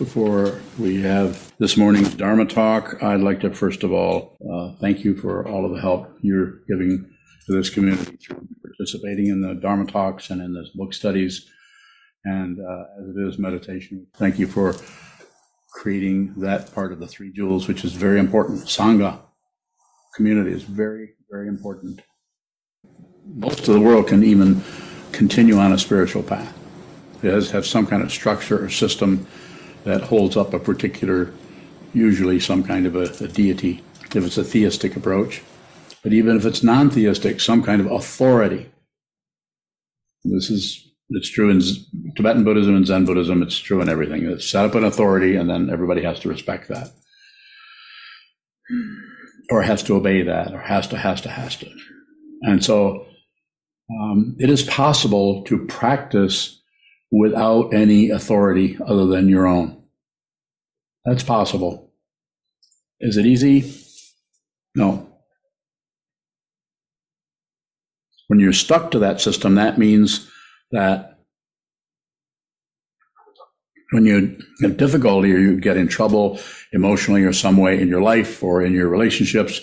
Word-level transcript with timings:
Before 0.00 0.58
we 0.78 1.02
have 1.02 1.52
this 1.58 1.76
morning's 1.76 2.14
Dharma 2.14 2.46
talk, 2.46 3.02
I'd 3.02 3.20
like 3.20 3.40
to 3.40 3.52
first 3.52 3.84
of 3.84 3.92
all 3.92 4.38
uh, 4.50 4.80
thank 4.80 5.04
you 5.04 5.14
for 5.14 5.46
all 5.46 5.66
of 5.66 5.72
the 5.72 5.80
help 5.82 6.16
you're 6.22 6.60
giving 6.66 7.06
to 7.44 7.52
this 7.52 7.68
community 7.68 8.16
through 8.16 8.48
participating 8.62 9.26
in 9.26 9.42
the 9.42 9.52
Dharma 9.56 9.84
talks 9.84 10.30
and 10.30 10.40
in 10.40 10.54
the 10.54 10.64
book 10.74 10.94
studies, 10.94 11.46
and 12.24 12.58
uh, 12.58 12.84
as 12.98 13.14
it 13.14 13.28
is 13.28 13.38
meditation. 13.38 14.06
Thank 14.16 14.38
you 14.38 14.46
for 14.46 14.74
creating 15.74 16.32
that 16.40 16.74
part 16.74 16.92
of 16.92 16.98
the 16.98 17.06
three 17.06 17.30
jewels, 17.30 17.68
which 17.68 17.84
is 17.84 17.92
very 17.92 18.18
important. 18.18 18.60
Sangha 18.60 19.20
community 20.16 20.52
is 20.52 20.62
very, 20.62 21.10
very 21.30 21.46
important. 21.46 22.00
Most 23.26 23.68
of 23.68 23.74
the 23.74 23.80
world 23.80 24.08
can 24.08 24.24
even 24.24 24.62
continue 25.12 25.58
on 25.58 25.74
a 25.74 25.78
spiritual 25.78 26.22
path. 26.22 26.56
It 27.22 27.30
has 27.30 27.50
have 27.50 27.66
some 27.66 27.86
kind 27.86 28.02
of 28.02 28.10
structure 28.10 28.64
or 28.64 28.70
system 28.70 29.26
that 29.84 30.02
holds 30.02 30.36
up 30.36 30.52
a 30.52 30.58
particular, 30.58 31.32
usually 31.92 32.40
some 32.40 32.62
kind 32.62 32.86
of 32.86 32.96
a, 32.96 33.24
a 33.24 33.28
deity, 33.28 33.82
if 34.14 34.24
it's 34.24 34.38
a 34.38 34.44
theistic 34.44 34.96
approach. 34.96 35.42
But 36.02 36.12
even 36.12 36.36
if 36.36 36.46
it's 36.46 36.62
non 36.62 36.90
theistic, 36.90 37.40
some 37.40 37.62
kind 37.62 37.80
of 37.80 37.90
authority. 37.90 38.70
This 40.24 40.50
is, 40.50 40.86
it's 41.10 41.30
true 41.30 41.50
in 41.50 41.60
Tibetan 42.16 42.44
Buddhism 42.44 42.76
and 42.76 42.86
Zen 42.86 43.04
Buddhism, 43.04 43.42
it's 43.42 43.58
true 43.58 43.80
in 43.80 43.88
everything. 43.88 44.24
It's 44.26 44.48
set 44.48 44.64
up 44.64 44.74
an 44.74 44.84
authority, 44.84 45.36
and 45.36 45.48
then 45.48 45.70
everybody 45.70 46.02
has 46.02 46.20
to 46.20 46.28
respect 46.28 46.68
that. 46.68 46.92
Or 49.50 49.62
has 49.62 49.82
to 49.84 49.96
obey 49.96 50.22
that, 50.22 50.52
or 50.52 50.60
has 50.60 50.86
to, 50.88 50.98
has 50.98 51.20
to, 51.22 51.28
has 51.28 51.56
to. 51.56 51.70
And 52.42 52.64
so 52.64 53.06
um, 53.90 54.36
it 54.38 54.48
is 54.48 54.62
possible 54.62 55.42
to 55.44 55.66
practice 55.66 56.59
without 57.10 57.74
any 57.74 58.10
authority 58.10 58.78
other 58.86 59.06
than 59.06 59.28
your 59.28 59.46
own. 59.46 59.82
That's 61.04 61.24
possible. 61.24 61.92
Is 63.00 63.16
it 63.16 63.26
easy? 63.26 63.74
No. 64.74 65.08
When 68.28 68.38
you're 68.38 68.52
stuck 68.52 68.90
to 68.92 69.00
that 69.00 69.20
system, 69.20 69.56
that 69.56 69.78
means 69.78 70.30
that 70.70 71.18
when 73.90 74.06
you 74.06 74.38
have 74.62 74.76
difficulty 74.76 75.32
or 75.32 75.38
you 75.38 75.58
get 75.58 75.76
in 75.76 75.88
trouble 75.88 76.38
emotionally 76.72 77.24
or 77.24 77.32
some 77.32 77.56
way 77.56 77.80
in 77.80 77.88
your 77.88 78.02
life 78.02 78.42
or 78.42 78.62
in 78.62 78.72
your 78.72 78.88
relationships, 78.88 79.60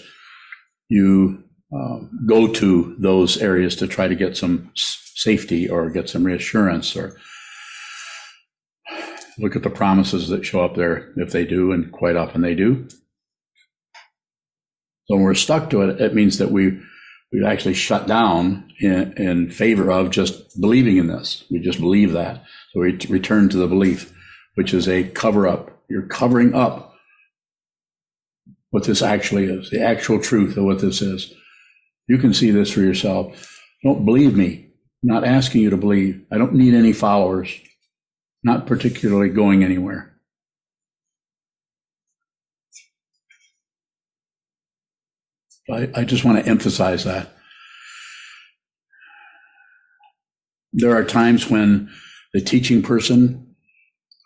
you 0.90 1.44
uh, 1.74 2.00
go 2.26 2.52
to 2.52 2.96
those 3.00 3.38
areas 3.38 3.76
to 3.78 3.88
try 3.88 4.08
to 4.08 4.16
get 4.16 4.36
some 4.36 4.70
safety 4.76 5.70
or 5.70 5.90
get 5.90 6.10
some 6.10 6.26
reassurance 6.26 6.96
or 6.96 7.18
look 9.38 9.56
at 9.56 9.64
the 9.64 9.70
promises 9.70 10.30
that 10.30 10.46
show 10.46 10.64
up 10.64 10.76
there 10.76 11.14
if 11.18 11.32
they 11.32 11.46
do, 11.46 11.72
and 11.72 11.92
quite 11.92 12.16
often 12.16 12.42
they 12.42 12.56
do. 12.56 12.88
So 15.06 15.16
when 15.16 15.24
we're 15.24 15.36
stuck 15.36 15.70
to 15.70 15.82
it, 15.84 16.02
it 16.02 16.14
means 16.14 16.38
that 16.38 16.52
we 16.52 16.80
we 17.32 17.46
actually 17.46 17.74
shut 17.74 18.08
down 18.08 18.72
in, 18.80 19.14
in 19.18 19.50
favor 19.52 19.92
of 19.92 20.12
just 20.12 20.60
believing 20.62 20.98
in 20.98 21.08
this. 21.08 21.44
We 21.52 21.60
just 21.60 21.80
believe 21.80 22.14
that. 22.14 22.44
So 22.72 22.82
we 22.82 22.98
return 23.10 23.50
to 23.50 23.58
the 23.58 23.68
belief, 23.68 24.14
which 24.56 24.74
is 24.74 24.88
a 24.88 25.04
cover 25.10 25.46
up. 25.46 25.78
You're 25.90 26.08
covering 26.08 26.56
up 26.56 26.94
what 28.70 28.86
this 28.86 29.02
actually 29.02 29.46
is, 29.46 29.70
the 29.70 29.82
actual 29.82 30.22
truth 30.22 30.56
of 30.56 30.64
what 30.64 30.80
this 30.80 31.02
is. 31.02 31.34
You 32.08 32.18
can 32.18 32.34
see 32.34 32.52
this 32.52 32.72
for 32.72 32.80
yourself. 32.80 33.60
Don't 33.84 34.06
believe 34.06 34.36
me. 34.36 34.70
I'm 35.04 35.10
not 35.10 35.26
asking 35.26 35.62
you 35.62 35.70
to 35.70 35.78
believe. 35.78 36.26
I 36.32 36.38
don't 36.38 36.54
need 36.54 36.74
any 36.74 36.94
followers 36.94 37.52
not 38.44 38.68
particularly 38.68 39.30
going 39.30 39.64
anywhere. 39.64 40.14
I, 45.70 45.90
I 45.96 46.04
just 46.04 46.24
want 46.24 46.44
to 46.44 46.50
emphasize 46.50 47.04
that. 47.04 47.34
There 50.72 50.96
are 50.96 51.04
times 51.04 51.50
when 51.50 51.90
the 52.34 52.42
teaching 52.42 52.82
person 52.82 53.56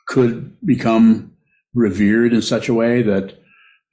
could 0.08 0.58
become 0.66 1.34
revered 1.74 2.34
in 2.34 2.42
such 2.42 2.68
a 2.68 2.74
way 2.74 3.02
that 3.02 3.38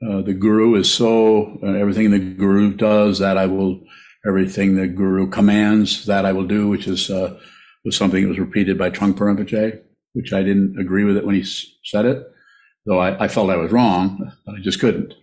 uh, 0.07 0.23
the 0.23 0.35
guru 0.35 0.75
is 0.75 0.93
so 0.93 1.59
uh, 1.63 1.73
everything 1.73 2.11
the 2.11 2.19
guru 2.19 2.75
does 2.75 3.19
that 3.19 3.39
I 3.39 3.47
will 3.47 3.81
everything 4.27 4.77
the 4.77 4.87
guru 4.87 5.29
commands 5.29 6.07
that 6.07 6.25
I 6.25 6.33
will 6.33 6.47
do, 6.47 6.69
which 6.69 6.87
is 6.87 7.11
uh, 7.11 7.39
was 7.85 7.97
something 7.97 8.23
that 8.23 8.29
was 8.29 8.39
repeated 8.39 8.77
by 8.77 8.91
Trungpa 8.91 9.19
Rinpoche 9.19 9.81
which 10.19 10.33
I 10.33 10.43
didn't 10.43 10.81
agree 10.81 11.05
with 11.05 11.17
it 11.17 11.25
when 11.25 11.37
he 11.37 11.45
said 11.45 12.05
it, 12.05 12.27
though 12.85 12.99
I, 12.99 13.27
I 13.27 13.29
felt 13.29 13.51
I 13.51 13.57
was 13.57 13.71
wrong, 13.71 14.33
but 14.45 14.57
I 14.57 14.59
just 14.59 14.81
couldn't. 14.81 15.15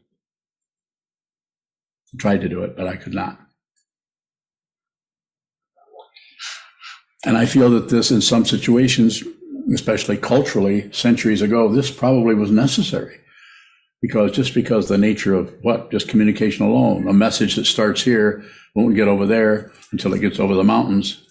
I 2.14 2.18
tried 2.18 2.40
to 2.40 2.48
do 2.48 2.64
it, 2.64 2.78
but 2.78 2.88
I 2.88 2.96
could 2.96 3.14
not. 3.14 3.38
And 7.26 7.36
I 7.38 7.46
feel 7.46 7.70
that 7.72 7.90
this, 7.90 8.10
in 8.10 8.22
some 8.22 8.46
situations, 8.46 9.22
especially 9.74 10.16
culturally, 10.16 10.90
centuries 10.94 11.42
ago, 11.42 11.68
this 11.68 11.92
probably 11.92 12.34
was 12.34 12.50
necessary. 12.50 13.18
Because 14.02 14.32
just 14.32 14.54
because 14.54 14.88
the 14.88 14.98
nature 14.98 15.34
of 15.34 15.54
what? 15.62 15.92
Just 15.92 16.08
communication 16.08 16.66
alone, 16.66 17.06
a 17.10 17.14
message 17.14 17.56
that 17.56 17.66
starts 17.66 18.02
here 18.04 18.46
won't 18.76 18.96
get 18.96 19.10
over 19.10 19.26
there 19.26 19.74
until 19.92 20.14
it 20.14 20.20
gets 20.20 20.40
over 20.40 20.54
the 20.54 20.64
mountains. 20.64 21.25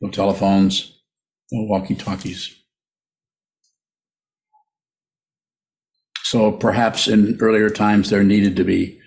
No 0.00 0.10
telephones, 0.10 0.98
no 1.52 1.66
walkie 1.66 1.94
talkies. 1.94 2.54
So 6.24 6.52
perhaps 6.52 7.08
in 7.08 7.38
earlier 7.40 7.70
times 7.70 8.10
there 8.10 8.22
needed 8.22 8.56
to 8.56 8.64
be 8.64 9.00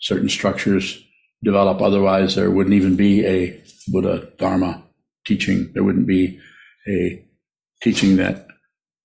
certain 0.00 0.28
structures 0.28 1.02
develop. 1.42 1.80
Otherwise, 1.80 2.34
there 2.34 2.50
wouldn't 2.50 2.74
even 2.74 2.96
be 2.96 3.24
a 3.24 3.62
Buddha 3.88 4.28
Dharma 4.38 4.82
teaching. 5.26 5.70
There 5.72 5.84
wouldn't 5.84 6.06
be 6.06 6.38
a 6.88 7.24
teaching 7.82 8.16
that 8.16 8.46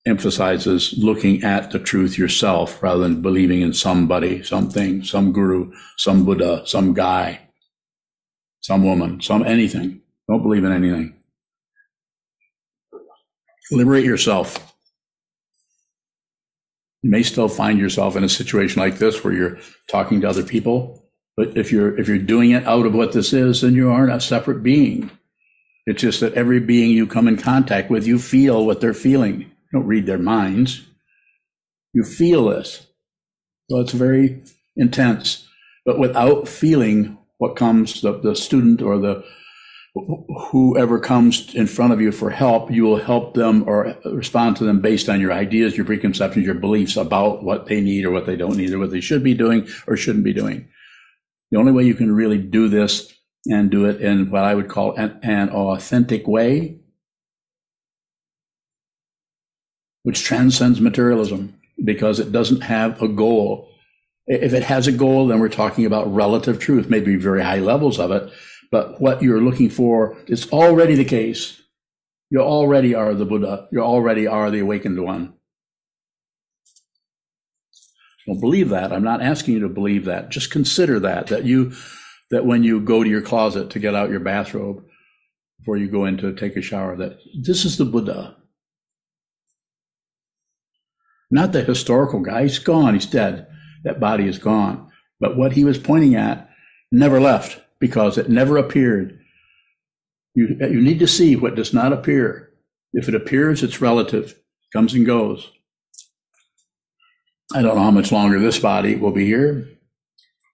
emphasizes 0.06 0.94
looking 0.98 1.44
at 1.44 1.72
the 1.72 1.80
truth 1.80 2.18
yourself 2.18 2.82
rather 2.84 3.02
than 3.04 3.22
believing 3.22 3.62
in 3.62 3.74
somebody, 3.74 4.44
something, 4.44 5.04
some 5.04 5.32
guru, 5.32 5.72
some 5.98 6.26
Buddha, 6.26 6.64
some 6.66 6.94
guy, 6.94 7.40
some 8.62 8.84
woman, 8.84 9.22
some 9.22 9.44
anything. 9.44 10.02
Don't 10.30 10.44
believe 10.44 10.64
in 10.64 10.72
anything. 10.72 11.16
Liberate 13.72 14.06
yourself. 14.06 14.74
You 17.02 17.10
may 17.10 17.24
still 17.24 17.50
find 17.50 17.80
yourself 17.80 18.16
in 18.16 18.24
a 18.24 18.30
situation 18.30 18.82
like 18.82 18.98
this 18.98 19.24
where 19.24 19.34
you're 19.34 19.60
talking 19.90 20.22
to 20.22 20.30
other 20.30 20.44
people, 20.44 21.06
but 21.36 21.58
if 21.58 21.72
you're 21.72 21.98
if 22.00 22.08
you're 22.08 22.18
doing 22.18 22.52
it 22.52 22.66
out 22.66 22.86
of 22.86 22.94
what 22.94 23.12
this 23.12 23.34
is, 23.34 23.62
then 23.62 23.74
you 23.74 23.90
aren't 23.90 24.14
a 24.14 24.22
separate 24.22 24.64
being. 24.64 25.12
It's 25.86 26.02
just 26.02 26.22
that 26.22 26.34
every 26.34 26.60
being 26.60 26.92
you 26.92 27.06
come 27.06 27.28
in 27.28 27.36
contact 27.36 27.90
with, 27.90 28.08
you 28.08 28.20
feel 28.20 28.66
what 28.66 28.80
they're 28.80 28.94
feeling. 28.94 29.42
You 29.42 29.48
don't 29.74 29.88
read 29.88 30.06
their 30.06 30.18
minds. 30.18 30.82
You 31.94 32.04
feel 32.04 32.46
this. 32.46 32.88
So 33.70 33.82
it's 33.82 33.92
very 33.92 34.44
intense. 34.78 35.48
But 35.86 36.00
without 36.00 36.48
feeling 36.48 37.18
what 37.38 37.58
comes, 37.58 38.02
the, 38.02 38.18
the 38.18 38.36
student 38.36 38.82
or 38.82 38.98
the 38.98 39.24
whoever 39.96 41.00
comes 41.00 41.54
in 41.54 41.68
front 41.68 41.94
of 41.94 42.02
you 42.02 42.12
for 42.12 42.32
help, 42.32 42.72
you 42.72 42.84
will 42.84 42.98
help 42.98 43.36
them 43.36 43.64
or 43.68 43.96
respond 44.06 44.58
to 44.58 44.64
them 44.64 44.82
based 44.82 45.08
on 45.08 45.22
your 45.22 45.32
ideas, 45.32 45.78
your 45.78 45.86
preconceptions, 45.86 46.46
your 46.46 46.56
beliefs 46.56 46.98
about 46.98 47.44
what 47.44 47.68
they 47.68 47.80
need 47.80 48.04
or 48.04 48.12
what 48.12 48.26
they 48.26 48.36
don't 48.36 48.58
need 48.58 48.74
or 48.74 48.80
what 48.80 48.90
they 48.90 49.02
should 49.02 49.24
be 49.24 49.36
doing 49.36 49.68
or 49.86 49.96
shouldn't 49.96 50.24
be 50.24 50.34
doing. 50.34 50.68
The 51.52 51.60
only 51.60 51.72
way 51.72 51.84
you 51.84 51.94
can 51.94 52.14
really 52.14 52.40
do 52.40 52.68
this 52.70 53.14
and 53.46 53.70
do 53.70 53.86
it 53.86 54.02
in 54.02 54.32
what 54.32 54.44
I 54.44 54.56
would 54.56 54.68
call 54.68 54.96
an, 54.96 55.20
an 55.22 55.50
authentic 55.50 56.28
way, 56.28 56.80
which 60.02 60.24
transcends 60.24 60.82
materialism 60.82 61.60
because 61.84 62.20
it 62.20 62.32
doesn't 62.32 62.62
have 62.62 63.00
a 63.00 63.08
goal. 63.08 63.70
If 64.26 64.54
it 64.54 64.64
has 64.64 64.88
a 64.88 64.92
goal, 64.92 65.28
then 65.28 65.40
we're 65.40 65.50
talking 65.50 65.86
about 65.86 66.12
relative 66.12 66.58
truth, 66.58 66.90
maybe 66.90 67.16
very 67.16 67.44
high 67.44 67.60
levels 67.60 68.00
of 68.00 68.12
it 68.12 68.32
but 68.74 69.00
what 69.00 69.22
you're 69.22 69.40
looking 69.40 69.70
for 69.70 70.18
is 70.26 70.50
already 70.50 70.96
the 70.96 71.06
case. 71.06 71.62
You 72.32 72.40
already 72.40 72.96
are 72.96 73.14
the 73.14 73.24
Buddha. 73.24 73.68
You 73.72 73.82
already 73.82 74.26
are 74.26 74.50
the 74.50 74.62
awakened 74.62 75.00
one. 75.00 75.36
Don't 78.26 78.40
believe 78.40 78.70
that. 78.70 78.92
I'm 78.92 79.04
not 79.04 79.22
asking 79.22 79.54
you 79.54 79.60
to 79.60 79.70
believe 79.70 80.06
that. 80.06 80.30
Just 80.32 80.50
consider 80.50 81.00
that, 81.02 81.28
that 81.28 81.44
you, 81.44 81.74
that 82.32 82.48
when 82.48 82.64
you 82.64 82.80
go 82.80 83.04
to 83.04 83.10
your 83.12 83.22
closet 83.22 83.70
to 83.70 83.78
get 83.78 83.94
out 83.94 84.10
your 84.10 84.20
bathrobe 84.20 84.84
before 85.60 85.78
you 85.78 85.88
go 85.88 86.06
in 86.06 86.18
to 86.18 86.34
take 86.34 86.56
a 86.56 86.62
shower, 86.64 86.98
that 86.98 87.20
this 87.44 87.66
is 87.66 87.78
the 87.78 87.86
Buddha. 87.86 88.38
Not 91.30 91.52
the 91.52 91.64
historical 91.64 92.22
guy. 92.22 92.42
He's 92.42 92.58
gone. 92.58 92.96
He's 92.96 93.06
dead. 93.06 93.46
That 93.84 94.00
body 94.00 94.28
is 94.28 94.40
gone. 94.40 94.90
But 95.20 95.38
what 95.38 95.52
he 95.52 95.64
was 95.64 95.78
pointing 95.78 96.16
at 96.16 96.50
never 96.92 97.22
left 97.22 97.60
because 97.84 98.18
it 98.18 98.30
never 98.30 98.56
appeared. 98.56 99.20
You, 100.36 100.56
you 100.58 100.80
need 100.80 101.00
to 101.00 101.08
see 101.08 101.36
what 101.36 101.56
does 101.56 101.74
not 101.74 101.92
appear. 101.92 102.50
If 102.94 103.10
it 103.10 103.14
appears, 103.14 103.62
it's 103.62 103.82
relative, 103.82 104.30
it 104.32 104.72
comes 104.72 104.94
and 104.94 105.06
goes. 105.06 105.52
I 107.54 107.62
don't 107.62 107.76
know 107.76 107.84
how 107.84 107.92
much 107.92 108.10
longer 108.10 108.40
this 108.40 108.58
body 108.58 108.96
will 108.96 109.12
be 109.12 109.26
here. 109.26 109.68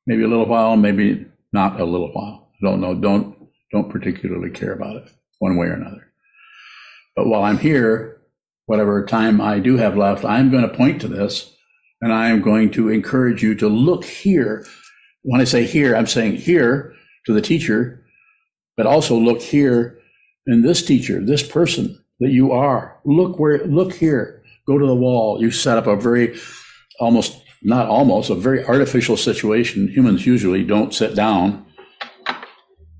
Maybe 0.07 0.23
a 0.23 0.27
little 0.27 0.47
while, 0.47 0.75
maybe 0.75 1.27
not 1.53 1.79
a 1.79 1.85
little 1.85 2.11
while. 2.11 2.49
I 2.51 2.65
don't 2.65 2.81
know. 2.81 2.95
Don't 2.95 3.37
don't 3.71 3.91
particularly 3.91 4.49
care 4.49 4.73
about 4.73 4.95
it 4.95 5.11
one 5.37 5.55
way 5.55 5.67
or 5.67 5.73
another. 5.73 6.11
But 7.15 7.27
while 7.27 7.43
I'm 7.43 7.59
here, 7.59 8.21
whatever 8.65 9.05
time 9.05 9.39
I 9.39 9.59
do 9.59 9.77
have 9.77 9.95
left, 9.95 10.25
I'm 10.25 10.49
going 10.49 10.67
to 10.67 10.75
point 10.75 10.99
to 11.01 11.07
this 11.07 11.55
and 12.01 12.11
I 12.11 12.29
am 12.29 12.41
going 12.41 12.71
to 12.71 12.89
encourage 12.89 13.43
you 13.43 13.53
to 13.53 13.67
look 13.67 14.03
here. 14.03 14.65
When 15.21 15.41
I 15.41 15.43
say 15.43 15.65
here, 15.65 15.95
I'm 15.95 16.07
saying 16.07 16.37
here 16.37 16.95
to 17.29 17.33
the 17.33 17.41
teacher, 17.41 18.03
but 18.75 18.87
also 18.87 19.15
look 19.15 19.39
here 19.39 19.99
in 20.47 20.63
this 20.63 20.83
teacher, 20.83 21.23
this 21.23 21.43
person 21.43 22.03
that 22.19 22.31
you 22.31 22.51
are. 22.51 22.99
Look 23.05 23.37
where, 23.37 23.63
look 23.65 23.93
here. 23.93 24.41
Go 24.67 24.79
to 24.79 24.87
the 24.87 24.95
wall. 24.95 25.39
You 25.39 25.51
set 25.51 25.77
up 25.77 25.85
a 25.85 25.95
very, 25.95 26.39
almost, 26.99 27.39
not 27.61 27.87
almost, 27.87 28.31
a 28.31 28.35
very 28.35 28.65
artificial 28.65 29.15
situation. 29.15 29.89
Humans 29.89 30.25
usually 30.25 30.63
don't 30.63 30.93
sit 30.93 31.15
down 31.15 31.67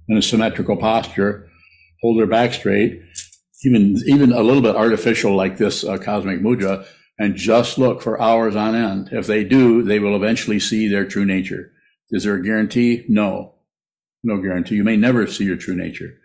in 0.08 0.18
a 0.18 0.22
symmetrical 0.22 0.78
posture, 0.78 1.50
hold 2.04 2.20
their 2.20 2.28
back 2.28 2.54
straight, 2.54 3.02
even 3.64 3.98
even 4.06 4.32
a 4.32 4.42
little 4.42 4.62
bit 4.62 4.76
artificial 4.76 5.36
like 5.36 5.58
this 5.58 5.84
uh, 5.84 5.98
cosmic 5.98 6.40
mudra, 6.40 6.86
and 7.18 7.36
just 7.36 7.78
look 7.78 8.02
for 8.02 8.22
hours 8.22 8.56
on 8.56 8.76
end. 8.76 9.10
If 9.12 9.28
they 9.28 9.44
do, 9.44 9.84
they 9.84 10.00
will 10.00 10.16
eventually 10.16 10.60
see 10.60 10.88
their 10.88 11.06
true 11.06 11.26
nature. 11.26 11.72
Is 12.12 12.24
there 12.24 12.36
a 12.36 12.44
guarantee? 12.44 13.06
No, 13.08 13.59
no 14.24 14.42
guarantee. 14.42 14.76
You 14.76 14.84
may 14.84 14.98
never 14.98 15.28
see 15.28 15.46
your 15.46 15.56
true 15.56 15.76
nature. 15.76 16.20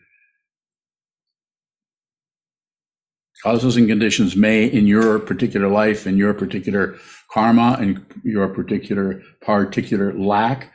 Causes 3.43 3.77
and 3.77 3.89
conditions 3.89 4.37
may, 4.37 4.65
in 4.65 4.87
your 4.87 5.19
particular 5.19 5.69
life, 5.69 6.07
in 6.07 6.17
your 6.17 6.33
particular 6.33 6.97
karma, 7.31 7.77
and 7.79 8.05
your 8.25 8.49
particular 8.49 9.23
particular 9.41 10.15
lack 10.15 10.73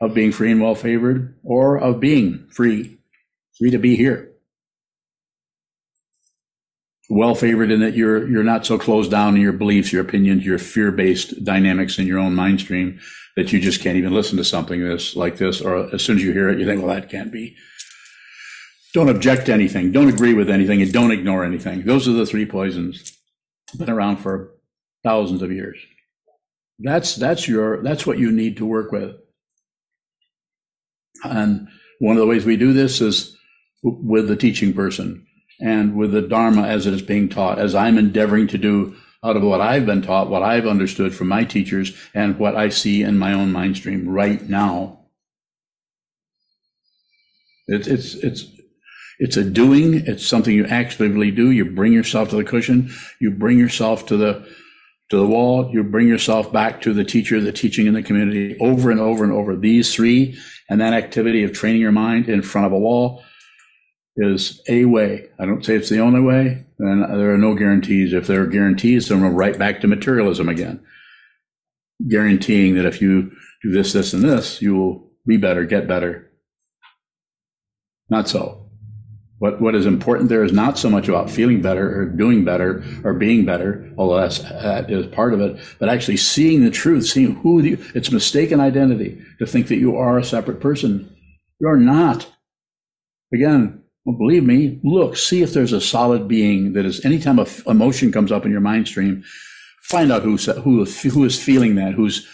of 0.00 0.14
being 0.14 0.32
free 0.32 0.50
and 0.50 0.62
well 0.62 0.74
favored, 0.74 1.36
or 1.44 1.76
of 1.76 2.00
being 2.00 2.48
free, 2.50 2.98
free 3.58 3.70
to 3.70 3.78
be 3.78 3.94
here 3.94 4.32
well 7.12 7.34
favored 7.34 7.70
in 7.70 7.80
that 7.80 7.94
you're 7.94 8.26
you're 8.28 8.42
not 8.42 8.64
so 8.64 8.78
closed 8.78 9.10
down 9.10 9.36
in 9.36 9.42
your 9.42 9.52
beliefs, 9.52 9.92
your 9.92 10.02
opinions, 10.02 10.46
your 10.46 10.58
fear 10.58 10.90
based 10.90 11.44
dynamics 11.44 11.98
in 11.98 12.06
your 12.06 12.18
own 12.18 12.34
mind 12.34 12.60
stream 12.60 12.98
that 13.36 13.52
you 13.52 13.60
just 13.60 13.80
can't 13.80 13.96
even 13.96 14.12
listen 14.12 14.36
to 14.36 14.44
something 14.44 14.82
this 14.82 15.16
like 15.16 15.38
this, 15.38 15.60
or 15.60 15.92
as 15.94 16.02
soon 16.02 16.16
as 16.16 16.22
you 16.22 16.32
hear 16.32 16.48
it, 16.48 16.58
you 16.58 16.66
think, 16.66 16.82
well, 16.82 16.94
that 16.94 17.10
can't 17.10 17.32
be. 17.32 17.56
Don't 18.94 19.08
object 19.08 19.46
to 19.46 19.52
anything. 19.52 19.90
Don't 19.90 20.08
agree 20.08 20.34
with 20.34 20.50
anything, 20.50 20.82
and 20.82 20.92
don't 20.92 21.12
ignore 21.12 21.44
anything. 21.44 21.84
Those 21.84 22.06
are 22.06 22.12
the 22.12 22.26
three 22.26 22.44
poisons. 22.44 23.18
Been 23.78 23.88
around 23.88 24.18
for 24.18 24.50
thousands 25.02 25.40
of 25.40 25.50
years. 25.50 25.78
That's 26.78 27.16
that's 27.16 27.48
your 27.48 27.82
that's 27.82 28.06
what 28.06 28.18
you 28.18 28.30
need 28.30 28.58
to 28.58 28.66
work 28.66 28.92
with. 28.92 29.16
And 31.24 31.68
one 32.00 32.16
of 32.16 32.20
the 32.20 32.26
ways 32.26 32.44
we 32.44 32.56
do 32.56 32.72
this 32.72 33.00
is 33.00 33.36
with 33.82 34.28
the 34.28 34.36
teaching 34.36 34.72
person 34.74 35.26
and 35.60 35.96
with 35.96 36.12
the 36.12 36.20
Dharma 36.20 36.62
as 36.62 36.86
it 36.86 36.92
is 36.92 37.02
being 37.02 37.28
taught, 37.28 37.58
as 37.58 37.74
I'm 37.74 37.96
endeavoring 37.96 38.48
to 38.48 38.58
do 38.58 38.96
out 39.24 39.36
of 39.36 39.42
what 39.42 39.60
I've 39.60 39.86
been 39.86 40.02
taught, 40.02 40.28
what 40.28 40.42
I've 40.42 40.66
understood 40.66 41.14
from 41.14 41.28
my 41.28 41.44
teachers, 41.44 41.96
and 42.14 42.38
what 42.38 42.56
I 42.56 42.68
see 42.68 43.02
in 43.02 43.18
my 43.18 43.32
own 43.32 43.52
mind 43.52 43.76
stream 43.76 44.08
right 44.08 44.42
now. 44.48 44.98
It's 47.68 47.86
it's 47.86 48.14
it's 48.14 48.46
it's 49.18 49.36
a 49.36 49.44
doing. 49.44 50.02
It's 50.06 50.26
something 50.26 50.54
you 50.54 50.66
actively 50.66 51.30
do. 51.30 51.50
You 51.50 51.64
bring 51.64 51.92
yourself 51.92 52.30
to 52.30 52.36
the 52.36 52.44
cushion. 52.44 52.90
You 53.20 53.30
bring 53.30 53.58
yourself 53.58 54.06
to 54.06 54.16
the 54.16 54.46
to 55.10 55.16
the 55.16 55.26
wall. 55.26 55.70
You 55.72 55.84
bring 55.84 56.08
yourself 56.08 56.52
back 56.52 56.80
to 56.82 56.92
the 56.92 57.04
teacher, 57.04 57.40
the 57.40 57.52
teaching 57.52 57.86
in 57.86 57.94
the 57.94 58.02
community, 58.02 58.56
over 58.58 58.90
and 58.90 58.98
over 58.98 59.22
and 59.22 59.32
over. 59.32 59.54
These 59.54 59.94
three, 59.94 60.36
and 60.68 60.80
that 60.80 60.94
activity 60.94 61.44
of 61.44 61.52
training 61.52 61.80
your 61.80 61.92
mind 61.92 62.28
in 62.28 62.42
front 62.42 62.66
of 62.66 62.72
a 62.72 62.78
wall 62.78 63.22
is 64.16 64.60
a 64.68 64.84
way. 64.84 65.28
I 65.38 65.46
don't 65.46 65.64
say 65.64 65.74
it's 65.74 65.88
the 65.88 66.00
only 66.00 66.20
way, 66.20 66.66
and 66.78 67.02
there 67.02 67.32
are 67.32 67.38
no 67.38 67.54
guarantees. 67.54 68.12
If 68.12 68.26
there 68.26 68.42
are 68.42 68.46
guarantees, 68.46 69.08
then 69.08 69.22
we're 69.22 69.30
right 69.30 69.58
back 69.58 69.80
to 69.80 69.88
materialism 69.88 70.48
again, 70.48 70.80
guaranteeing 72.08 72.74
that 72.74 72.86
if 72.86 73.00
you 73.00 73.32
do 73.62 73.70
this, 73.70 73.92
this, 73.92 74.12
and 74.12 74.22
this, 74.22 74.60
you 74.60 74.76
will 74.76 75.10
be 75.26 75.36
better, 75.36 75.64
get 75.64 75.88
better. 75.88 76.30
Not 78.10 78.28
so. 78.28 78.58
What, 79.38 79.60
what 79.60 79.74
is 79.74 79.86
important 79.86 80.28
there 80.28 80.44
is 80.44 80.52
not 80.52 80.78
so 80.78 80.88
much 80.88 81.08
about 81.08 81.28
feeling 81.28 81.60
better 81.60 82.00
or 82.00 82.04
doing 82.06 82.44
better 82.44 82.84
or 83.02 83.12
being 83.14 83.44
better, 83.44 83.92
although 83.98 84.20
that's, 84.20 84.38
that 84.38 84.88
is 84.88 85.06
part 85.06 85.34
of 85.34 85.40
it, 85.40 85.58
but 85.80 85.88
actually 85.88 86.18
seeing 86.18 86.62
the 86.62 86.70
truth, 86.70 87.06
seeing 87.06 87.34
who 87.36 87.60
the, 87.60 87.72
it's 87.94 88.12
mistaken 88.12 88.60
identity 88.60 89.20
to 89.40 89.46
think 89.46 89.66
that 89.66 89.78
you 89.78 89.96
are 89.96 90.16
a 90.16 90.24
separate 90.24 90.60
person. 90.60 91.12
You're 91.58 91.76
not. 91.76 92.30
Again, 93.34 93.81
well, 94.04 94.16
believe 94.16 94.44
me, 94.44 94.80
look, 94.82 95.16
see 95.16 95.42
if 95.42 95.52
there's 95.52 95.72
a 95.72 95.80
solid 95.80 96.26
being 96.26 96.72
that 96.72 96.84
is, 96.84 97.04
anytime 97.04 97.38
a 97.38 97.42
f- 97.42 97.66
emotion 97.66 98.10
comes 98.10 98.32
up 98.32 98.44
in 98.44 98.50
your 98.50 98.60
mind 98.60 98.88
stream, 98.88 99.22
find 99.82 100.10
out 100.10 100.22
who's, 100.22 100.46
who, 100.46 100.84
who 100.84 101.24
is 101.24 101.42
feeling 101.42 101.76
that, 101.76 101.94
who's, 101.94 102.26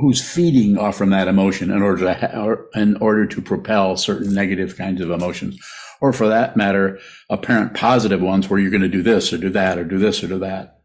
who's 0.00 0.26
feeding 0.26 0.78
off 0.78 0.96
from 0.96 1.10
that 1.10 1.28
emotion 1.28 1.70
in 1.70 1.82
order 1.82 2.04
to, 2.04 2.14
ha- 2.14 2.80
in 2.80 2.96
order 2.96 3.26
to 3.26 3.42
propel 3.42 3.96
certain 3.96 4.34
negative 4.34 4.76
kinds 4.76 5.00
of 5.00 5.10
emotions. 5.10 5.58
Or 6.00 6.12
for 6.12 6.28
that 6.28 6.56
matter, 6.56 6.98
apparent 7.30 7.74
positive 7.74 8.20
ones 8.20 8.48
where 8.48 8.60
you're 8.60 8.70
going 8.70 8.82
to 8.82 8.88
do 8.88 9.02
this 9.02 9.32
or 9.32 9.38
do 9.38 9.50
that 9.50 9.78
or 9.78 9.84
do 9.84 9.98
this 9.98 10.22
or 10.22 10.28
do 10.28 10.38
that. 10.38 10.80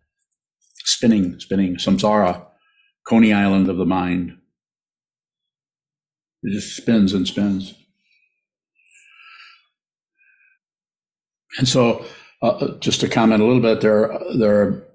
Spinning, 0.85 1.39
spinning, 1.39 1.75
samsara, 1.75 2.45
Coney 3.07 3.33
Island 3.33 3.69
of 3.69 3.77
the 3.77 3.85
mind. 3.85 4.37
It 6.43 6.53
just 6.53 6.75
spins 6.75 7.13
and 7.13 7.27
spins. 7.27 7.75
And 11.57 11.67
so, 11.67 12.05
uh, 12.41 12.47
uh, 12.47 12.77
just 12.79 12.99
to 13.01 13.09
comment 13.09 13.41
a 13.41 13.45
little 13.45 13.61
bit, 13.61 13.81
there 13.81 14.11
are, 14.11 14.37
there 14.37 14.61
are 14.61 14.87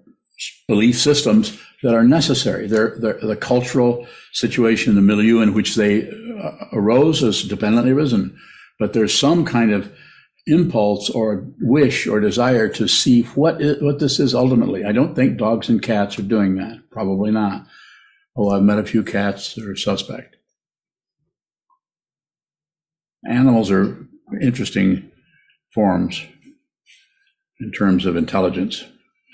belief 0.69 0.99
systems 0.99 1.59
that 1.83 1.95
are 1.95 2.05
necessary. 2.05 2.67
They're, 2.67 2.97
they're, 2.99 3.21
the 3.21 3.37
cultural 3.37 4.07
situation, 4.33 4.95
the 4.95 5.03
milieu 5.03 5.41
in 5.41 5.55
which 5.55 5.77
they 5.77 6.09
uh, 6.09 6.53
arose 6.73 7.21
has 7.21 7.43
dependently 7.43 7.93
arisen. 7.93 8.37
But 8.79 8.93
there's 8.93 9.17
some 9.17 9.45
kind 9.45 9.73
of 9.73 9.93
impulse 10.47 11.11
or 11.11 11.47
wish 11.61 12.07
or 12.07 12.21
desire 12.21 12.69
to 12.69 12.87
see 12.87 13.23
what 13.23 13.61
is, 13.61 13.83
what 13.83 13.99
this 13.99 14.19
is 14.21 14.35
ultimately. 14.35 14.85
I 14.85 14.93
don't 14.93 15.15
think 15.15 15.39
dogs 15.39 15.69
and 15.69 15.83
cats 15.83 16.19
are 16.19 16.23
doing 16.23 16.57
that. 16.57 16.83
Probably 16.91 17.31
not. 17.31 17.67
Oh, 18.37 18.51
I've 18.51 18.63
met 18.63 18.79
a 18.79 18.85
few 18.85 19.03
cats 19.03 19.55
that 19.55 19.67
are 19.67 19.77
suspect. 19.77 20.37
Animals 23.29 23.71
are 23.71 24.07
interesting 24.41 25.11
forms 25.73 26.25
in 27.61 27.73
terms 27.73 28.07
of 28.07 28.17
intelligence 28.17 28.85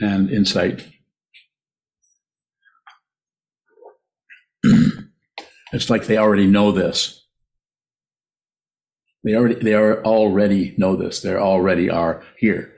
and 0.01 0.31
insight. 0.31 0.87
it's 5.73 5.91
like 5.91 6.07
they 6.07 6.17
already 6.17 6.47
know 6.47 6.73
this. 6.73 7.27
They 9.25 9.35
already 9.35 9.55
they 9.57 9.75
are 9.75 10.03
already 10.05 10.75
know 10.77 10.97
this. 10.97 11.21
They 11.21 11.35
already 11.35 11.89
are 11.89 12.23
here. 12.39 12.73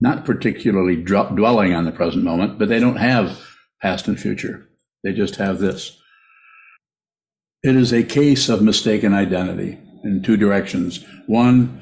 Not 0.00 0.24
particularly 0.24 0.96
dwelling 0.96 1.74
on 1.74 1.84
the 1.84 1.92
present 1.92 2.24
moment, 2.24 2.58
but 2.58 2.68
they 2.68 2.80
don't 2.80 2.96
have 2.96 3.38
past 3.80 4.08
and 4.08 4.18
future. 4.18 4.68
They 5.04 5.12
just 5.12 5.36
have 5.36 5.58
this. 5.58 5.98
It 7.62 7.76
is 7.76 7.92
a 7.92 8.02
case 8.02 8.48
of 8.48 8.62
mistaken 8.62 9.12
identity 9.12 9.78
in 10.02 10.22
two 10.22 10.36
directions. 10.36 11.04
One, 11.26 11.80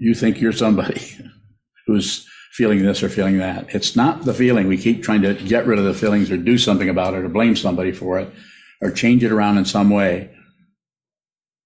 you 0.00 0.14
think 0.14 0.40
you're 0.40 0.52
somebody 0.52 1.16
who's 1.86 2.26
feeling 2.52 2.82
this 2.82 3.02
or 3.02 3.08
feeling 3.08 3.38
that. 3.38 3.72
It's 3.72 3.94
not 3.94 4.24
the 4.24 4.34
feeling. 4.34 4.66
We 4.66 4.76
keep 4.76 5.04
trying 5.04 5.22
to 5.22 5.34
get 5.34 5.66
rid 5.66 5.78
of 5.78 5.84
the 5.84 5.94
feelings 5.94 6.30
or 6.30 6.36
do 6.36 6.58
something 6.58 6.88
about 6.88 7.14
it 7.14 7.24
or 7.24 7.28
blame 7.28 7.54
somebody 7.54 7.92
for 7.92 8.18
it 8.18 8.32
or 8.80 8.90
change 8.90 9.22
it 9.22 9.30
around 9.30 9.58
in 9.58 9.64
some 9.64 9.90
way 9.90 10.34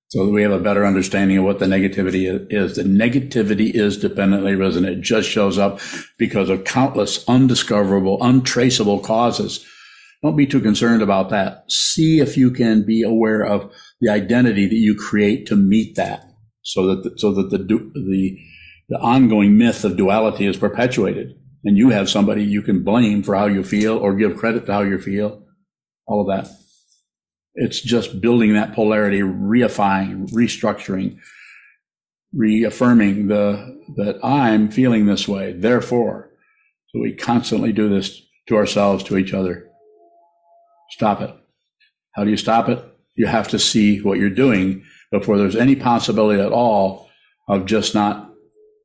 so 0.08 0.26
that 0.26 0.32
we 0.32 0.42
have 0.42 0.52
a 0.52 0.58
better 0.58 0.84
understanding 0.84 1.38
of 1.38 1.44
what 1.44 1.58
the 1.58 1.66
negativity 1.66 2.46
is. 2.52 2.76
The 2.76 2.82
negativity 2.82 3.74
is 3.74 3.96
dependently 3.96 4.54
resonant. 4.54 4.98
It 4.98 5.00
just 5.00 5.28
shows 5.28 5.56
up 5.56 5.80
because 6.18 6.50
of 6.50 6.64
countless 6.64 7.26
undiscoverable, 7.28 8.22
untraceable 8.22 9.00
causes. 9.00 9.64
Don't 10.22 10.36
be 10.36 10.46
too 10.46 10.60
concerned 10.60 11.02
about 11.02 11.30
that. 11.30 11.70
See 11.70 12.20
if 12.20 12.36
you 12.36 12.50
can 12.50 12.84
be 12.84 13.02
aware 13.02 13.42
of 13.42 13.72
the 14.00 14.10
identity 14.10 14.66
that 14.66 14.74
you 14.74 14.94
create 14.94 15.46
to 15.46 15.56
meet 15.56 15.96
that 15.96 16.33
so 16.64 16.86
that 16.86 17.04
the, 17.04 17.18
so 17.18 17.32
that 17.32 17.50
the 17.50 17.58
the 17.58 18.38
the 18.88 18.98
ongoing 18.98 19.56
myth 19.56 19.84
of 19.84 19.96
duality 19.96 20.46
is 20.46 20.56
perpetuated, 20.56 21.34
and 21.62 21.78
you 21.78 21.90
have 21.90 22.10
somebody 22.10 22.42
you 22.42 22.62
can 22.62 22.82
blame 22.82 23.22
for 23.22 23.36
how 23.36 23.46
you 23.46 23.62
feel 23.62 23.96
or 23.96 24.14
give 24.14 24.36
credit 24.36 24.66
to 24.66 24.72
how 24.72 24.82
you 24.82 24.98
feel. 24.98 25.46
All 26.06 26.20
of 26.20 26.26
that. 26.26 26.52
It's 27.54 27.80
just 27.80 28.20
building 28.20 28.54
that 28.54 28.74
polarity, 28.74 29.20
reifying, 29.20 30.28
restructuring, 30.32 31.18
reaffirming 32.32 33.28
the 33.28 33.80
that 33.96 34.18
I'm 34.24 34.70
feeling 34.70 35.06
this 35.06 35.28
way, 35.28 35.52
therefore. 35.52 36.30
So 36.88 37.00
we 37.00 37.14
constantly 37.14 37.72
do 37.72 37.88
this 37.88 38.22
to 38.48 38.56
ourselves, 38.56 39.04
to 39.04 39.16
each 39.16 39.32
other. 39.32 39.68
Stop 40.90 41.20
it. 41.20 41.34
How 42.14 42.24
do 42.24 42.30
you 42.30 42.36
stop 42.36 42.68
it? 42.68 42.84
You 43.14 43.26
have 43.26 43.48
to 43.48 43.58
see 43.58 44.00
what 44.00 44.18
you're 44.18 44.30
doing 44.30 44.84
before 45.20 45.38
there's 45.38 45.56
any 45.56 45.76
possibility 45.76 46.40
at 46.40 46.52
all 46.52 47.08
of 47.48 47.66
just 47.66 47.94
not 47.94 48.32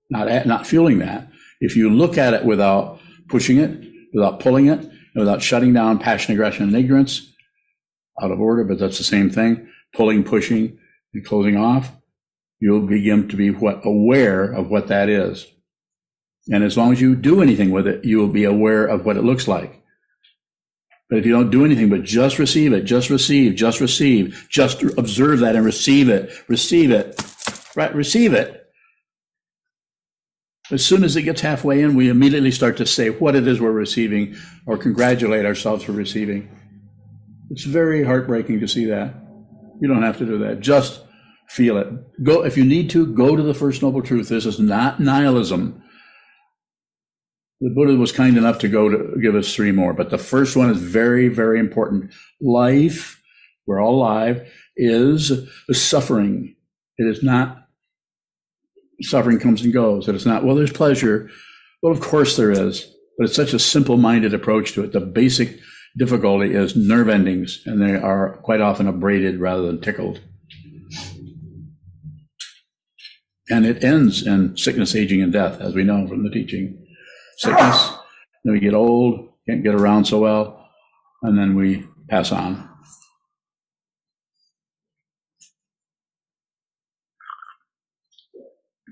not 0.09 0.45
not 0.45 0.67
feeling 0.67 0.99
that. 0.99 1.27
If 1.59 1.75
you 1.75 1.89
look 1.89 2.17
at 2.17 2.33
it 2.33 2.45
without 2.45 2.99
pushing 3.27 3.57
it, 3.57 3.83
without 4.13 4.39
pulling 4.39 4.67
it, 4.67 4.79
and 4.79 5.15
without 5.15 5.41
shutting 5.41 5.73
down 5.73 5.99
passion, 5.99 6.33
aggression, 6.33 6.67
and 6.67 6.75
ignorance, 6.75 7.33
out 8.21 8.31
of 8.31 8.39
order, 8.39 8.63
but 8.63 8.79
that's 8.79 8.97
the 8.97 9.03
same 9.03 9.29
thing. 9.29 9.67
Pulling, 9.93 10.23
pushing, 10.23 10.77
and 11.13 11.25
closing 11.25 11.57
off. 11.57 11.91
You'll 12.59 12.85
begin 12.85 13.27
to 13.29 13.35
be 13.35 13.49
what 13.49 13.81
aware 13.85 14.43
of 14.43 14.69
what 14.69 14.87
that 14.87 15.09
is. 15.09 15.47
And 16.51 16.63
as 16.63 16.77
long 16.77 16.91
as 16.91 17.01
you 17.01 17.15
do 17.15 17.41
anything 17.41 17.71
with 17.71 17.87
it, 17.87 18.05
you 18.05 18.17
will 18.17 18.27
be 18.27 18.43
aware 18.43 18.85
of 18.85 19.05
what 19.05 19.17
it 19.17 19.23
looks 19.23 19.47
like. 19.47 19.78
But 21.09 21.17
if 21.17 21.25
you 21.25 21.31
don't 21.31 21.49
do 21.49 21.65
anything 21.65 21.89
but 21.89 22.03
just 22.03 22.37
receive 22.37 22.71
it, 22.71 22.83
just 22.83 23.09
receive, 23.09 23.55
just 23.55 23.81
receive, 23.81 24.47
just 24.49 24.83
observe 24.83 25.39
that 25.39 25.55
and 25.55 25.65
receive 25.65 26.07
it, 26.07 26.31
receive 26.47 26.91
it, 26.91 27.19
right? 27.75 27.93
Receive 27.95 28.33
it. 28.33 28.67
As 30.71 30.85
soon 30.85 31.03
as 31.03 31.15
it 31.15 31.23
gets 31.23 31.41
halfway 31.41 31.81
in, 31.81 31.95
we 31.95 32.09
immediately 32.09 32.51
start 32.51 32.77
to 32.77 32.85
say 32.85 33.09
what 33.09 33.35
it 33.35 33.47
is 33.47 33.59
we're 33.59 33.71
receiving 33.71 34.35
or 34.67 34.77
congratulate 34.77 35.45
ourselves 35.45 35.83
for 35.83 35.93
receiving. 35.93 36.47
It's 37.49 37.63
very 37.63 38.03
heartbreaking 38.03 38.59
to 38.59 38.67
see 38.67 38.85
that. 38.85 39.15
You 39.81 39.87
don't 39.87 40.03
have 40.03 40.19
to 40.19 40.25
do 40.25 40.37
that. 40.39 40.59
Just 40.59 41.03
feel 41.47 41.77
it. 41.77 41.87
Go 42.23 42.45
if 42.45 42.55
you 42.55 42.65
need 42.65 42.91
to, 42.91 43.07
go 43.07 43.35
to 43.35 43.41
the 43.41 43.55
first 43.55 43.81
noble 43.81 44.03
truth. 44.03 44.29
This 44.29 44.45
is 44.45 44.59
not 44.59 44.99
nihilism. 44.99 45.81
The 47.61 47.69
Buddha 47.69 47.95
was 47.95 48.13
kind 48.13 48.37
enough 48.37 48.59
to 48.59 48.69
go 48.69 48.87
to 48.87 49.19
give 49.21 49.35
us 49.35 49.53
three 49.53 49.71
more, 49.71 49.93
but 49.93 50.09
the 50.09 50.17
first 50.17 50.55
one 50.55 50.69
is 50.69 50.77
very, 50.77 51.27
very 51.27 51.59
important. 51.59 52.13
Life, 52.39 53.21
we're 53.67 53.81
all 53.81 53.95
alive, 53.95 54.49
is 54.77 55.31
suffering. 55.71 56.55
It 56.97 57.03
is 57.03 57.21
not 57.21 57.67
suffering 59.01 59.39
comes 59.39 59.61
and 59.61 59.73
goes. 59.73 60.07
It's 60.07 60.25
not, 60.25 60.43
well, 60.43 60.55
there's 60.55 60.71
pleasure. 60.71 61.29
Well, 61.81 61.93
of 61.93 62.01
course 62.01 62.35
there 62.37 62.51
is, 62.51 62.93
but 63.17 63.25
it's 63.25 63.35
such 63.35 63.53
a 63.53 63.59
simple 63.59 63.97
minded 63.97 64.33
approach 64.33 64.73
to 64.73 64.83
it. 64.83 64.93
The 64.93 65.01
basic 65.01 65.59
difficulty 65.97 66.53
is 66.53 66.75
nerve 66.75 67.09
endings, 67.09 67.61
and 67.65 67.81
they 67.81 67.95
are 67.95 68.37
quite 68.43 68.61
often 68.61 68.87
abraded 68.87 69.39
rather 69.39 69.63
than 69.63 69.81
tickled. 69.81 70.21
And 73.49 73.65
it 73.65 73.83
ends 73.83 74.25
in 74.25 74.55
sickness, 74.55 74.95
aging, 74.95 75.21
and 75.21 75.33
death, 75.33 75.59
as 75.59 75.73
we 75.73 75.83
know 75.83 76.07
from 76.07 76.23
the 76.23 76.29
teaching. 76.29 76.85
Sickness, 77.39 77.91
then 78.43 78.51
we 78.51 78.59
get 78.59 78.73
old, 78.73 79.29
can't 79.47 79.63
get 79.63 79.73
around 79.73 80.03
so 80.03 80.19
well, 80.19 80.67
and 81.23 81.37
then 81.37 81.55
we 81.55 81.85
pass 82.09 82.33
on. 82.33 82.69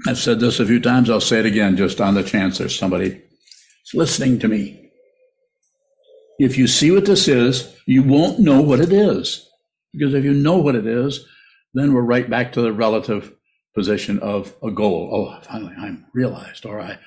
I've 0.08 0.18
said 0.18 0.40
this 0.40 0.62
a 0.62 0.66
few 0.66 0.80
times. 0.80 1.10
I'll 1.10 1.20
say 1.20 1.40
it 1.40 1.46
again 1.46 1.76
just 1.76 2.00
on 2.00 2.14
the 2.14 2.24
chance 2.24 2.58
there's 2.58 2.80
somebody 2.80 3.22
listening 3.94 4.40
to 4.40 4.48
me. 4.48 4.92
If 6.40 6.58
you 6.58 6.68
see 6.68 6.90
what 6.90 7.04
this 7.04 7.28
is, 7.28 7.76
you 7.86 8.02
won't 8.02 8.40
know 8.40 8.62
what 8.62 8.80
it 8.80 8.94
is. 8.94 9.46
Because 9.92 10.14
if 10.14 10.24
you 10.24 10.34
know 10.34 10.56
what 10.58 10.76
it 10.76 10.88
is, 10.88 11.26
then 11.74 11.94
we're 11.94 12.02
right 12.02 12.30
back 12.30 12.54
to 12.54 12.62
the 12.62 12.72
relative 12.72 13.34
position 13.76 14.20
of 14.20 14.56
a 14.64 14.72
goal. 14.72 15.10
Oh, 15.12 15.42
finally, 15.42 15.74
I'm 15.78 16.06
realized, 16.14 16.66
or 16.66 16.80
I, 16.80 16.98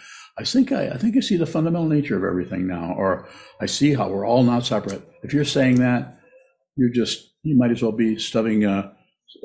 I 0.40 0.44
think 0.44 0.72
I, 0.72 0.88
I 0.88 0.96
think 0.96 1.18
I 1.18 1.20
see 1.20 1.36
the 1.36 1.44
fundamental 1.44 1.86
nature 1.86 2.16
of 2.16 2.24
everything 2.24 2.66
now, 2.66 2.94
or 2.96 3.28
I 3.60 3.66
see 3.66 3.92
how 3.92 4.08
we're 4.08 4.26
all 4.26 4.42
not 4.42 4.64
separate. 4.64 5.02
If 5.22 5.34
you're 5.34 5.44
saying 5.44 5.80
that, 5.80 6.18
you're 6.76 6.88
just, 6.88 7.34
you 7.42 7.58
might 7.58 7.70
as 7.70 7.82
well 7.82 7.92
be 7.92 8.18
stuffing, 8.18 8.64
uh, 8.64 8.90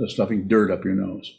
stuffing 0.08 0.48
dirt 0.48 0.72
up 0.72 0.86
your 0.86 0.94
nose. 0.94 1.30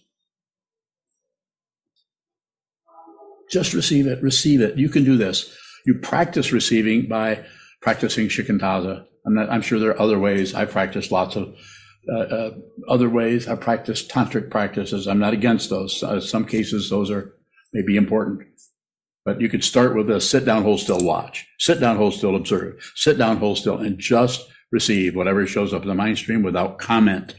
Just 3.51 3.73
receive 3.73 4.07
it, 4.07 4.23
receive 4.23 4.61
it. 4.61 4.77
You 4.77 4.91
can 4.91 5.05
do 5.05 5.17
this. 5.17 5.57
You 5.87 5.95
practice 5.95 6.53
receiving 6.53 7.09
by 7.09 7.43
practicing 7.81 8.29
shikantaza. 8.29 9.07
I'm, 9.25 9.35
not, 9.35 9.49
I'm 9.49 9.63
sure 9.63 9.79
there 9.79 9.93
are 9.93 10.01
other 10.03 10.19
ways. 10.19 10.55
I 10.55 10.67
practice 10.67 11.11
lots 11.11 11.35
of 11.35 11.57
uh, 12.13 12.19
uh, 12.19 12.51
other 12.89 13.09
ways. 13.09 13.49
I 13.49 13.55
practice 13.55 14.07
tantric 14.07 14.51
practices. 14.51 15.07
I'm 15.07 15.19
not 15.19 15.33
against 15.33 15.71
those. 15.71 16.03
Uh, 16.03 16.21
some 16.21 16.45
cases, 16.45 16.91
those 16.91 17.11
are 17.11 17.35
maybe 17.73 17.97
important. 17.97 18.43
But 19.27 19.41
you 19.41 19.49
could 19.49 19.65
start 19.65 19.97
with 19.97 20.09
a 20.09 20.21
sit 20.21 20.45
down, 20.45 20.63
hold 20.63 20.79
still, 20.79 21.01
watch. 21.01 21.49
Sit 21.59 21.81
down, 21.81 21.97
hold 21.97 22.15
still, 22.15 22.37
observe. 22.37 22.93
Sit 22.95 23.19
down, 23.19 23.39
hold 23.39 23.59
still, 23.59 23.77
and 23.77 23.99
just 23.99 24.49
receive 24.71 25.17
whatever 25.17 25.45
shows 25.49 25.75
up 25.75 25.83
in 25.83 25.89
the 25.89 25.95
mind 25.95 26.17
stream 26.17 26.45
without 26.45 26.79
comment. 26.79 27.35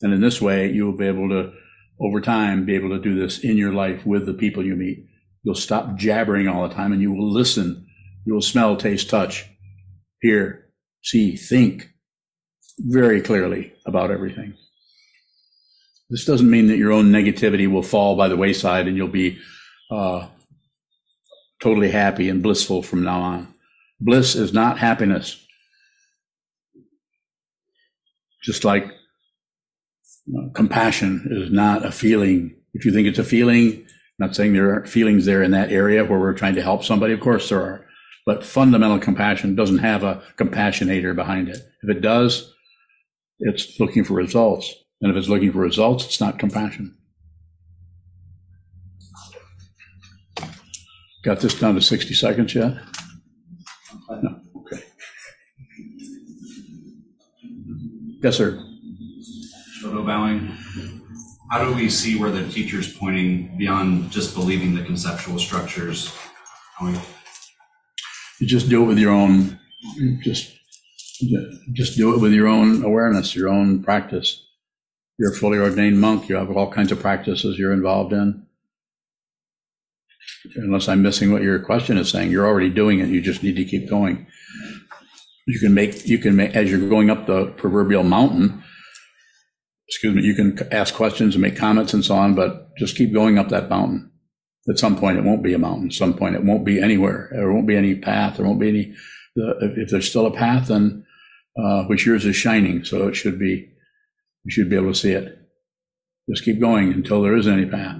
And 0.00 0.14
in 0.14 0.20
this 0.20 0.40
way, 0.40 0.70
you 0.70 0.86
will 0.86 0.96
be 0.96 1.08
able 1.08 1.28
to 1.30 1.52
over 2.00 2.20
time 2.20 2.64
be 2.64 2.76
able 2.76 2.90
to 2.90 3.00
do 3.00 3.18
this 3.18 3.40
in 3.40 3.56
your 3.56 3.72
life 3.72 4.06
with 4.06 4.24
the 4.24 4.34
people 4.34 4.64
you 4.64 4.76
meet. 4.76 5.04
You'll 5.42 5.56
stop 5.56 5.96
jabbering 5.96 6.46
all 6.46 6.66
the 6.68 6.74
time 6.74 6.92
and 6.92 7.02
you 7.02 7.12
will 7.12 7.30
listen. 7.30 7.86
You 8.24 8.34
will 8.34 8.42
smell, 8.42 8.76
taste, 8.76 9.10
touch, 9.10 9.46
hear, 10.20 10.70
see, 11.02 11.36
think 11.36 11.90
very 12.78 13.20
clearly 13.20 13.72
about 13.84 14.12
everything. 14.12 14.54
This 16.08 16.24
doesn't 16.24 16.50
mean 16.50 16.68
that 16.68 16.78
your 16.78 16.92
own 16.92 17.10
negativity 17.10 17.70
will 17.70 17.82
fall 17.82 18.16
by 18.16 18.28
the 18.28 18.36
wayside 18.36 18.86
and 18.86 18.96
you'll 18.96 19.08
be 19.08 19.38
uh, 19.90 20.28
totally 21.64 21.90
happy 21.90 22.28
and 22.28 22.42
blissful 22.42 22.82
from 22.82 23.02
now 23.02 23.20
on. 23.22 23.54
Bliss 23.98 24.34
is 24.34 24.52
not 24.52 24.78
happiness. 24.78 25.42
Just 28.42 28.64
like 28.64 28.84
uh, 28.84 30.50
compassion 30.54 31.26
is 31.30 31.50
not 31.50 31.86
a 31.86 31.90
feeling. 31.90 32.54
If 32.74 32.84
you 32.84 32.92
think 32.92 33.08
it's 33.08 33.18
a 33.18 33.24
feeling, 33.24 33.86
not 34.18 34.36
saying 34.36 34.52
there 34.52 34.74
aren't 34.74 34.90
feelings 34.90 35.24
there 35.24 35.42
in 35.42 35.52
that 35.52 35.72
area 35.72 36.04
where 36.04 36.20
we're 36.20 36.34
trying 36.34 36.54
to 36.56 36.62
help 36.62 36.84
somebody. 36.84 37.14
Of 37.14 37.20
course 37.20 37.48
there 37.48 37.62
are. 37.62 37.86
But 38.26 38.44
fundamental 38.44 38.98
compassion 38.98 39.54
doesn't 39.54 39.78
have 39.78 40.04
a 40.04 40.22
compassionator 40.36 41.16
behind 41.16 41.48
it. 41.48 41.62
If 41.82 41.88
it 41.88 42.02
does, 42.02 42.52
it's 43.38 43.80
looking 43.80 44.04
for 44.04 44.12
results. 44.12 44.70
And 45.00 45.10
if 45.10 45.16
it's 45.16 45.30
looking 45.30 45.52
for 45.52 45.60
results, 45.60 46.04
it's 46.04 46.20
not 46.20 46.38
compassion. 46.38 46.94
Got 51.24 51.40
this 51.40 51.58
down 51.58 51.74
to 51.74 51.80
60 51.80 52.12
seconds 52.12 52.54
yet? 52.54 52.74
No. 54.10 54.40
Okay. 54.58 54.82
Yes, 58.22 58.36
sir. 58.36 58.62
Shodo 59.80 60.04
bowing. 60.04 60.54
How 61.50 61.64
do 61.64 61.74
we 61.74 61.88
see 61.88 62.18
where 62.18 62.30
the 62.30 62.46
teacher's 62.50 62.94
pointing 62.94 63.56
beyond 63.56 64.10
just 64.10 64.34
believing 64.34 64.74
the 64.74 64.82
conceptual 64.82 65.38
structures? 65.38 66.14
You 66.82 68.46
just 68.46 68.68
do 68.68 68.82
it 68.82 68.86
with 68.86 68.98
your 68.98 69.12
own, 69.12 69.58
just, 70.22 70.52
just 71.72 71.96
do 71.96 72.14
it 72.14 72.20
with 72.20 72.32
your 72.32 72.48
own 72.48 72.84
awareness, 72.84 73.34
your 73.34 73.48
own 73.48 73.82
practice. 73.82 74.44
You're 75.18 75.32
a 75.32 75.34
fully 75.34 75.58
ordained 75.58 76.00
monk. 76.00 76.28
You 76.28 76.36
have 76.36 76.50
all 76.50 76.70
kinds 76.70 76.92
of 76.92 77.00
practices 77.00 77.58
you're 77.58 77.72
involved 77.72 78.12
in. 78.12 78.43
Unless 80.56 80.88
I'm 80.88 81.02
missing 81.02 81.32
what 81.32 81.42
your 81.42 81.58
question 81.58 81.96
is 81.96 82.10
saying, 82.10 82.30
you're 82.30 82.46
already 82.46 82.70
doing 82.70 83.00
it. 83.00 83.08
You 83.08 83.20
just 83.20 83.42
need 83.42 83.56
to 83.56 83.64
keep 83.64 83.88
going. 83.88 84.26
You 85.46 85.58
can 85.58 85.74
make, 85.74 86.06
you 86.06 86.18
can 86.18 86.36
make, 86.36 86.54
as 86.54 86.70
you're 86.70 86.88
going 86.88 87.10
up 87.10 87.26
the 87.26 87.46
proverbial 87.56 88.02
mountain, 88.02 88.62
excuse 89.88 90.14
me, 90.14 90.22
you 90.22 90.34
can 90.34 90.58
ask 90.72 90.94
questions 90.94 91.34
and 91.34 91.42
make 91.42 91.56
comments 91.56 91.92
and 91.94 92.04
so 92.04 92.14
on, 92.14 92.34
but 92.34 92.74
just 92.76 92.96
keep 92.96 93.12
going 93.12 93.38
up 93.38 93.48
that 93.50 93.68
mountain. 93.68 94.10
At 94.68 94.78
some 94.78 94.96
point, 94.96 95.18
it 95.18 95.24
won't 95.24 95.42
be 95.42 95.52
a 95.52 95.58
mountain. 95.58 95.88
At 95.88 95.92
some 95.92 96.14
point, 96.14 96.34
it 96.34 96.44
won't 96.44 96.64
be 96.64 96.80
anywhere. 96.80 97.28
There 97.32 97.52
won't 97.52 97.66
be 97.66 97.76
any 97.76 97.94
path. 97.94 98.36
There 98.36 98.46
won't 98.46 98.60
be 98.60 98.68
any. 98.68 98.94
If 99.36 99.90
there's 99.90 100.08
still 100.08 100.26
a 100.26 100.30
path, 100.30 100.68
then 100.68 101.04
uh, 101.62 101.84
which 101.84 102.06
yours 102.06 102.24
is 102.24 102.36
shining, 102.36 102.84
so 102.84 103.06
it 103.08 103.14
should 103.14 103.38
be. 103.38 103.68
You 104.44 104.50
should 104.50 104.70
be 104.70 104.76
able 104.76 104.92
to 104.92 104.98
see 104.98 105.12
it. 105.12 105.38
Just 106.30 106.44
keep 106.44 106.60
going 106.60 106.92
until 106.92 107.22
there 107.22 107.36
isn't 107.36 107.52
any 107.52 107.66
path. 107.66 107.98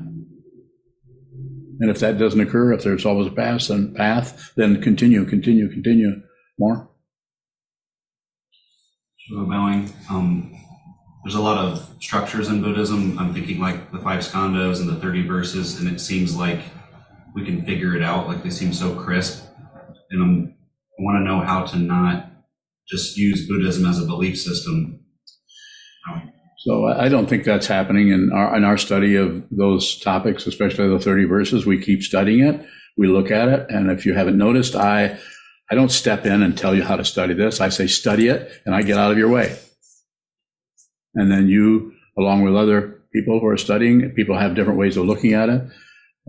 And 1.80 1.90
if 1.90 2.00
that 2.00 2.18
doesn't 2.18 2.40
occur, 2.40 2.72
if 2.72 2.82
there's 2.82 3.04
always 3.04 3.28
a 3.28 3.30
path, 3.30 3.68
then 3.68 3.94
path, 3.94 4.52
then 4.56 4.80
continue, 4.82 5.24
continue, 5.24 5.68
continue. 5.68 6.22
More. 6.58 6.88
So 9.28 9.44
bowing. 9.46 9.92
Um, 10.10 10.54
there's 11.24 11.34
a 11.34 11.40
lot 11.40 11.58
of 11.58 11.96
structures 12.00 12.48
in 12.48 12.62
Buddhism. 12.62 13.18
I'm 13.18 13.32
thinking 13.32 13.58
like 13.58 13.90
the 13.90 13.98
five 13.98 14.20
skandhas 14.20 14.80
and 14.80 14.88
the 14.88 14.96
30 14.96 15.26
verses, 15.26 15.80
and 15.80 15.88
it 15.88 16.00
seems 16.00 16.36
like 16.36 16.60
we 17.34 17.44
can 17.44 17.64
figure 17.64 17.96
it 17.96 18.02
out. 18.02 18.28
Like 18.28 18.42
they 18.42 18.50
seem 18.50 18.72
so 18.72 18.94
crisp. 18.94 19.46
And 20.10 20.22
I'm, 20.22 20.54
I 20.98 21.02
want 21.02 21.18
to 21.18 21.24
know 21.24 21.40
how 21.40 21.64
to 21.64 21.78
not 21.78 22.30
just 22.88 23.16
use 23.16 23.48
Buddhism 23.48 23.86
as 23.86 24.00
a 24.00 24.06
belief 24.06 24.38
system. 24.38 25.00
So 26.64 26.86
I 26.86 27.10
don't 27.10 27.28
think 27.28 27.44
that's 27.44 27.66
happening 27.66 28.08
in 28.08 28.32
our, 28.32 28.56
in 28.56 28.64
our 28.64 28.78
study 28.78 29.16
of 29.16 29.44
those 29.50 30.00
topics, 30.00 30.46
especially 30.46 30.88
the 30.88 30.98
30 30.98 31.24
verses. 31.26 31.66
We 31.66 31.78
keep 31.78 32.02
studying 32.02 32.40
it. 32.40 32.64
We 32.96 33.06
look 33.06 33.30
at 33.30 33.48
it. 33.48 33.66
And 33.68 33.90
if 33.90 34.06
you 34.06 34.14
haven't 34.14 34.38
noticed, 34.38 34.74
I, 34.74 35.18
I 35.70 35.74
don't 35.74 35.90
step 35.90 36.24
in 36.24 36.42
and 36.42 36.56
tell 36.56 36.74
you 36.74 36.82
how 36.82 36.96
to 36.96 37.04
study 37.04 37.34
this. 37.34 37.60
I 37.60 37.68
say, 37.68 37.86
study 37.86 38.28
it 38.28 38.50
and 38.64 38.74
I 38.74 38.80
get 38.80 38.96
out 38.96 39.12
of 39.12 39.18
your 39.18 39.28
way. 39.28 39.58
And 41.14 41.30
then 41.30 41.48
you, 41.48 41.92
along 42.18 42.44
with 42.44 42.56
other 42.56 43.02
people 43.12 43.40
who 43.40 43.46
are 43.46 43.58
studying, 43.58 44.08
people 44.12 44.38
have 44.38 44.54
different 44.54 44.78
ways 44.78 44.96
of 44.96 45.04
looking 45.04 45.34
at 45.34 45.50
it. 45.50 45.62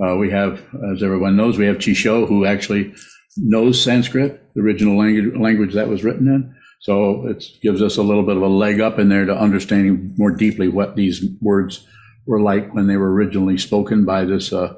Uh, 0.06 0.18
we 0.18 0.32
have, 0.32 0.66
as 0.92 1.02
everyone 1.02 1.38
knows, 1.38 1.58
we 1.58 1.66
have 1.66 1.78
Chisho 1.78 2.28
who 2.28 2.46
actually 2.46 2.94
knows 3.38 3.82
Sanskrit, 3.82 4.54
the 4.54 4.62
original 4.62 4.98
language, 4.98 5.34
language 5.40 5.74
that 5.76 5.88
was 5.88 6.04
written 6.04 6.28
in. 6.28 6.56
So 6.80 7.28
it 7.28 7.44
gives 7.62 7.82
us 7.82 7.98
a 7.98 8.04
little 8.04 8.24
bit 8.24 8.38
of 8.38 8.44
a 8.44 8.48
leg 8.48 8.80
up 8.80 9.00
in 9.00 9.10
there 9.10 9.26
to 9.26 9.36
understanding 9.36 10.14
more 10.18 10.32
deeply 10.32 10.68
what 10.68 10.96
these 10.96 11.26
words 11.42 11.86
were 12.26 12.42
like 12.42 12.74
when 12.74 12.88
they 12.88 12.98
were 12.98 13.14
originally 13.14 13.58
spoken 13.58 14.06
by 14.06 14.26
this 14.26 14.54
uh, 14.54 14.76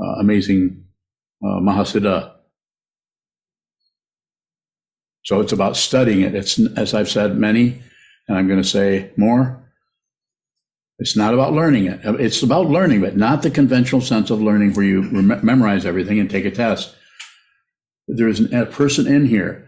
uh, 0.00 0.12
amazing 0.20 0.84
uh, 1.42 1.60
Mahasiddha. 1.60 2.34
So 5.24 5.40
it's 5.40 5.52
about 5.52 5.76
studying 5.76 6.22
it. 6.22 6.34
It's, 6.34 6.58
as 6.76 6.94
I've 6.94 7.08
said 7.08 7.36
many, 7.36 7.82
and 8.26 8.36
I'm 8.36 8.46
going 8.46 8.62
to 8.62 8.68
say 8.68 9.10
more, 9.16 9.62
it's 10.98 11.16
not 11.16 11.34
about 11.34 11.52
learning 11.52 11.86
it. 11.86 12.00
It's 12.02 12.42
about 12.42 12.66
learning, 12.66 13.02
but 13.02 13.16
not 13.16 13.42
the 13.42 13.50
conventional 13.50 14.00
sense 14.00 14.30
of 14.30 14.42
learning 14.42 14.72
where 14.72 14.84
you 14.84 15.02
memorize 15.02 15.86
everything 15.86 16.18
and 16.18 16.28
take 16.28 16.44
a 16.44 16.50
test. 16.50 16.94
There 18.08 18.28
is 18.28 18.52
a 18.52 18.66
person 18.66 19.06
in 19.06 19.26
here 19.26 19.67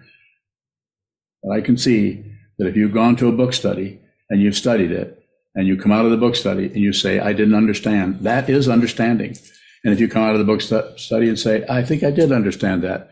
that 1.43 1.53
I 1.53 1.61
can 1.61 1.77
see 1.77 2.25
that 2.59 2.67
if 2.67 2.77
you've 2.77 2.95
gone 2.95 3.17
to 3.17 3.29
a 3.29 3.33
book 3.33 3.53
study 3.53 4.01
and 4.29 4.41
you've 4.41 4.57
studied 4.57 4.93
it 4.93 5.23
and 5.55 5.67
you 5.67 5.77
come 5.77 5.93
out 5.93 6.05
of 6.05 6.11
the 6.11 6.17
book 6.17 6.37
study 6.37 6.67
and 6.67 6.77
you 6.77 6.93
say, 6.93 7.19
I 7.19 7.33
didn't 7.33 7.55
understand, 7.55 8.21
that 8.21 8.49
is 8.49 8.69
understanding. 8.69 9.37
And 9.83 9.93
if 9.93 10.01
you 10.01 10.09
come 10.09 10.23
out 10.23 10.35
of 10.35 10.39
the 10.39 10.45
book 10.45 10.61
stu- 10.61 10.97
study 10.97 11.29
and 11.29 11.39
say, 11.39 11.65
I 11.69 11.83
think 11.83 12.03
I 12.03 12.11
did 12.11 12.33
understand 12.33 12.83
that 12.85 13.11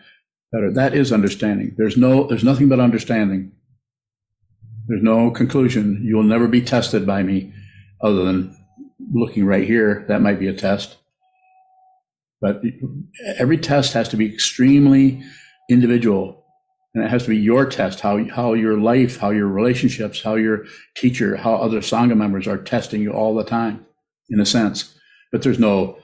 better, 0.52 0.72
that 0.72 0.94
is 0.94 1.12
understanding. 1.12 1.74
There's 1.76 1.96
no, 1.96 2.26
there's 2.26 2.44
nothing 2.44 2.68
but 2.68 2.80
understanding. 2.80 3.52
There's 4.86 5.02
no 5.02 5.30
conclusion. 5.30 6.02
You 6.04 6.16
will 6.16 6.24
never 6.24 6.48
be 6.48 6.62
tested 6.62 7.06
by 7.06 7.22
me 7.22 7.52
other 8.02 8.24
than 8.24 8.56
looking 9.12 9.44
right 9.46 9.66
here. 9.66 10.04
That 10.08 10.22
might 10.22 10.38
be 10.38 10.48
a 10.48 10.54
test. 10.54 10.96
But 12.40 12.62
every 13.38 13.58
test 13.58 13.94
has 13.94 14.08
to 14.10 14.16
be 14.16 14.32
extremely 14.32 15.22
individual. 15.68 16.37
And 16.94 17.04
it 17.04 17.10
has 17.10 17.24
to 17.24 17.28
be 17.28 17.36
your 17.36 17.66
test, 17.66 18.00
how, 18.00 18.24
how 18.24 18.54
your 18.54 18.78
life, 18.78 19.18
how 19.18 19.30
your 19.30 19.46
relationships, 19.46 20.22
how 20.22 20.34
your 20.34 20.64
teacher, 20.96 21.36
how 21.36 21.54
other 21.54 21.80
Sangha 21.80 22.16
members 22.16 22.46
are 22.46 22.58
testing 22.58 23.02
you 23.02 23.12
all 23.12 23.34
the 23.34 23.44
time, 23.44 23.84
in 24.30 24.40
a 24.40 24.46
sense. 24.46 24.98
But 25.30 25.42
there's 25.42 25.58
no 25.58 25.98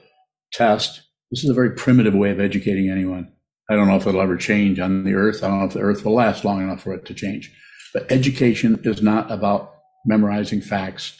test. 0.53 1.01
This 1.31 1.43
is 1.43 1.49
a 1.49 1.55
very 1.55 1.71
primitive 1.71 2.13
way 2.13 2.29
of 2.29 2.39
educating 2.39 2.89
anyone. 2.89 3.31
I 3.69 3.75
don't 3.75 3.87
know 3.87 3.95
if 3.95 4.05
it'll 4.05 4.21
ever 4.21 4.37
change 4.37 4.79
on 4.79 5.03
the 5.03 5.15
earth. 5.15 5.43
I 5.43 5.47
don't 5.47 5.59
know 5.59 5.65
if 5.65 5.73
the 5.73 5.79
earth 5.79 6.05
will 6.05 6.13
last 6.13 6.45
long 6.45 6.61
enough 6.61 6.83
for 6.83 6.93
it 6.93 7.05
to 7.05 7.13
change. 7.15 7.51
But 7.93 8.11
education 8.11 8.79
is 8.83 9.01
not 9.01 9.31
about 9.31 9.73
memorizing 10.05 10.61
facts, 10.61 11.17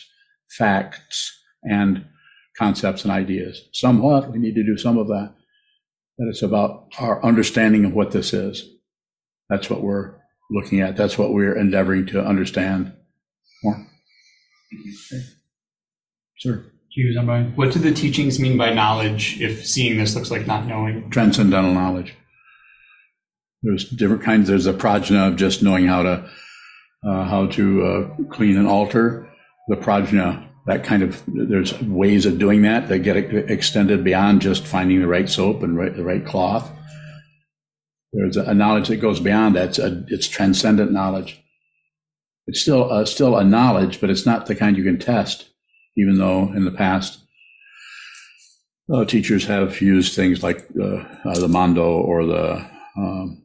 facts 0.49 1.31
and 1.63 2.05
concepts 2.57 3.03
and 3.03 3.11
ideas. 3.11 3.67
Somewhat, 3.73 4.31
we 4.31 4.37
need 4.37 4.55
to 4.55 4.63
do 4.63 4.77
some 4.77 4.97
of 4.97 5.07
that. 5.07 5.33
But 6.17 6.27
it's 6.27 6.43
about 6.43 6.87
our 6.99 7.23
understanding 7.25 7.83
of 7.83 7.93
what 7.93 8.11
this 8.11 8.31
is. 8.31 8.69
That's 9.49 9.69
what 9.69 9.81
we're 9.81 10.15
looking 10.51 10.81
at. 10.81 10.95
That's 10.95 11.17
what 11.17 11.33
we're 11.33 11.57
endeavoring 11.57 12.05
to 12.07 12.23
understand 12.23 12.93
more. 13.63 13.87
Okay. 14.73 15.23
Sir. 16.37 16.65
Hughes, 16.89 17.17
I'm 17.19 17.53
what 17.55 17.73
do 17.73 17.79
the 17.79 17.93
teachings 17.93 18.39
mean 18.39 18.57
by 18.57 18.73
knowledge 18.73 19.41
if 19.41 19.65
seeing 19.65 19.97
this 19.97 20.15
looks 20.15 20.31
like 20.31 20.47
not 20.47 20.65
knowing? 20.65 21.09
Transcendental 21.09 21.73
knowledge. 21.73 22.15
There's 23.63 23.89
different 23.89 24.23
kinds. 24.23 24.47
There's 24.47 24.65
a 24.65 24.73
prajna 24.73 25.27
of 25.27 25.35
just 25.35 25.61
knowing 25.61 25.87
how 25.87 26.03
to 26.03 26.29
uh, 27.05 27.25
how 27.25 27.47
to 27.47 27.85
uh, 27.85 28.23
clean 28.29 28.57
an 28.57 28.65
altar. 28.65 29.29
The 29.67 29.75
prajna, 29.75 30.47
that 30.67 30.85
kind 30.85 31.03
of 31.03 31.21
there's 31.27 31.77
ways 31.81 32.25
of 32.25 32.39
doing 32.39 32.61
that 32.61 32.87
that 32.87 32.99
get 32.99 33.17
extended 33.17 34.05
beyond 34.05 34.41
just 34.41 34.65
finding 34.65 35.01
the 35.01 35.07
right 35.07 35.29
soap 35.29 35.63
and 35.63 35.75
right, 35.77 35.93
the 35.93 36.03
right 36.03 36.25
cloth. 36.25 36.71
There's 38.15 38.37
a 38.37 38.53
knowledge 38.53 38.87
that 38.87 38.97
goes 38.97 39.19
beyond 39.19 39.55
that. 39.55 39.69
It's, 39.69 39.79
a, 39.79 40.05
it's 40.07 40.27
transcendent 40.27 40.91
knowledge. 40.91 41.43
It's 42.47 42.61
still 42.61 42.91
a, 42.91 43.05
still 43.05 43.37
a 43.37 43.43
knowledge, 43.43 43.99
but 43.99 44.09
it's 44.09 44.25
not 44.25 44.45
the 44.45 44.55
kind 44.55 44.77
you 44.77 44.83
can 44.83 44.99
test. 44.99 45.49
Even 45.97 46.17
though 46.17 46.53
in 46.53 46.65
the 46.65 46.71
past 46.71 47.19
uh, 48.93 49.05
teachers 49.05 49.45
have 49.45 49.81
used 49.81 50.15
things 50.15 50.43
like 50.43 50.65
uh, 50.79 51.03
uh, 51.25 51.39
the 51.39 51.47
Mondo 51.47 51.83
or 51.83 52.25
the 52.25 52.69
um, 52.97 53.43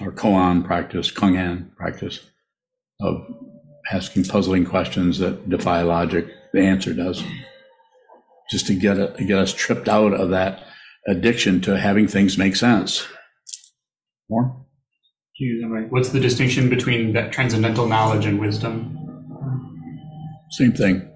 or 0.00 0.12
Koan 0.12 0.64
practice, 0.64 1.10
Kong'an 1.10 1.74
practice 1.76 2.20
of 3.00 3.24
asking 3.90 4.24
puzzling 4.24 4.64
questions 4.64 5.18
that 5.18 5.48
defy 5.48 5.82
logic. 5.82 6.26
The 6.52 6.62
answer 6.62 6.92
does, 6.92 7.22
just 8.50 8.66
to 8.66 8.74
get 8.74 8.98
it, 8.98 9.16
get 9.26 9.38
us 9.38 9.52
tripped 9.54 9.88
out 9.88 10.14
of 10.14 10.30
that 10.30 10.64
addiction 11.06 11.60
to 11.62 11.78
having 11.78 12.08
things 12.08 12.38
make 12.38 12.56
sense. 12.56 13.06
More. 14.28 14.64
Hughes, 15.34 15.62
I'm 15.64 15.70
going, 15.70 15.90
what's 15.90 16.10
the 16.10 16.20
distinction 16.20 16.70
between 16.70 17.12
that 17.14 17.32
transcendental 17.32 17.86
knowledge 17.86 18.24
and 18.24 18.40
wisdom? 18.40 18.96
Same 20.50 20.72
thing. 20.72 21.10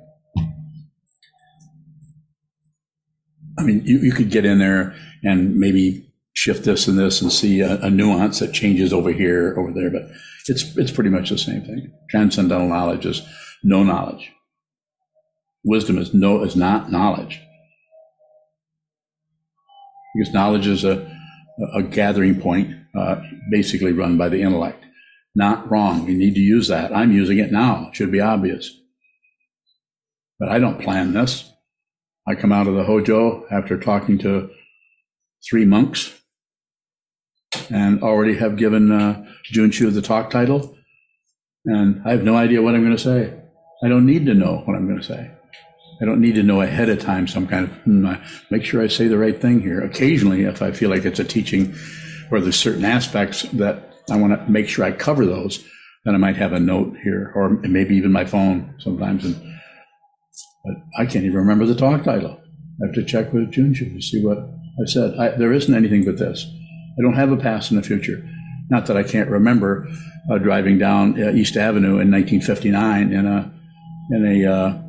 I 3.59 3.63
mean, 3.63 3.83
you, 3.85 3.99
you 3.99 4.13
could 4.13 4.31
get 4.31 4.45
in 4.45 4.59
there 4.59 4.95
and 5.25 5.57
maybe 5.57 6.09
shift 6.33 6.65
this 6.65 6.87
and 6.87 6.99
this 6.99 7.21
and 7.21 7.33
see 7.33 7.61
a, 7.61 7.81
a, 7.81 7.91
nuance 7.91 8.39
that 8.39 8.53
changes 8.53 8.93
over 8.93 9.11
here, 9.11 9.57
over 9.59 9.73
there, 9.73 9.91
but 9.91 10.03
it's 10.47 10.77
it's 10.77 10.93
pretty 10.93 11.11
much 11.11 11.31
the 11.31 11.39
same 11.39 11.63
thing. 11.63 11.93
Transcendental 12.11 12.69
knowledge 12.69 13.05
is 13.05 13.23
no 13.65 13.83
knowledge. 13.83 14.33
Wisdom 15.65 15.99
is 15.99 16.15
no 16.15 16.43
is 16.45 16.55
not 16.55 16.93
knowledge. 16.93 17.41
Because 20.15 20.33
knowledge 20.33 20.67
is 20.67 20.85
a, 20.85 21.11
a 21.75 21.83
gathering 21.83 22.41
point, 22.41 22.75
uh, 22.97 23.17
basically 23.51 23.93
run 23.93 24.17
by 24.17 24.29
the 24.29 24.43
intellect. 24.43 24.85
Not 25.35 25.71
wrong. 25.71 26.07
We 26.07 26.15
need 26.15 26.35
to 26.35 26.41
use 26.41 26.69
that. 26.69 26.95
I'm 26.95 27.13
using 27.13 27.39
it 27.39 27.53
now. 27.53 27.89
It 27.89 27.97
should 27.97 28.11
be 28.11 28.21
obvious. 28.21 28.77
But 30.39 30.49
I 30.49 30.59
don't 30.59 30.81
plan 30.81 31.13
this. 31.13 31.53
I 32.27 32.35
come 32.35 32.53
out 32.53 32.67
of 32.67 32.75
the 32.75 32.85
Hojo 32.85 33.47
after 33.51 33.79
talking 33.79 34.19
to 34.19 34.51
three 35.49 35.65
monks 35.65 36.21
and 37.71 38.03
already 38.03 38.37
have 38.37 38.57
given 38.57 38.93
uh, 38.93 39.25
Junshu 39.53 39.93
the 39.93 40.03
talk 40.03 40.31
title. 40.31 40.77
And 41.65 42.03
I 42.05 42.11
have 42.11 42.25
no 42.25 42.37
idea 42.37 42.63
what 42.63 42.75
I'm 42.75 42.85
going 42.85 42.97
to 42.97 43.03
say. 43.03 43.35
I 43.83 43.89
don't 43.89 44.07
need 44.07 44.27
to 44.27 44.35
know 44.35 44.63
what 44.65 44.77
I'm 44.77 44.87
going 44.87 45.01
to 45.01 45.07
say. 45.07 45.31
I 46.01 46.05
don't 46.05 46.21
need 46.21 46.37
to 46.37 46.43
know 46.43 46.61
ahead 46.61 46.89
of 46.89 47.01
time 47.01 47.27
some 47.27 47.47
kind 47.47 47.65
of, 47.65 47.71
hmm, 47.79 48.13
make 48.51 48.65
sure 48.65 48.83
I 48.83 48.89
say 48.89 49.09
the 49.09 49.19
right 49.19 49.41
thing 49.41 49.61
here. 49.61 49.81
Occasionally, 49.81 50.43
if 50.45 50.63
I 50.63 50.71
feel 50.71 50.91
like 50.91 51.05
it's 51.05 51.19
a 51.19 51.25
teaching 51.25 51.75
where 52.29 52.41
there's 52.41 52.59
certain 52.59 52.85
aspects 52.85 53.43
that 53.53 53.95
I 54.11 54.17
want 54.17 54.33
to 54.33 54.51
make 54.51 54.69
sure 54.69 54.85
I 54.85 54.93
cover 54.93 55.27
those, 55.27 55.65
then 56.05 56.15
I 56.15 56.19
might 56.19 56.37
have 56.37 56.53
a 56.53 56.61
note 56.61 56.97
here 57.03 57.33
or 57.35 57.51
maybe 57.51 57.97
even 57.97 58.13
my 58.13 58.25
phone 58.25 58.75
sometimes. 58.79 59.25
And, 59.25 59.35
but 60.65 60.75
I 60.99 61.07
can't 61.07 61.25
even 61.25 61.37
remember 61.37 61.67
the 61.67 61.75
talk 61.75 62.05
title. 62.05 62.41
I 62.83 62.87
have 62.87 62.95
to 62.95 63.05
check 63.05 63.33
with 63.33 63.53
Junshu 63.53 63.95
to 63.95 64.03
see 64.03 64.25
what 64.25 64.39
I 64.39 64.87
said. 64.87 65.15
I, 65.19 65.31
there 65.31 65.53
isn't 65.53 65.75
anything 65.75 66.05
but 66.05 66.19
this. 66.19 66.47
I 66.99 67.03
don't 67.03 67.15
have 67.15 67.33
a 67.33 67.37
past 67.37 67.71
and 67.71 67.81
a 67.81 67.83
future. 67.83 68.27
Not 68.71 68.87
that 68.87 68.97
I 68.97 69.03
can't 69.03 69.31
remember 69.31 69.89
uh, 70.31 70.39
driving 70.39 70.79
down 70.79 71.21
uh, 71.23 71.31
East 71.31 71.57
Avenue 71.57 71.99
in 71.99 72.11
1959 72.11 73.13
in 73.13 73.27
a 73.27 73.53
in 74.11 74.27
a 74.27 74.53
uh, 74.53 74.83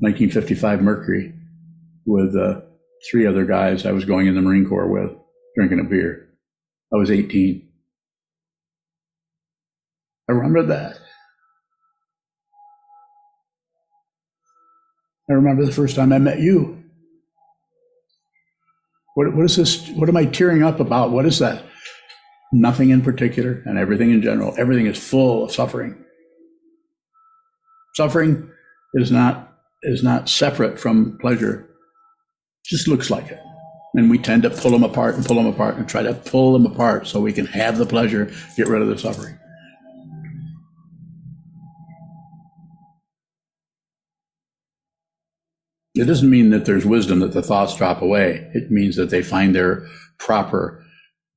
1955 0.00 0.78
uh, 0.78 0.82
Mercury 0.82 1.32
with 2.06 2.34
uh, 2.36 2.60
three 3.10 3.26
other 3.26 3.44
guys 3.44 3.86
I 3.86 3.92
was 3.92 4.04
going 4.04 4.26
in 4.26 4.34
the 4.34 4.40
Marine 4.40 4.68
Corps 4.68 4.88
with, 4.88 5.12
drinking 5.58 5.80
a 5.80 5.84
beer. 5.84 6.28
I 6.94 6.96
was 6.96 7.10
18. 7.10 7.68
I 10.28 10.32
remember 10.32 10.62
that. 10.62 10.98
I 15.28 15.34
remember 15.34 15.66
the 15.66 15.72
first 15.72 15.96
time 15.96 16.12
I 16.12 16.18
met 16.18 16.38
you. 16.38 16.82
What, 19.16 19.34
what 19.34 19.44
is 19.46 19.56
this? 19.56 19.88
What 19.90 20.08
am 20.08 20.16
I 20.16 20.26
tearing 20.26 20.62
up 20.62 20.78
about? 20.78 21.10
What 21.10 21.26
is 21.26 21.40
that? 21.40 21.64
Nothing 22.52 22.90
in 22.90 23.02
particular 23.02 23.62
and 23.66 23.76
everything 23.76 24.10
in 24.12 24.22
general. 24.22 24.54
Everything 24.56 24.86
is 24.86 24.96
full 24.96 25.44
of 25.44 25.52
suffering. 25.52 26.02
Suffering 27.96 28.48
is 28.94 29.10
not 29.10 29.58
is 29.82 30.04
not 30.04 30.28
separate 30.28 30.78
from 30.78 31.18
pleasure. 31.18 31.68
It 32.64 32.68
just 32.68 32.86
looks 32.86 33.10
like 33.10 33.26
it. 33.26 33.40
And 33.94 34.10
we 34.10 34.18
tend 34.18 34.42
to 34.42 34.50
pull 34.50 34.70
them 34.70 34.84
apart 34.84 35.14
and 35.14 35.24
pull 35.24 35.36
them 35.36 35.46
apart 35.46 35.76
and 35.76 35.88
try 35.88 36.02
to 36.02 36.14
pull 36.14 36.52
them 36.52 36.66
apart 36.66 37.06
so 37.06 37.20
we 37.20 37.32
can 37.32 37.46
have 37.46 37.78
the 37.78 37.86
pleasure, 37.86 38.30
get 38.56 38.68
rid 38.68 38.82
of 38.82 38.88
the 38.88 38.98
suffering. 38.98 39.38
It 45.94 46.04
doesn't 46.04 46.30
mean 46.30 46.50
that 46.50 46.64
there's 46.64 46.86
wisdom, 46.86 47.18
that 47.20 47.32
the 47.32 47.42
thoughts 47.42 47.76
drop 47.76 48.02
away. 48.02 48.48
It 48.54 48.70
means 48.70 48.94
that 48.96 49.10
they 49.10 49.22
find 49.22 49.52
their 49.52 49.84
proper, 50.18 50.84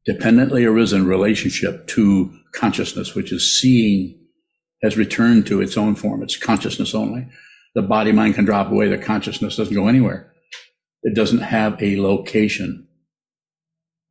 dependently 0.05 0.65
arisen 0.65 1.07
relationship 1.07 1.87
to 1.87 2.31
consciousness, 2.51 3.15
which 3.15 3.31
is 3.31 3.59
seeing 3.59 4.19
has 4.83 4.97
returned 4.97 5.47
to 5.47 5.61
its 5.61 5.77
own 5.77 5.95
form. 5.95 6.21
It's 6.21 6.37
consciousness 6.37 6.93
only. 6.93 7.27
The 7.75 7.81
body 7.81 8.11
mind 8.11 8.35
can 8.35 8.45
drop 8.45 8.71
away. 8.71 8.87
The 8.87 8.97
consciousness 8.97 9.55
doesn't 9.55 9.73
go 9.73 9.87
anywhere. 9.87 10.30
It 11.03 11.15
doesn't 11.15 11.39
have 11.39 11.81
a 11.81 11.99
location. 11.99 12.87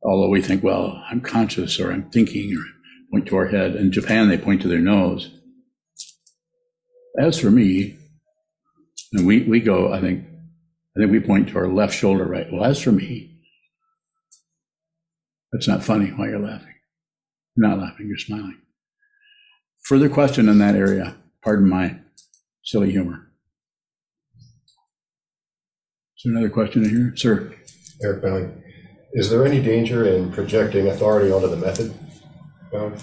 Although 0.03 0.29
we 0.29 0.41
think, 0.41 0.63
well, 0.63 1.03
I'm 1.09 1.21
conscious 1.21 1.79
or 1.79 1.91
I'm 1.91 2.09
thinking 2.09 2.55
or 2.57 2.63
point 3.11 3.27
to 3.27 3.37
our 3.37 3.47
head. 3.47 3.75
In 3.75 3.91
Japan, 3.91 4.27
they 4.27 4.37
point 4.37 4.61
to 4.63 4.67
their 4.67 4.79
nose. 4.79 5.31
As 7.19 7.39
for 7.39 7.51
me, 7.51 7.97
and 9.13 9.27
we, 9.27 9.43
we 9.43 9.59
go, 9.59 9.91
I 9.93 9.99
think, 9.99 10.25
I 10.95 10.99
think 10.99 11.11
we 11.11 11.19
point 11.19 11.49
to 11.49 11.57
our 11.57 11.67
left 11.67 11.93
shoulder, 11.93 12.25
right? 12.25 12.47
Well, 12.51 12.63
as 12.63 12.81
for 12.81 12.91
me, 12.91 13.39
that's 15.51 15.67
not 15.67 15.83
funny 15.83 16.07
why 16.07 16.29
you're 16.29 16.39
laughing. 16.39 16.73
You're 17.55 17.67
not 17.67 17.79
laughing, 17.79 18.07
you're 18.07 18.17
smiling. 18.17 18.61
Further 19.83 20.09
question 20.09 20.47
in 20.47 20.59
that 20.59 20.75
area. 20.75 21.17
Pardon 21.43 21.67
my 21.67 21.97
silly 22.63 22.91
humor. 22.91 23.30
There 26.23 26.33
another 26.33 26.49
question 26.49 26.83
in 26.83 26.89
here? 26.89 27.13
Sir? 27.15 27.53
Eric 28.03 28.21
Bowing. 28.21 28.63
Is 29.13 29.29
there 29.29 29.45
any 29.45 29.61
danger 29.61 30.05
in 30.05 30.31
projecting 30.31 30.87
authority 30.87 31.31
onto 31.31 31.47
the 31.47 31.57
method? 31.57 31.93
Bowing? 32.71 32.95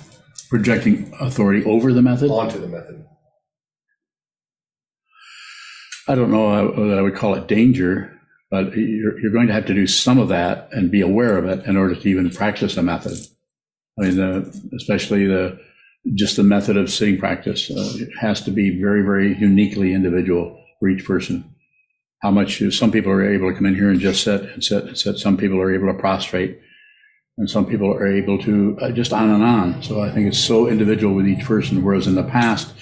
Projecting 0.48 1.12
authority 1.20 1.64
over 1.64 1.92
the 1.92 2.02
method? 2.02 2.30
Onto 2.30 2.60
the 2.60 2.68
method. 2.68 3.04
I 6.06 6.14
don't 6.14 6.30
know 6.30 6.88
that 6.88 6.98
I 6.98 7.02
would 7.02 7.16
call 7.16 7.34
it 7.34 7.48
danger, 7.48 8.18
but 8.50 8.74
you're, 8.76 9.20
you're 9.20 9.32
going 9.32 9.48
to 9.48 9.52
have 9.52 9.66
to 9.66 9.74
do 9.74 9.86
some 9.86 10.18
of 10.18 10.28
that 10.28 10.68
and 10.72 10.90
be 10.90 11.00
aware 11.00 11.36
of 11.36 11.44
it 11.44 11.66
in 11.66 11.76
order 11.76 11.94
to 11.94 12.08
even 12.08 12.30
practice 12.30 12.76
a 12.76 12.82
method. 12.82 13.18
I 13.98 14.02
mean, 14.02 14.20
uh, 14.20 14.50
especially 14.76 15.26
the 15.26 15.60
just 16.14 16.36
the 16.36 16.42
method 16.44 16.76
of 16.76 16.90
sitting 16.90 17.18
practice 17.18 17.70
uh, 17.70 17.92
it 17.96 18.08
has 18.20 18.40
to 18.42 18.50
be 18.50 18.80
very, 18.80 19.02
very 19.02 19.36
uniquely 19.36 19.92
individual 19.92 20.64
for 20.78 20.88
each 20.88 21.04
person. 21.04 21.44
How 22.20 22.30
much 22.30 22.62
some 22.72 22.90
people 22.90 23.12
are 23.12 23.28
able 23.28 23.50
to 23.50 23.56
come 23.56 23.66
in 23.66 23.74
here 23.74 23.90
and 23.90 24.00
just 24.00 24.24
sit 24.24 24.42
and 24.42 24.62
sit 24.62 24.84
and 24.84 24.98
sit. 24.98 25.18
Some 25.18 25.36
people 25.36 25.60
are 25.60 25.72
able 25.72 25.86
to 25.92 25.98
prostrate, 25.98 26.60
and 27.36 27.48
some 27.48 27.64
people 27.64 27.92
are 27.92 28.08
able 28.08 28.38
to 28.38 28.76
uh, 28.80 28.90
just 28.90 29.12
on 29.12 29.30
and 29.30 29.44
on. 29.44 29.82
So 29.82 30.00
I 30.00 30.10
think 30.10 30.26
it's 30.26 30.38
so 30.38 30.68
individual 30.68 31.14
with 31.14 31.28
each 31.28 31.44
person. 31.44 31.84
Whereas 31.84 32.08
in 32.08 32.16
the 32.16 32.24
past, 32.24 32.74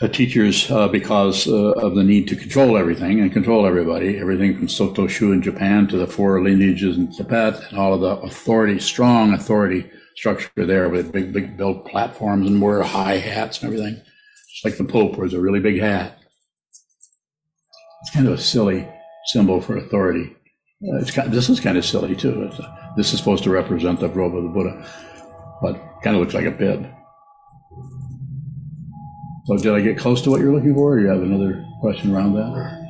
uh, 0.00 0.08
teachers, 0.08 0.70
uh, 0.70 0.88
because 0.88 1.46
uh, 1.46 1.72
of 1.72 1.94
the 1.94 2.02
need 2.02 2.26
to 2.28 2.36
control 2.36 2.78
everything 2.78 3.20
and 3.20 3.30
control 3.32 3.66
everybody, 3.66 4.18
everything 4.18 4.56
from 4.56 4.68
Soto 4.68 5.06
Shu 5.06 5.32
in 5.32 5.42
Japan 5.42 5.86
to 5.88 5.98
the 5.98 6.06
four 6.06 6.42
lineages 6.42 6.96
in 6.96 7.12
Tibet, 7.12 7.62
and 7.68 7.78
all 7.78 7.92
of 7.92 8.00
the 8.00 8.16
authority, 8.26 8.78
strong 8.78 9.34
authority 9.34 9.90
structure 10.16 10.50
there 10.56 10.88
with 10.88 11.12
big, 11.12 11.32
big 11.32 11.56
built 11.56 11.86
platforms 11.86 12.48
and 12.48 12.60
wear 12.60 12.82
high 12.82 13.18
hats 13.18 13.62
and 13.62 13.72
everything. 13.72 14.02
Just 14.50 14.64
like 14.64 14.76
the 14.78 14.84
Pope 14.84 15.16
wears 15.16 15.34
a 15.34 15.40
really 15.40 15.60
big 15.60 15.80
hat. 15.80 16.19
It's 18.02 18.10
kind 18.10 18.26
of 18.26 18.34
a 18.34 18.38
silly 18.38 18.88
symbol 19.26 19.60
for 19.60 19.76
authority. 19.76 20.34
Uh, 20.82 20.96
it's 20.96 21.10
kind, 21.10 21.30
this 21.30 21.50
is 21.50 21.60
kind 21.60 21.76
of 21.76 21.84
silly 21.84 22.16
too. 22.16 22.50
Uh, 22.50 22.92
this 22.96 23.12
is 23.12 23.18
supposed 23.18 23.44
to 23.44 23.50
represent 23.50 24.00
the 24.00 24.08
robe 24.08 24.34
of 24.34 24.42
the 24.42 24.48
Buddha, 24.48 24.86
but 25.60 25.74
kind 26.02 26.16
of 26.16 26.20
looks 26.22 26.34
like 26.34 26.46
a 26.46 26.50
bib. 26.50 26.86
So 29.46 29.56
did 29.58 29.74
I 29.74 29.80
get 29.80 29.98
close 29.98 30.22
to 30.22 30.30
what 30.30 30.40
you're 30.40 30.54
looking 30.54 30.74
for, 30.74 30.92
or 30.92 30.96
do 30.96 31.02
you 31.02 31.08
have 31.08 31.22
another 31.22 31.64
question 31.80 32.14
around 32.14 32.34
that? 32.34 32.80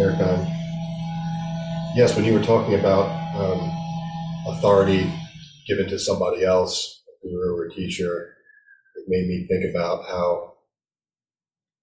Eric 0.00 0.18
Bowing. 0.18 0.46
Yes, 1.94 2.16
when 2.16 2.24
you 2.24 2.32
were 2.32 2.42
talking 2.42 2.78
about 2.78 3.06
um, 3.36 3.70
authority 4.48 5.12
given 5.68 5.88
to 5.88 5.98
somebody 5.98 6.44
else, 6.44 7.02
a 7.24 7.28
guru 7.28 7.56
or 7.56 7.66
a 7.66 7.74
teacher, 7.74 8.34
it 8.96 9.04
made 9.08 9.26
me 9.26 9.46
think 9.46 9.70
about 9.70 10.06
how 10.06 10.54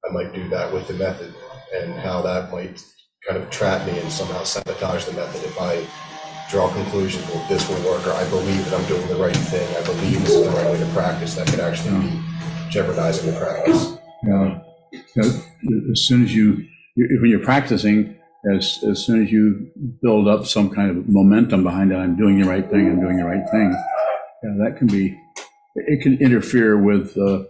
I 0.03 0.11
might 0.11 0.33
do 0.33 0.49
that 0.49 0.73
with 0.73 0.87
the 0.87 0.93
method 0.95 1.33
and 1.73 1.93
how 1.93 2.21
that 2.21 2.51
might 2.51 2.83
kind 3.27 3.41
of 3.41 3.49
trap 3.49 3.85
me 3.85 3.99
and 3.99 4.11
somehow 4.11 4.43
sabotage 4.43 5.05
the 5.05 5.13
method 5.13 5.43
if 5.43 5.59
I 5.59 5.85
draw 6.49 6.71
conclusions, 6.73 7.25
well, 7.29 7.47
this 7.47 7.67
will 7.69 7.81
work, 7.89 8.05
or 8.05 8.11
I 8.11 8.27
believe 8.29 8.65
that 8.65 8.77
I'm 8.77 8.85
doing 8.87 9.07
the 9.07 9.15
right 9.15 9.35
thing, 9.35 9.67
I 9.77 9.83
believe 9.85 10.19
this 10.21 10.31
is 10.31 10.43
the 10.43 10.51
right 10.51 10.71
way 10.71 10.79
to 10.79 10.85
practice, 10.87 11.35
that 11.35 11.47
could 11.47 11.61
actually 11.61 12.09
be 12.09 12.19
jeopardizing 12.69 13.31
the 13.31 13.39
practice. 13.39 13.97
Yeah. 14.23 14.59
As 15.91 16.01
soon 16.05 16.25
as 16.25 16.35
you, 16.35 16.67
when 16.97 17.29
you're 17.29 17.39
practicing, 17.39 18.17
as, 18.53 18.83
as 18.83 19.05
soon 19.05 19.23
as 19.23 19.31
you 19.31 19.71
build 20.01 20.27
up 20.27 20.45
some 20.45 20.69
kind 20.69 20.89
of 20.89 21.07
momentum 21.07 21.63
behind 21.63 21.93
it, 21.93 21.95
I'm 21.95 22.17
doing 22.17 22.41
the 22.41 22.49
right 22.49 22.69
thing, 22.69 22.87
I'm 22.87 22.99
doing 22.99 23.17
the 23.17 23.25
right 23.25 23.49
thing, 23.49 23.71
yeah, 24.43 24.65
that 24.65 24.77
can 24.77 24.87
be, 24.87 25.17
it 25.75 26.01
can 26.01 26.17
interfere 26.17 26.77
with, 26.77 27.17
uh, 27.17 27.43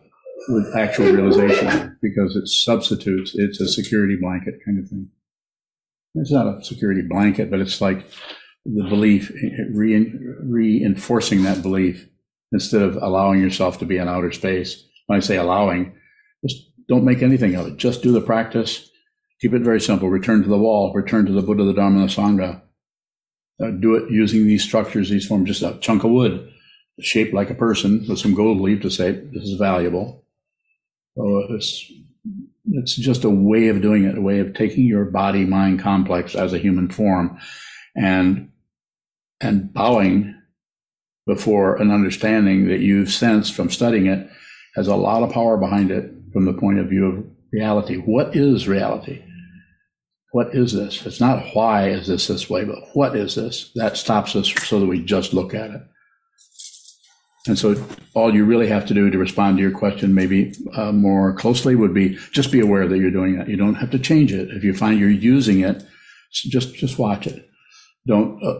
with 0.49 0.75
actual 0.75 1.11
realization 1.11 1.97
because 2.01 2.35
it 2.35 2.47
substitutes, 2.47 3.33
it's 3.35 3.61
a 3.61 3.67
security 3.67 4.17
blanket 4.19 4.55
kind 4.65 4.79
of 4.79 4.89
thing. 4.89 5.09
It's 6.15 6.31
not 6.31 6.47
a 6.47 6.63
security 6.63 7.03
blanket, 7.07 7.49
but 7.49 7.59
it's 7.59 7.79
like 7.79 8.05
the 8.65 8.83
belief, 8.83 9.31
re- 9.73 10.13
reinforcing 10.43 11.43
that 11.43 11.61
belief 11.61 12.07
instead 12.51 12.81
of 12.81 12.97
allowing 12.97 13.39
yourself 13.39 13.79
to 13.79 13.85
be 13.85 13.97
in 13.97 14.07
outer 14.07 14.31
space. 14.31 14.83
When 15.07 15.17
I 15.17 15.21
say 15.21 15.37
allowing, 15.37 15.95
just 16.45 16.69
don't 16.89 17.05
make 17.05 17.21
anything 17.21 17.55
of 17.55 17.67
it. 17.67 17.77
Just 17.77 18.01
do 18.01 18.11
the 18.11 18.21
practice. 18.21 18.89
Keep 19.41 19.53
it 19.53 19.61
very 19.61 19.79
simple. 19.79 20.09
Return 20.09 20.43
to 20.43 20.49
the 20.49 20.57
wall. 20.57 20.93
Return 20.93 21.25
to 21.25 21.31
the 21.31 21.41
Buddha, 21.41 21.63
the 21.63 21.73
Dharma, 21.73 22.01
the 22.01 22.07
Sangha. 22.07 22.61
Uh, 23.63 23.71
do 23.71 23.95
it 23.95 24.11
using 24.11 24.45
these 24.45 24.63
structures, 24.63 25.09
these 25.09 25.25
forms, 25.25 25.47
just 25.47 25.61
a 25.61 25.77
chunk 25.79 26.03
of 26.03 26.11
wood 26.11 26.51
shaped 26.99 27.33
like 27.33 27.49
a 27.49 27.55
person 27.55 28.05
with 28.07 28.19
some 28.19 28.33
gold 28.33 28.59
leaf 28.59 28.81
to 28.81 28.89
say 28.89 29.11
this 29.11 29.43
is 29.43 29.57
valuable. 29.57 30.25
So 31.15 31.45
it's 31.49 31.91
it's 32.73 32.95
just 32.95 33.23
a 33.23 33.29
way 33.29 33.67
of 33.69 33.81
doing 33.81 34.05
it, 34.05 34.17
a 34.17 34.21
way 34.21 34.39
of 34.39 34.53
taking 34.53 34.85
your 34.85 35.05
body 35.05 35.45
mind 35.45 35.79
complex 35.79 36.35
as 36.35 36.53
a 36.53 36.59
human 36.59 36.89
form 36.89 37.39
and 37.95 38.51
and 39.41 39.73
bowing 39.73 40.35
before 41.25 41.75
an 41.77 41.91
understanding 41.91 42.67
that 42.67 42.79
you've 42.79 43.11
sensed 43.11 43.53
from 43.53 43.69
studying 43.69 44.05
it 44.05 44.29
has 44.75 44.87
a 44.87 44.95
lot 44.95 45.23
of 45.23 45.31
power 45.31 45.57
behind 45.57 45.91
it 45.91 46.11
from 46.31 46.45
the 46.45 46.53
point 46.53 46.79
of 46.79 46.87
view 46.87 47.05
of 47.05 47.25
reality. 47.51 47.97
What 47.97 48.35
is 48.35 48.67
reality? 48.67 49.23
What 50.31 50.55
is 50.55 50.71
this? 50.71 51.05
It's 51.05 51.19
not 51.19 51.45
why 51.53 51.89
is 51.89 52.07
this 52.07 52.27
this 52.27 52.49
way, 52.49 52.63
but 52.63 52.77
what 52.93 53.15
is 53.17 53.35
this? 53.35 53.71
That 53.75 53.97
stops 53.97 54.35
us 54.35 54.47
so 54.63 54.79
that 54.79 54.85
we 54.85 55.03
just 55.03 55.33
look 55.33 55.53
at 55.53 55.71
it. 55.71 55.81
And 57.47 57.57
so, 57.57 57.75
all 58.13 58.33
you 58.33 58.45
really 58.45 58.67
have 58.67 58.85
to 58.85 58.93
do 58.93 59.09
to 59.09 59.17
respond 59.17 59.57
to 59.57 59.63
your 59.63 59.71
question, 59.71 60.13
maybe 60.13 60.53
uh, 60.75 60.91
more 60.91 61.33
closely, 61.33 61.75
would 61.75 61.93
be 61.93 62.17
just 62.31 62.51
be 62.51 62.59
aware 62.59 62.87
that 62.87 62.99
you're 62.99 63.09
doing 63.09 63.37
that. 63.37 63.49
You 63.49 63.57
don't 63.57 63.75
have 63.75 63.89
to 63.91 63.99
change 63.99 64.31
it. 64.31 64.49
If 64.51 64.63
you 64.63 64.75
find 64.75 64.99
you're 64.99 65.09
using 65.09 65.61
it, 65.61 65.83
just 66.31 66.75
just 66.75 66.99
watch 66.99 67.25
it. 67.25 67.49
Don't 68.05 68.43
uh, 68.43 68.59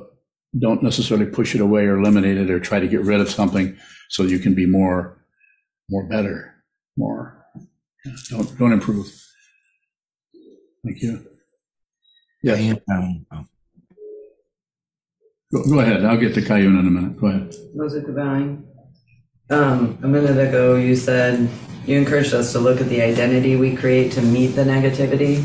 don't 0.59 0.81
necessarily 0.81 1.27
push 1.27 1.53
it 1.53 1.61
away 1.61 1.83
or 1.83 1.99
eliminate 1.99 2.37
it 2.37 2.49
or 2.49 2.59
try 2.59 2.79
to 2.79 2.87
get 2.87 3.01
rid 3.01 3.21
of 3.21 3.29
something 3.29 3.77
so 4.09 4.23
you 4.23 4.39
can 4.39 4.55
be 4.55 4.65
more 4.65 5.23
more 5.89 6.07
better, 6.07 6.55
more 6.97 7.41
don't, 8.29 8.57
don't 8.57 8.71
improve. 8.71 9.07
Thank 10.83 11.01
you. 11.01 11.25
Yes, 12.43 12.59
And, 12.59 12.81
um, 12.91 13.25
oh, 13.31 13.45
go, 15.53 15.63
go 15.69 15.79
ahead. 15.79 16.03
I'll 16.03 16.17
get 16.17 16.33
to 16.33 16.41
Kayun 16.41 16.79
in 16.79 16.87
a 16.87 16.91
minute. 16.91 17.19
Go 17.19 17.27
ahead. 17.27 17.53
Moses 17.75 18.03
Bowing. 18.09 18.67
Um, 19.51 19.99
a 20.01 20.07
minute 20.07 20.37
ago, 20.37 20.75
you 20.75 20.95
said 20.95 21.49
you 21.85 21.97
encouraged 21.97 22.33
us 22.33 22.53
to 22.53 22.59
look 22.59 22.79
at 22.79 22.87
the 22.87 23.01
identity 23.01 23.57
we 23.57 23.75
create 23.75 24.13
to 24.13 24.21
meet 24.21 24.55
the 24.55 24.63
negativity. 24.63 25.43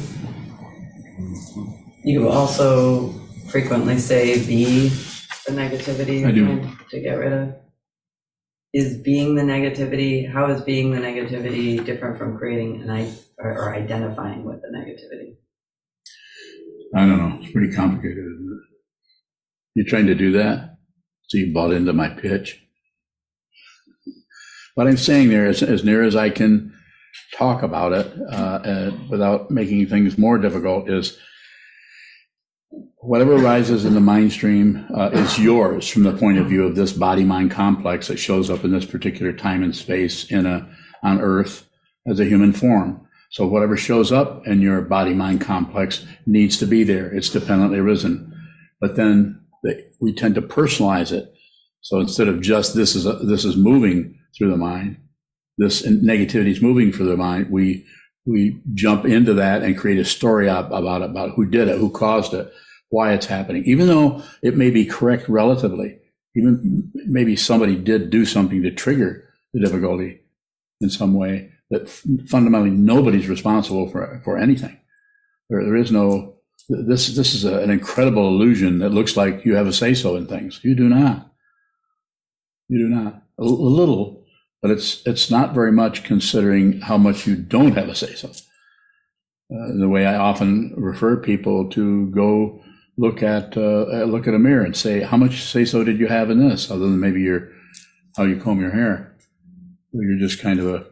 You 2.05 2.29
also 2.29 3.11
frequently 3.51 3.99
say 3.99 4.47
be 4.47 4.91
the 5.45 5.53
negativity 5.53 6.25
I 6.25 6.31
do. 6.31 6.71
to 6.91 7.01
get 7.01 7.15
rid 7.15 7.33
of. 7.33 7.57
Is 8.73 8.99
being 8.99 9.35
the 9.35 9.43
negativity, 9.43 10.31
how 10.33 10.53
is 10.53 10.63
being 10.63 10.93
the 10.93 10.99
negativity 11.01 11.85
different 11.85 12.17
from 12.17 12.39
creating 12.39 12.83
an 12.83 12.91
I 12.91 13.13
or, 13.39 13.51
or 13.51 13.75
identifying 13.75 14.45
with 14.45 14.63
the 14.63 14.69
negativity? 14.69 15.35
I 16.95 17.01
don't 17.01 17.19
know. 17.19 17.39
It's 17.43 17.51
pretty 17.51 17.75
complicated. 17.75 18.25
You're 19.75 19.87
trying 19.87 20.07
to 20.07 20.15
do 20.15 20.31
that? 20.33 20.77
So 21.27 21.39
you 21.39 21.53
bought 21.53 21.73
into 21.73 21.93
my 21.93 22.09
pitch? 22.09 22.66
What 24.77 24.87
I'm 24.87 24.99
saying 24.99 25.31
there 25.31 25.47
is, 25.47 25.63
as 25.63 25.85
near 25.85 26.03
as 26.03 26.15
I 26.15 26.29
can 26.29 26.71
talk 27.35 27.63
about 27.63 27.95
it 27.95 28.13
uh, 28.31 28.35
uh, 28.35 28.91
without 29.09 29.51
making 29.51 29.87
things 29.87 30.19
more 30.19 30.37
difficult, 30.37 30.91
is 30.91 31.19
whatever 32.99 33.37
arises 33.37 33.87
in 33.87 33.95
the 33.95 34.03
mind 34.03 34.33
stream 34.33 34.87
uh, 34.95 35.09
is 35.15 35.39
yours 35.39 35.89
from 35.89 36.03
the 36.03 36.13
point 36.13 36.37
of 36.37 36.49
view 36.49 36.63
of 36.63 36.77
this 36.77 36.93
body 36.93 37.25
mind 37.25 37.53
complex 37.53 38.09
that 38.09 38.19
shows 38.19 38.51
up 38.51 38.65
in 38.65 38.71
this 38.71 38.85
particular 38.85 39.33
time 39.33 39.63
and 39.63 39.75
space 39.75 40.31
in 40.31 40.45
a 40.45 40.69
on 41.03 41.23
Earth 41.23 41.67
as 42.07 42.21
a 42.21 42.27
human 42.27 42.53
form. 42.53 43.01
So 43.31 43.47
whatever 43.47 43.79
shows 43.79 44.13
up 44.13 44.47
in 44.47 44.61
your 44.61 44.83
body 44.83 45.15
mind 45.15 45.41
complex 45.41 46.05
needs 46.27 46.59
to 46.59 46.67
be 46.67 46.85
there. 46.85 47.11
It's 47.15 47.31
dependently 47.31 47.79
arisen. 47.79 48.31
But 48.79 48.97
then 48.97 49.41
we 50.03 50.13
tend 50.13 50.35
to 50.35 50.43
personalize 50.43 51.13
it. 51.13 51.33
So 51.81 51.99
instead 51.99 52.29
of 52.29 52.43
just 52.43 52.75
this 52.75 52.95
is 52.95 53.07
a, 53.07 53.15
this 53.15 53.47
is 53.47 53.57
moving 53.57 54.19
through 54.37 54.51
the 54.51 54.57
mind, 54.57 54.99
this 55.59 55.87
negativity 55.87 56.51
is 56.51 56.61
moving 56.61 56.93
through 56.93 57.09
the 57.09 57.17
mind. 57.17 57.51
We 57.51 57.87
we 58.27 58.61
jump 58.75 59.05
into 59.05 59.35
that 59.35 59.63
and 59.63 59.79
create 59.79 60.01
a 60.01 60.05
story 60.05 60.49
about 60.49 61.03
it, 61.03 61.11
about 61.11 61.31
who 61.37 61.47
did 61.47 61.69
it, 61.69 61.79
who 61.79 61.91
caused 61.91 62.35
it, 62.35 62.53
why 62.91 63.13
it's 63.13 63.27
happening, 63.27 63.65
even 63.67 63.87
though 63.87 64.23
it 64.43 64.57
may 64.57 64.71
be 64.71 64.85
correct 64.85 65.29
relatively. 65.29 65.99
Even 66.35 66.91
maybe 66.95 67.35
somebody 67.37 67.77
did 67.77 68.11
do 68.11 68.27
something 68.27 68.63
to 68.63 68.71
trigger 68.71 69.33
the 69.55 69.61
difficulty 69.61 70.21
in 70.81 70.91
some 70.91 71.15
way 71.15 71.51
that 71.71 71.89
fundamentally 72.29 72.71
nobody's 72.71 73.29
responsible 73.29 73.89
for 73.89 74.21
for 74.25 74.37
anything. 74.37 74.79
There, 75.49 75.65
there 75.65 75.77
is 75.77 75.91
no. 75.91 76.35
This 76.69 77.15
this 77.15 77.35
is 77.35 77.45
a, 77.45 77.61
an 77.61 77.71
incredible 77.71 78.29
illusion 78.29 78.81
that 78.81 78.91
looks 78.91 79.17
like 79.17 79.45
you 79.45 79.55
have 79.55 79.67
a 79.67 79.73
say 79.73 79.95
so 79.95 80.17
in 80.17 80.27
things. 80.27 80.61
You 80.63 80.75
do 80.75 80.89
not. 80.89 81.33
You 82.69 82.79
do 82.79 82.89
not. 82.89 83.23
A, 83.39 83.43
a 83.43 83.45
little, 83.45 84.26
but 84.63 84.71
it's 84.71 85.07
it's 85.07 85.31
not 85.31 85.55
very 85.55 85.73
much 85.73 86.05
considering 86.05 86.81
how 86.81 86.99
much 86.99 87.27
you 87.27 87.37
don't 87.37 87.77
have 87.77 87.89
a 87.89 87.95
say 87.95 88.15
so. 88.15 88.29
Uh, 89.49 89.79
the 89.79 89.89
way 89.89 90.07
I 90.07 90.17
often 90.17 90.75
refer 90.77 91.17
people 91.17 91.69
to 91.71 92.11
go 92.11 92.61
look 92.99 93.23
at 93.23 93.57
uh, 93.57 94.05
look 94.05 94.27
at 94.27 94.35
a 94.35 94.39
mirror 94.39 94.65
and 94.65 94.77
say, 94.77 95.01
how 95.03 95.17
much 95.17 95.43
say 95.43 95.65
so 95.65 95.85
did 95.85 96.01
you 96.01 96.09
have 96.09 96.31
in 96.31 96.49
this, 96.49 96.71
other 96.71 96.81
than 96.81 97.01
maybe 97.01 97.21
your 97.21 97.51
how 98.17 98.25
you 98.25 98.41
comb 98.41 98.61
your 98.61 98.73
hair. 98.73 99.15
You're 99.93 100.19
just 100.19 100.41
kind 100.41 100.59
of 100.59 100.67
a 100.67 100.87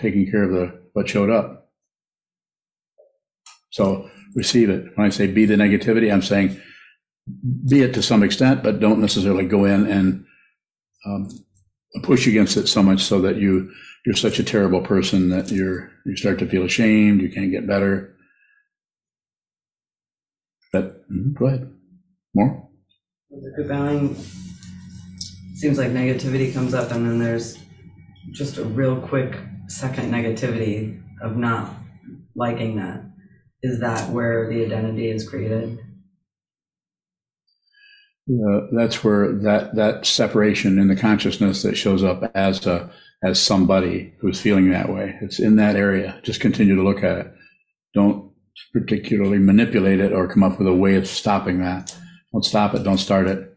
taking 0.00 0.30
care 0.30 0.44
of 0.44 0.50
the 0.50 0.80
what 0.92 1.08
showed 1.08 1.30
up. 1.30 1.70
So 3.70 4.10
receive 4.34 4.70
it. 4.70 4.86
When 4.96 5.06
I 5.06 5.10
say 5.10 5.26
be 5.26 5.46
the 5.46 5.54
negativity, 5.54 6.12
I'm 6.12 6.22
saying 6.22 6.60
be 7.68 7.82
it 7.82 7.94
to 7.94 8.02
some 8.02 8.22
extent, 8.22 8.62
but 8.62 8.80
don't 8.80 9.00
necessarily 9.00 9.46
go 9.46 9.64
in 9.64 9.86
and 9.86 10.24
um, 11.06 11.28
push 12.00 12.26
against 12.26 12.56
it 12.56 12.66
so 12.66 12.82
much 12.82 13.02
so 13.02 13.20
that 13.20 13.36
you 13.36 13.70
you're 14.04 14.16
such 14.16 14.38
a 14.38 14.44
terrible 14.44 14.80
person 14.80 15.28
that 15.28 15.50
you're 15.50 15.90
you 16.04 16.16
start 16.16 16.38
to 16.40 16.46
feel 16.46 16.64
ashamed. 16.64 17.20
You 17.20 17.30
can't 17.30 17.50
get 17.50 17.66
better. 17.66 18.14
But 20.72 21.08
mm, 21.10 21.34
go 21.34 21.46
ahead. 21.46 21.72
More. 22.34 22.68
Good 23.56 23.68
bowing. 23.68 24.16
Seems 25.54 25.78
like 25.78 25.90
negativity 25.90 26.52
comes 26.52 26.74
up, 26.74 26.90
and 26.90 27.06
then 27.06 27.18
there's 27.18 27.58
just 28.32 28.56
a 28.56 28.64
real 28.64 29.00
quick 29.00 29.38
second 29.68 30.10
negativity 30.10 31.00
of 31.22 31.36
not 31.36 31.74
liking 32.34 32.76
that. 32.76 33.04
Is 33.62 33.80
that 33.80 34.10
where 34.10 34.48
the 34.50 34.64
identity 34.64 35.08
is 35.08 35.28
created? 35.28 35.78
Uh, 38.30 38.66
that's 38.70 39.02
where 39.02 39.32
that 39.32 39.74
that 39.74 40.06
separation 40.06 40.78
in 40.78 40.88
the 40.88 40.96
consciousness 40.96 41.62
that 41.62 41.76
shows 41.76 42.04
up 42.04 42.30
as 42.34 42.64
a 42.66 42.88
as 43.24 43.40
somebody 43.40 44.12
who's 44.18 44.40
feeling 44.40 44.70
that 44.70 44.88
way. 44.88 45.16
It's 45.20 45.40
in 45.40 45.56
that 45.56 45.76
area. 45.76 46.20
Just 46.22 46.40
continue 46.40 46.76
to 46.76 46.82
look 46.82 47.02
at 47.02 47.18
it. 47.18 47.32
Don't 47.94 48.30
particularly 48.72 49.38
manipulate 49.38 50.00
it 50.00 50.12
or 50.12 50.28
come 50.28 50.42
up 50.42 50.58
with 50.58 50.68
a 50.68 50.74
way 50.74 50.94
of 50.96 51.06
stopping 51.06 51.60
that. 51.60 51.96
Don't 52.32 52.44
stop 52.44 52.74
it. 52.74 52.84
Don't 52.84 52.98
start 52.98 53.26
it. 53.26 53.56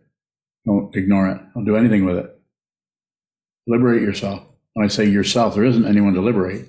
Don't 0.66 0.96
ignore 0.96 1.30
it. 1.30 1.42
Don't 1.54 1.66
do 1.66 1.76
anything 1.76 2.06
with 2.06 2.18
it. 2.18 2.40
Liberate 3.68 4.02
yourself. 4.02 4.44
When 4.74 4.86
I 4.86 4.90
say 4.90 5.06
yourself, 5.06 5.56
there 5.56 5.64
isn't 5.64 5.86
anyone 5.86 6.14
to 6.16 6.22
liberate. 6.22 6.66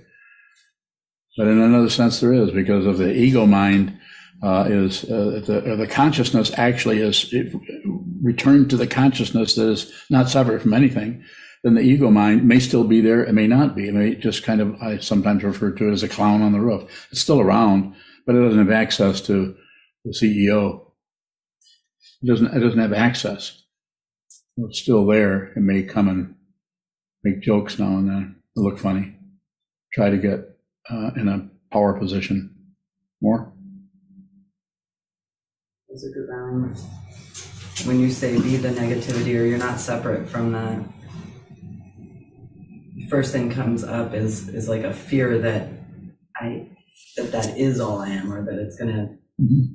But 1.36 1.48
in 1.48 1.60
another 1.60 1.90
sense, 1.90 2.20
there 2.20 2.32
is 2.32 2.50
because 2.50 2.86
of 2.86 2.98
the 2.98 3.12
ego 3.12 3.46
mind 3.46 3.98
uh, 4.42 4.66
is 4.68 5.04
uh, 5.04 5.40
the, 5.46 5.76
the 5.76 5.86
consciousness 5.86 6.52
actually 6.56 7.00
is 7.00 7.34
returned 8.22 8.70
to 8.70 8.76
the 8.76 8.86
consciousness 8.86 9.54
that 9.54 9.68
is 9.68 9.92
not 10.10 10.28
separate 10.28 10.62
from 10.62 10.74
anything. 10.74 11.24
Then 11.62 11.74
the 11.74 11.80
ego 11.80 12.10
mind 12.10 12.46
may 12.46 12.60
still 12.60 12.84
be 12.84 13.00
there. 13.00 13.24
It 13.24 13.32
may 13.32 13.46
not 13.46 13.74
be. 13.74 13.88
It 13.88 13.94
may 13.94 14.14
just 14.14 14.44
kind 14.44 14.60
of, 14.60 14.80
I 14.80 14.98
sometimes 14.98 15.42
refer 15.42 15.72
to 15.72 15.88
it 15.88 15.92
as 15.92 16.02
a 16.02 16.08
clown 16.08 16.42
on 16.42 16.52
the 16.52 16.60
roof. 16.60 17.08
It's 17.10 17.20
still 17.20 17.40
around, 17.40 17.94
but 18.26 18.36
it 18.36 18.40
doesn't 18.40 18.58
have 18.58 18.70
access 18.70 19.20
to 19.22 19.56
the 20.04 20.12
CEO. 20.12 20.92
It 22.22 22.28
doesn't, 22.28 22.54
it 22.54 22.60
doesn't 22.60 22.78
have 22.78 22.92
access. 22.92 23.62
It's 24.58 24.78
still 24.78 25.06
there. 25.06 25.52
It 25.56 25.60
may 25.60 25.82
come 25.82 26.08
and 26.08 26.34
make 27.24 27.42
jokes 27.42 27.78
now 27.78 27.98
and 27.98 28.08
then, 28.08 28.36
look 28.54 28.78
funny, 28.78 29.16
try 29.92 30.10
to 30.10 30.16
get 30.18 30.40
uh, 30.88 31.10
in 31.16 31.28
a 31.28 31.48
power 31.72 31.98
position. 31.98 32.54
More? 33.20 33.52
That's 35.96 36.08
a 36.08 36.10
good 36.10 36.28
balance. 36.28 36.84
When 37.86 37.98
you 38.00 38.10
say 38.10 38.38
be 38.38 38.58
the 38.58 38.68
negativity 38.68 39.28
or 39.28 39.46
you're 39.46 39.56
not 39.56 39.80
separate 39.80 40.28
from 40.28 40.52
that, 40.52 40.84
first 43.08 43.32
thing 43.32 43.50
comes 43.50 43.82
up 43.82 44.12
is 44.12 44.50
is 44.50 44.68
like 44.68 44.82
a 44.82 44.92
fear 44.92 45.38
that 45.38 45.70
I 46.36 46.68
that 47.16 47.32
that 47.32 47.56
is 47.56 47.80
all 47.80 47.96
I 47.98 48.10
am 48.10 48.30
or 48.30 48.44
that 48.44 48.58
it's 48.58 48.76
gonna 48.76 49.16
Mhm. 49.40 49.74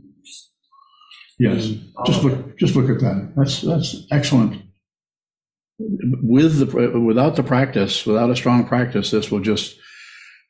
Yes. 1.39 1.71
Just 2.05 2.19
of 2.19 2.25
it. 2.25 2.35
look, 2.35 2.57
just 2.59 2.75
look 2.75 2.89
at 2.91 2.99
that. 2.99 3.33
That's, 3.35 3.61
that's 3.61 4.05
excellent. 4.11 4.61
With 5.79 6.59
the, 6.59 6.99
without 6.99 7.35
the 7.35 7.41
practice, 7.41 8.05
without 8.05 8.29
a 8.29 8.35
strong 8.35 8.67
practice, 8.67 9.09
this 9.09 9.31
will 9.31 9.39
just, 9.39 9.75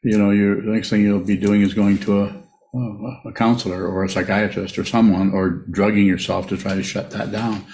you 0.03 0.17
know, 0.17 0.31
you, 0.31 0.61
the 0.61 0.71
next 0.71 0.89
thing 0.89 1.01
you'll 1.03 1.21
be 1.21 1.37
doing 1.37 1.61
is 1.61 1.73
going 1.73 1.97
to 1.99 2.23
a, 2.23 2.43
a 2.73 3.31
counselor 3.33 3.85
or 3.87 4.03
a 4.03 4.09
psychiatrist 4.09 4.77
or 4.77 4.85
someone 4.85 5.31
or 5.33 5.65
drugging 5.71 6.05
yourself 6.05 6.47
to 6.47 6.57
try 6.57 6.73
to 6.73 6.83
shut 6.83 7.11
that 7.11 7.31
down. 7.31 7.65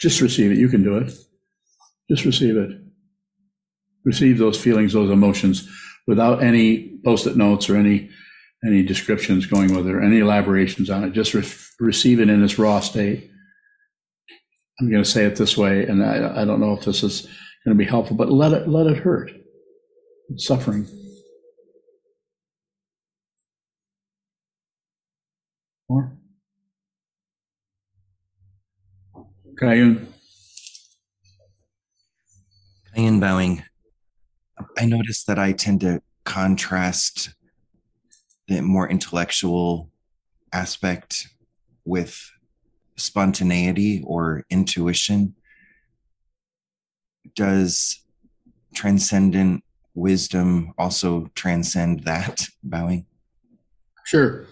Just 0.00 0.20
receive 0.20 0.52
it. 0.52 0.58
You 0.58 0.68
can 0.68 0.82
do 0.82 0.96
it. 0.96 1.12
Just 2.10 2.24
receive 2.24 2.56
it. 2.56 2.70
Receive 4.04 4.38
those 4.38 4.60
feelings, 4.60 4.92
those 4.92 5.10
emotions 5.10 5.68
without 6.06 6.42
any 6.42 6.98
post-it 7.04 7.36
notes 7.36 7.68
or 7.68 7.76
any, 7.76 8.10
any 8.64 8.82
descriptions 8.82 9.46
going 9.46 9.74
with 9.74 9.88
it 9.88 9.94
or 9.94 10.02
any 10.02 10.18
elaborations 10.18 10.90
on 10.90 11.04
it. 11.04 11.12
Just 11.12 11.34
re- 11.34 11.44
receive 11.80 12.20
it 12.20 12.28
in 12.28 12.44
its 12.44 12.58
raw 12.58 12.80
state. 12.80 13.30
I'm 14.80 14.90
going 14.90 15.02
to 15.02 15.08
say 15.08 15.24
it 15.24 15.36
this 15.36 15.56
way, 15.56 15.84
and 15.84 16.04
I, 16.04 16.42
I 16.42 16.44
don't 16.44 16.60
know 16.60 16.72
if 16.72 16.84
this 16.84 17.02
is 17.02 17.22
going 17.64 17.76
to 17.76 17.84
be 17.84 17.88
helpful, 17.88 18.16
but 18.16 18.30
let 18.30 18.52
it 18.52 18.68
let 18.68 18.86
it 18.86 18.98
hurt. 18.98 19.30
It's 20.30 20.46
suffering. 20.46 20.86
More. 25.88 26.16
Kayun, 29.60 30.06
Ian 32.96 33.20
bowing. 33.20 33.62
I 34.78 34.84
notice 34.86 35.24
that 35.24 35.38
I 35.38 35.52
tend 35.52 35.80
to 35.80 36.00
contrast 36.24 37.34
the 38.48 38.60
more 38.60 38.88
intellectual 38.88 39.90
aspect 40.52 41.28
with 41.84 42.30
spontaneity 42.96 44.02
or 44.06 44.44
intuition. 44.50 45.34
Does 47.34 48.00
transcendent 48.74 49.64
wisdom 49.94 50.72
also 50.78 51.30
transcend 51.34 52.04
that 52.04 52.46
bowing? 52.62 53.06
sure. 54.04 54.46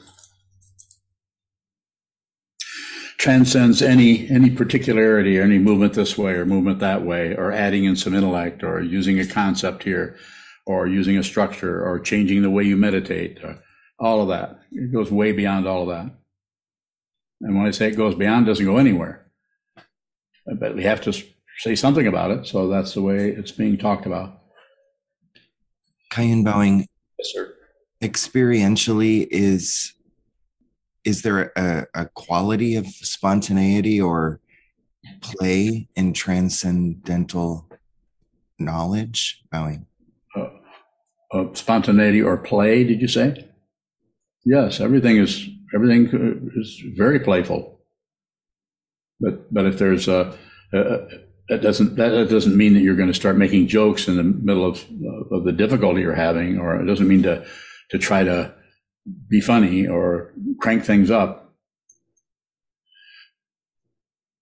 Transcends 3.23 3.83
any 3.83 4.29
any 4.31 4.51
particularity 4.51 5.39
or 5.39 5.43
any 5.45 5.59
movement 5.59 5.93
this 5.93 6.19
way 6.19 6.33
or 6.33 6.45
movement 6.45 6.81
that 6.81 7.05
way, 7.05 7.37
or 7.37 7.53
adding 7.53 7.85
in 7.85 7.95
some 7.95 8.15
intellect, 8.17 8.65
or 8.65 8.81
using 8.81 9.21
a 9.21 9.25
concept 9.27 9.85
here, 9.85 10.17
or 10.67 10.89
using 10.89 11.17
a 11.17 11.23
structure, 11.23 11.85
or 11.87 12.01
changing 12.01 12.43
the 12.43 12.51
way 12.51 12.65
you 12.65 12.77
meditate. 12.77 13.39
all 14.01 14.23
of 14.23 14.29
that. 14.29 14.59
It 14.73 14.93
goes 14.93 15.13
way 15.13 15.31
beyond 15.31 15.69
all 15.69 15.83
of 15.83 15.89
that. 15.91 16.13
And 17.43 17.57
when 17.57 17.65
I 17.67 17.71
say 17.71 17.87
it 17.87 17.97
goes 17.97 18.17
beyond, 18.17 18.47
it 18.47 18.51
doesn't 18.51 18.67
go 18.67 18.79
anywhere. 18.79 19.25
But 20.59 20.75
we 20.75 20.83
have 20.83 21.01
to 21.03 21.13
say 21.59 21.77
something 21.77 22.09
about 22.09 22.33
it. 22.33 22.47
So 22.49 22.67
that's 22.67 22.95
the 22.95 23.03
way 23.03 23.29
it's 23.29 23.53
being 23.53 23.79
talked 23.79 24.05
about. 24.07 24.41
Kayun 26.13 26.45
bowing, 26.45 26.89
Yes, 27.21 27.31
sir. 27.33 27.55
experientially, 28.03 29.29
is 29.31 29.93
is 31.05 31.23
there 31.23 31.53
a, 31.57 31.87
a 31.95 32.07
quality 32.07 32.77
of 32.77 32.87
spontaneity 32.87 34.01
or 34.01 34.41
play 35.21 35.89
in 35.97 36.13
transcendental 36.13 37.69
knowledge? 38.59 39.43
Bowing. 39.51 39.87
Uh, 41.33 41.47
spontaneity 41.55 42.21
or 42.21 42.37
play, 42.37 42.85
did 42.85 43.01
you 43.01 43.09
say? 43.09 43.49
Yes, 44.45 44.81
everything 44.81 45.17
is 45.17 45.49
everything 45.75 46.51
is 46.57 46.83
very 46.97 47.19
playful. 47.19 47.81
But 49.19 49.53
but 49.53 49.65
if 49.67 49.79
there's 49.79 50.09
a, 50.09 50.37
a 50.75 51.07
that 51.49 51.63
doesn't 51.63 51.97
that 51.97 52.29
doesn't 52.29 52.57
mean 52.57 52.75
that 52.75 52.81
you're 52.81 52.97
going 52.97 53.09
to 53.09 53.15
start 53.15 53.39
making 53.39 53.69
jokes 53.69 54.09
in 54.09 54.17
the 54.17 54.25
middle 54.25 54.67
of 54.67 54.85
of 55.31 55.45
the 55.45 55.53
difficulty 55.53 56.03
you're 56.03 56.15
having, 56.15 56.59
or 56.59 56.81
it 56.81 56.87
doesn't 56.87 57.09
mean 57.09 57.23
to 57.23 57.47
to 57.91 57.99
try 57.99 58.25
to 58.25 58.55
be 59.29 59.41
funny 59.41 59.87
or 59.87 60.33
crank 60.61 60.85
things 60.85 61.11
up. 61.11 61.53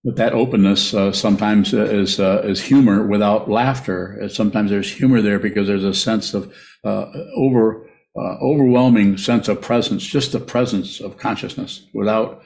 But 0.03 0.15
that 0.15 0.33
openness 0.33 0.93
uh, 0.93 1.11
sometimes 1.11 1.73
is 1.73 2.19
uh, 2.19 2.41
is 2.43 2.63
humor 2.63 3.05
without 3.05 3.49
laughter. 3.49 4.19
Uh, 4.23 4.27
Sometimes 4.29 4.71
there's 4.71 4.91
humor 4.91 5.21
there 5.21 5.37
because 5.37 5.67
there's 5.67 5.83
a 5.83 5.93
sense 5.93 6.33
of 6.33 6.51
uh, 6.83 7.05
over 7.35 7.87
uh, 8.17 8.37
overwhelming 8.41 9.17
sense 9.17 9.47
of 9.47 9.61
presence, 9.61 10.03
just 10.03 10.31
the 10.31 10.39
presence 10.39 10.99
of 10.99 11.17
consciousness 11.17 11.85
without 11.93 12.41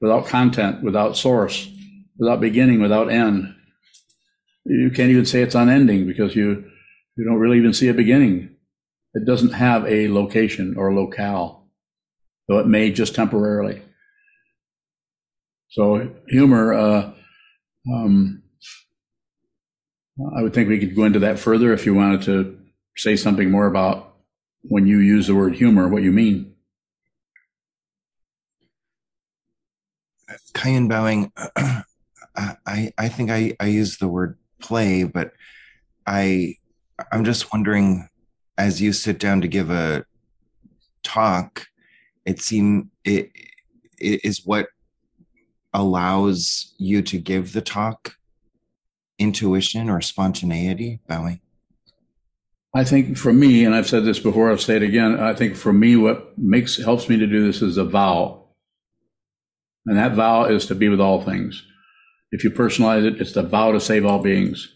without 0.00 0.26
content, 0.26 0.84
without 0.84 1.16
source, 1.16 1.68
without 2.16 2.40
beginning, 2.40 2.80
without 2.80 3.10
end. 3.10 3.54
You 4.64 4.90
can't 4.90 5.10
even 5.10 5.26
say 5.26 5.42
it's 5.42 5.56
unending 5.56 6.06
because 6.06 6.36
you 6.36 6.64
you 7.16 7.24
don't 7.24 7.38
really 7.40 7.58
even 7.58 7.74
see 7.74 7.88
a 7.88 7.94
beginning. 7.94 8.50
It 9.14 9.26
doesn't 9.26 9.54
have 9.54 9.84
a 9.86 10.08
location 10.08 10.76
or 10.76 10.94
locale, 10.94 11.59
though 12.50 12.58
it 12.58 12.66
may 12.66 12.90
just 12.90 13.14
temporarily. 13.14 13.80
So 15.68 16.10
humor, 16.28 16.74
uh, 16.74 17.12
um, 17.94 18.42
I 20.36 20.42
would 20.42 20.52
think 20.52 20.68
we 20.68 20.80
could 20.80 20.96
go 20.96 21.04
into 21.04 21.20
that 21.20 21.38
further 21.38 21.72
if 21.72 21.86
you 21.86 21.94
wanted 21.94 22.22
to 22.22 22.58
say 22.96 23.14
something 23.14 23.52
more 23.52 23.68
about 23.68 24.16
when 24.62 24.88
you 24.88 24.98
use 24.98 25.28
the 25.28 25.34
word 25.36 25.54
humor, 25.54 25.86
what 25.86 26.02
you 26.02 26.10
mean. 26.10 26.56
Kayun 30.52 30.88
Bowing, 30.88 31.32
I, 32.36 32.92
I 32.98 33.08
think 33.08 33.30
I, 33.30 33.56
I 33.60 33.66
use 33.66 33.98
the 33.98 34.08
word 34.08 34.38
play, 34.60 35.04
but 35.04 35.30
I 36.04 36.56
I'm 37.12 37.24
just 37.24 37.52
wondering, 37.52 38.08
as 38.58 38.82
you 38.82 38.92
sit 38.92 39.20
down 39.20 39.40
to 39.40 39.48
give 39.48 39.70
a 39.70 40.04
talk, 41.04 41.68
it 42.24 42.40
seem 42.40 42.90
it, 43.04 43.30
it 43.98 44.24
is 44.24 44.44
what 44.44 44.68
allows 45.72 46.74
you 46.78 47.02
to 47.02 47.18
give 47.18 47.52
the 47.52 47.60
talk 47.60 48.16
intuition 49.18 49.88
or 49.88 50.00
spontaneity, 50.00 51.00
Bowing. 51.06 51.40
I 52.74 52.84
think 52.84 53.16
for 53.16 53.32
me, 53.32 53.64
and 53.64 53.74
I've 53.74 53.88
said 53.88 54.04
this 54.04 54.20
before, 54.20 54.50
I'll 54.50 54.58
say 54.58 54.76
it 54.76 54.82
again. 54.82 55.18
I 55.18 55.34
think 55.34 55.56
for 55.56 55.72
me, 55.72 55.96
what 55.96 56.38
makes 56.38 56.76
helps 56.76 57.08
me 57.08 57.18
to 57.18 57.26
do 57.26 57.44
this 57.46 57.62
is 57.62 57.76
a 57.76 57.84
vow, 57.84 58.44
and 59.86 59.98
that 59.98 60.14
vow 60.14 60.44
is 60.44 60.66
to 60.66 60.74
be 60.74 60.88
with 60.88 61.00
all 61.00 61.22
things. 61.22 61.66
If 62.30 62.44
you 62.44 62.50
personalize 62.50 63.04
it, 63.04 63.20
it's 63.20 63.32
the 63.32 63.42
vow 63.42 63.72
to 63.72 63.80
save 63.80 64.06
all 64.06 64.20
beings. 64.20 64.72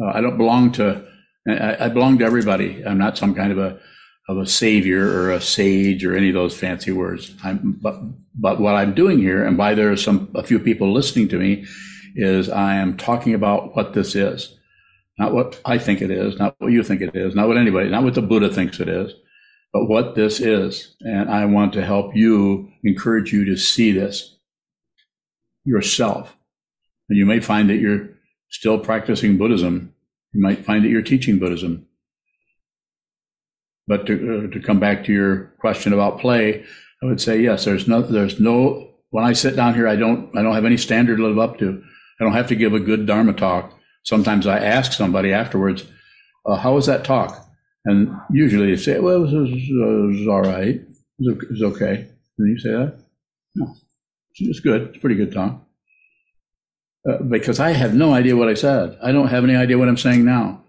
Uh, 0.00 0.10
I 0.14 0.20
don't 0.20 0.36
belong 0.36 0.72
to. 0.72 1.06
I, 1.48 1.86
I 1.86 1.88
belong 1.88 2.18
to 2.18 2.24
everybody. 2.24 2.84
I'm 2.84 2.98
not 2.98 3.16
some 3.16 3.34
kind 3.34 3.50
of 3.50 3.58
a 3.58 3.80
of 4.28 4.38
a 4.38 4.46
savior 4.46 5.08
or 5.08 5.30
a 5.30 5.40
sage 5.40 6.04
or 6.04 6.16
any 6.16 6.28
of 6.28 6.34
those 6.34 6.56
fancy 6.56 6.92
words. 6.92 7.34
I'm, 7.42 7.78
but 7.80 8.00
but 8.34 8.60
what 8.60 8.74
I'm 8.74 8.94
doing 8.94 9.18
here, 9.18 9.44
and 9.44 9.58
why 9.58 9.74
there 9.74 9.90
are 9.90 9.96
some 9.96 10.30
a 10.34 10.42
few 10.42 10.58
people 10.58 10.92
listening 10.92 11.28
to 11.28 11.38
me, 11.38 11.66
is 12.14 12.48
I 12.48 12.76
am 12.76 12.96
talking 12.96 13.34
about 13.34 13.74
what 13.74 13.92
this 13.92 14.14
is 14.14 14.56
not 15.20 15.34
what 15.34 15.60
I 15.66 15.76
think 15.76 16.00
it 16.00 16.10
is, 16.10 16.38
not 16.38 16.54
what 16.58 16.72
you 16.72 16.82
think 16.82 17.02
it 17.02 17.14
is, 17.14 17.34
not 17.34 17.46
what 17.46 17.58
anybody, 17.58 17.90
not 17.90 18.04
what 18.04 18.14
the 18.14 18.22
Buddha 18.22 18.48
thinks 18.48 18.80
it 18.80 18.88
is, 18.88 19.12
but 19.70 19.84
what 19.84 20.14
this 20.14 20.40
is. 20.40 20.96
And 21.02 21.28
I 21.28 21.44
want 21.44 21.74
to 21.74 21.84
help 21.84 22.16
you, 22.16 22.72
encourage 22.82 23.30
you 23.30 23.44
to 23.44 23.54
see 23.54 23.92
this 23.92 24.38
yourself. 25.64 26.38
And 27.10 27.18
you 27.18 27.26
may 27.26 27.38
find 27.38 27.68
that 27.68 27.76
you're 27.76 28.08
still 28.48 28.78
practicing 28.78 29.36
Buddhism. 29.36 29.94
You 30.32 30.40
might 30.40 30.64
find 30.64 30.82
that 30.82 30.88
you're 30.88 31.02
teaching 31.02 31.38
Buddhism. 31.38 31.86
But 33.86 34.06
to, 34.06 34.14
uh, 34.14 34.52
to 34.52 34.60
come 34.60 34.78
back 34.78 35.04
to 35.04 35.12
your 35.12 35.52
question 35.58 35.92
about 35.92 36.20
play, 36.20 36.64
I 37.02 37.06
would 37.06 37.20
say 37.20 37.40
yes. 37.40 37.64
There's 37.64 37.88
no. 37.88 38.02
There's 38.02 38.38
no. 38.38 38.88
When 39.10 39.24
I 39.24 39.32
sit 39.32 39.56
down 39.56 39.74
here, 39.74 39.88
I 39.88 39.96
don't. 39.96 40.36
I 40.36 40.42
don't 40.42 40.54
have 40.54 40.64
any 40.64 40.76
standard 40.76 41.16
to 41.16 41.26
live 41.26 41.38
up 41.38 41.58
to. 41.58 41.82
I 42.20 42.24
don't 42.24 42.34
have 42.34 42.48
to 42.48 42.56
give 42.56 42.74
a 42.74 42.80
good 42.80 43.06
Dharma 43.06 43.32
talk. 43.32 43.76
Sometimes 44.04 44.46
I 44.46 44.58
ask 44.58 44.92
somebody 44.92 45.32
afterwards, 45.32 45.84
uh, 46.46 46.56
"How 46.56 46.74
was 46.74 46.86
that 46.86 47.04
talk?" 47.04 47.46
And 47.84 48.14
usually 48.30 48.70
they 48.70 48.76
say, 48.76 49.00
"Well, 49.00 49.24
it 49.24 49.32
was, 49.32 49.32
it 49.32 50.18
was, 50.20 50.28
all 50.28 50.42
right. 50.42 50.76
It 50.76 50.86
was, 51.18 51.42
it 51.42 51.50
was 51.50 51.62
okay." 51.74 52.06
And 52.38 52.48
you 52.48 52.58
say 52.58 52.70
that? 52.70 52.98
No, 53.54 53.74
it's 54.38 54.60
good. 54.60 54.82
It's 54.82 54.98
pretty 54.98 55.16
good 55.16 55.32
talk. 55.32 55.66
Uh, 57.08 57.22
because 57.22 57.58
I 57.58 57.70
have 57.70 57.94
no 57.94 58.12
idea 58.12 58.36
what 58.36 58.48
I 58.48 58.54
said. 58.54 58.98
I 59.02 59.12
don't 59.12 59.28
have 59.28 59.44
any 59.44 59.56
idea 59.56 59.78
what 59.78 59.88
I'm 59.88 59.96
saying 59.96 60.24
now. 60.24 60.62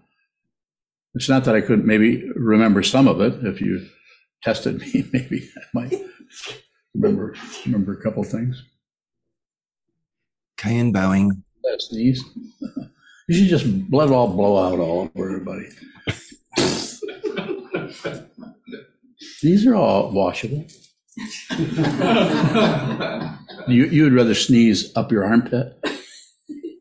It's 1.14 1.28
not 1.28 1.44
that 1.44 1.54
I 1.54 1.60
couldn't 1.60 1.86
maybe 1.86 2.28
remember 2.34 2.82
some 2.82 3.06
of 3.06 3.20
it. 3.20 3.44
If 3.44 3.60
you 3.60 3.86
tested 4.42 4.80
me, 4.94 5.04
maybe 5.12 5.48
I 5.56 5.60
might 5.74 6.00
remember 6.94 7.34
remember 7.66 7.92
a 7.92 8.02
couple 8.02 8.22
things. 8.24 8.62
Kayun 10.58 10.92
Bowing, 10.92 11.42
That 11.64 11.82
sneeze. 11.82 12.22
You 13.28 13.38
should 13.38 13.48
just 13.48 13.66
let 13.90 14.08
it 14.08 14.12
all 14.12 14.26
blow 14.26 14.58
out 14.58 14.80
all 14.80 15.08
over 15.14 15.28
everybody. 15.30 15.68
These 19.40 19.64
are 19.64 19.76
all 19.76 20.10
washable. 20.12 20.66
You, 23.68 23.84
you 23.86 24.02
would 24.02 24.12
rather 24.12 24.34
sneeze 24.34 24.94
up 24.96 25.12
your 25.12 25.24
armpit 25.24 25.78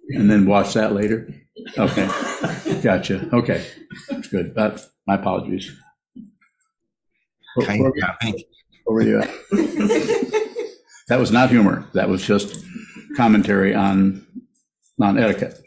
and 0.09 0.31
then 0.31 0.47
wash 0.47 0.73
that 0.73 0.93
later? 0.93 1.31
Okay, 1.77 2.07
gotcha. 2.81 3.29
Okay, 3.31 3.63
good. 4.31 4.55
That, 4.55 4.81
my 5.05 5.15
apologies. 5.15 5.71
Where- 7.55 7.67
Kayun 7.67 7.81
where- 7.81 7.91
Bowing. 8.21 8.43
where 8.85 8.93
were 8.95 9.01
you 9.03 9.19
at? 9.21 9.29
That 11.07 11.19
was 11.19 11.31
not 11.31 11.49
humor. 11.49 11.89
That 11.93 12.07
was 12.07 12.23
just 12.25 12.63
commentary 13.17 13.75
on, 13.75 14.25
on 15.01 15.17
etiquette. 15.19 15.59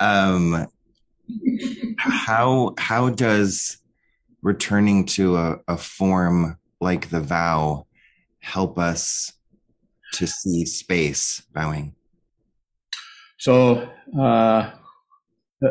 um, 0.00 0.66
how 1.96 2.74
how 2.76 3.10
does 3.10 3.78
returning 4.42 5.06
to 5.06 5.36
a, 5.36 5.56
a 5.68 5.76
form 5.76 6.56
like 6.80 7.10
the 7.10 7.20
vow 7.20 7.86
help 8.40 8.80
us 8.80 9.32
to 10.14 10.26
see 10.26 10.66
space 10.66 11.42
bowing 11.54 11.94
So, 13.38 13.88
uh, 14.18 14.72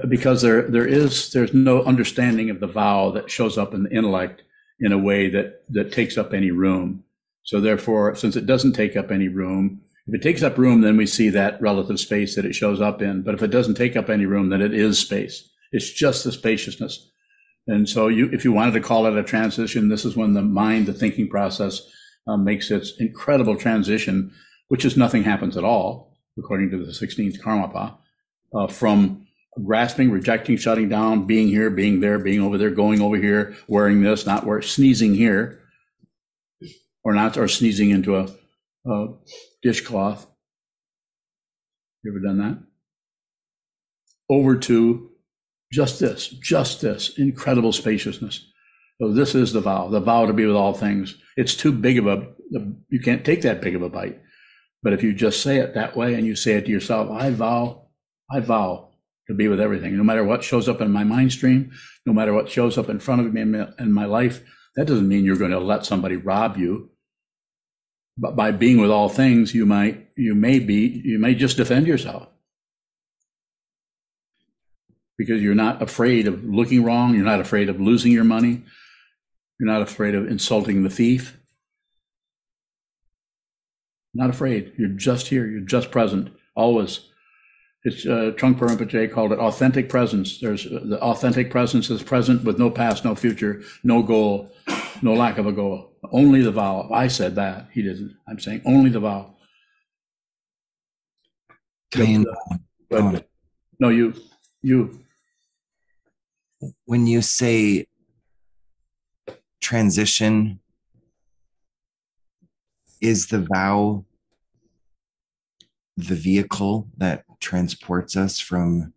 because 0.07 0.41
there 0.41 0.63
there 0.63 0.87
is 0.87 1.31
there's 1.31 1.53
no 1.53 1.83
understanding 1.83 2.49
of 2.49 2.59
the 2.59 2.67
vow 2.67 3.11
that 3.11 3.29
shows 3.29 3.57
up 3.57 3.73
in 3.73 3.83
the 3.83 3.91
intellect 3.91 4.43
in 4.79 4.91
a 4.91 4.97
way 4.97 5.29
that 5.29 5.63
that 5.69 5.91
takes 5.91 6.17
up 6.17 6.33
any 6.33 6.51
room. 6.51 7.03
So 7.43 7.59
therefore, 7.59 8.15
since 8.15 8.35
it 8.35 8.45
doesn't 8.45 8.73
take 8.73 8.95
up 8.95 9.11
any 9.11 9.27
room, 9.27 9.81
if 10.07 10.15
it 10.15 10.23
takes 10.23 10.43
up 10.43 10.57
room, 10.57 10.81
then 10.81 10.97
we 10.97 11.05
see 11.05 11.29
that 11.29 11.61
relative 11.61 11.99
space 11.99 12.35
that 12.35 12.45
it 12.45 12.55
shows 12.55 12.81
up 12.81 13.01
in. 13.01 13.21
But 13.21 13.35
if 13.35 13.41
it 13.41 13.47
doesn't 13.49 13.75
take 13.75 13.95
up 13.95 14.09
any 14.09 14.25
room, 14.25 14.49
then 14.49 14.61
it 14.61 14.73
is 14.73 14.99
space. 14.99 15.49
It's 15.71 15.91
just 15.91 16.23
the 16.23 16.31
spaciousness. 16.31 17.09
And 17.67 17.87
so, 17.87 18.07
you 18.07 18.29
if 18.31 18.43
you 18.43 18.51
wanted 18.51 18.73
to 18.73 18.81
call 18.81 19.05
it 19.05 19.17
a 19.17 19.23
transition, 19.23 19.89
this 19.89 20.05
is 20.05 20.15
when 20.15 20.33
the 20.33 20.41
mind, 20.41 20.87
the 20.87 20.93
thinking 20.93 21.29
process, 21.29 21.81
uh, 22.27 22.37
makes 22.37 22.71
its 22.71 22.93
incredible 22.99 23.55
transition, 23.55 24.31
which 24.69 24.85
is 24.85 24.97
nothing 24.97 25.23
happens 25.23 25.57
at 25.57 25.63
all, 25.63 26.17
according 26.37 26.71
to 26.71 26.77
the 26.77 26.91
16th 26.91 27.39
Karmapa, 27.39 27.97
uh, 28.55 28.67
from 28.67 29.27
grasping, 29.59 30.11
rejecting, 30.11 30.57
shutting 30.57 30.89
down, 30.89 31.25
being 31.25 31.47
here, 31.47 31.69
being 31.69 31.99
there, 31.99 32.19
being 32.19 32.41
over 32.41 32.57
there, 32.57 32.69
going 32.69 33.01
over 33.01 33.17
here, 33.17 33.55
wearing 33.67 34.01
this, 34.01 34.25
not 34.25 34.45
wearing, 34.45 34.63
sneezing 34.63 35.13
here, 35.13 35.61
or 37.03 37.13
not, 37.13 37.37
or 37.37 37.47
sneezing 37.47 37.89
into 37.89 38.15
a, 38.15 38.29
a 38.89 39.07
dishcloth. 39.61 40.25
You 42.03 42.11
ever 42.11 42.19
done 42.19 42.37
that? 42.37 42.63
Over 44.29 44.55
to 44.55 45.09
just 45.71 45.99
this, 45.99 46.27
just 46.27 46.81
this 46.81 47.17
incredible 47.17 47.73
spaciousness. 47.73 48.47
So 49.01 49.11
this 49.11 49.35
is 49.35 49.51
the 49.51 49.61
vow, 49.61 49.89
the 49.89 49.99
vow 49.99 50.25
to 50.25 50.33
be 50.33 50.45
with 50.45 50.55
all 50.55 50.73
things. 50.73 51.17
It's 51.35 51.55
too 51.55 51.71
big 51.71 51.97
of 51.97 52.07
a, 52.07 52.27
you 52.89 52.99
can't 53.03 53.25
take 53.25 53.41
that 53.41 53.61
big 53.61 53.75
of 53.75 53.81
a 53.81 53.89
bite. 53.89 54.21
But 54.83 54.93
if 54.93 55.03
you 55.03 55.13
just 55.13 55.41
say 55.41 55.57
it 55.57 55.73
that 55.73 55.95
way 55.95 56.13
and 56.13 56.25
you 56.25 56.35
say 56.35 56.53
it 56.53 56.65
to 56.65 56.71
yourself, 56.71 57.09
I 57.11 57.29
vow, 57.31 57.87
I 58.31 58.39
vow 58.39 58.90
to 59.31 59.35
be 59.35 59.47
with 59.47 59.59
everything, 59.59 59.97
no 59.97 60.03
matter 60.03 60.23
what 60.23 60.43
shows 60.43 60.69
up 60.69 60.81
in 60.81 60.91
my 60.91 61.03
mind 61.03 61.31
stream, 61.31 61.71
no 62.05 62.13
matter 62.13 62.33
what 62.33 62.49
shows 62.49 62.77
up 62.77 62.89
in 62.89 62.99
front 62.99 63.25
of 63.25 63.33
me 63.33 63.41
in 63.41 63.91
my, 63.91 64.05
life, 64.05 64.43
that 64.75 64.85
doesn't 64.85 65.07
mean 65.07 65.25
you're 65.25 65.37
going 65.37 65.51
to 65.51 65.59
let 65.59 65.85
somebody 65.85 66.15
rob 66.15 66.57
you. 66.57 66.89
But 68.17 68.35
by 68.35 68.51
being 68.51 68.79
with 68.79 68.91
all 68.91 69.09
things, 69.09 69.55
you 69.55 69.65
might, 69.65 70.09
you 70.15 70.35
may 70.35 70.59
be, 70.59 71.01
you 71.03 71.17
may 71.17 71.33
just 71.33 71.57
defend 71.57 71.87
yourself 71.87 72.27
because 75.17 75.41
you're 75.41 75.55
not 75.55 75.81
afraid 75.81 76.27
of 76.27 76.43
looking 76.43 76.83
wrong. 76.83 77.13
You're 77.13 77.23
not 77.23 77.39
afraid 77.39 77.69
of 77.69 77.79
losing 77.79 78.11
your 78.11 78.23
money. 78.23 78.63
You're 79.59 79.71
not 79.71 79.83
afraid 79.83 80.15
of 80.15 80.27
insulting 80.27 80.83
the 80.83 80.89
thief. 80.89 81.39
Not 84.13 84.29
afraid. 84.29 84.73
You're 84.77 84.89
just 84.89 85.27
here. 85.27 85.45
You're 85.45 85.61
just 85.61 85.91
present, 85.91 86.33
always. 86.55 87.10
It's, 87.83 88.05
uh, 88.05 88.31
Trungpa 88.37 88.59
Rinpoche 88.59 89.11
called 89.11 89.31
it 89.31 89.39
authentic 89.39 89.89
presence. 89.89 90.39
There's, 90.39 90.67
uh, 90.67 90.81
the 90.83 91.01
authentic 91.01 91.49
presence 91.49 91.89
is 91.89 92.03
present 92.03 92.43
with 92.43 92.59
no 92.59 92.69
past, 92.69 93.03
no 93.03 93.15
future, 93.15 93.63
no 93.83 94.03
goal, 94.03 94.51
no 95.01 95.13
lack 95.13 95.39
of 95.39 95.47
a 95.47 95.51
goal. 95.51 95.91
Only 96.11 96.41
the 96.41 96.51
vow. 96.51 96.89
I 96.91 97.07
said 97.07 97.35
that. 97.35 97.69
He 97.71 97.81
didn't. 97.81 98.15
I'm 98.27 98.39
saying 98.39 98.61
only 98.65 98.89
the 98.91 98.99
vow. 98.99 99.35
Diane, 101.91 102.25
But, 102.89 103.27
no, 103.79 103.89
you, 103.89 104.13
you, 104.61 104.99
when 106.85 107.07
you 107.07 107.21
say 107.21 107.87
transition, 109.59 110.59
is 113.01 113.27
the 113.27 113.39
vow 113.39 114.05
the 115.97 116.15
vehicle 116.15 116.87
that 116.97 117.25
transports 117.41 118.15
us 118.15 118.39
from 118.39 118.93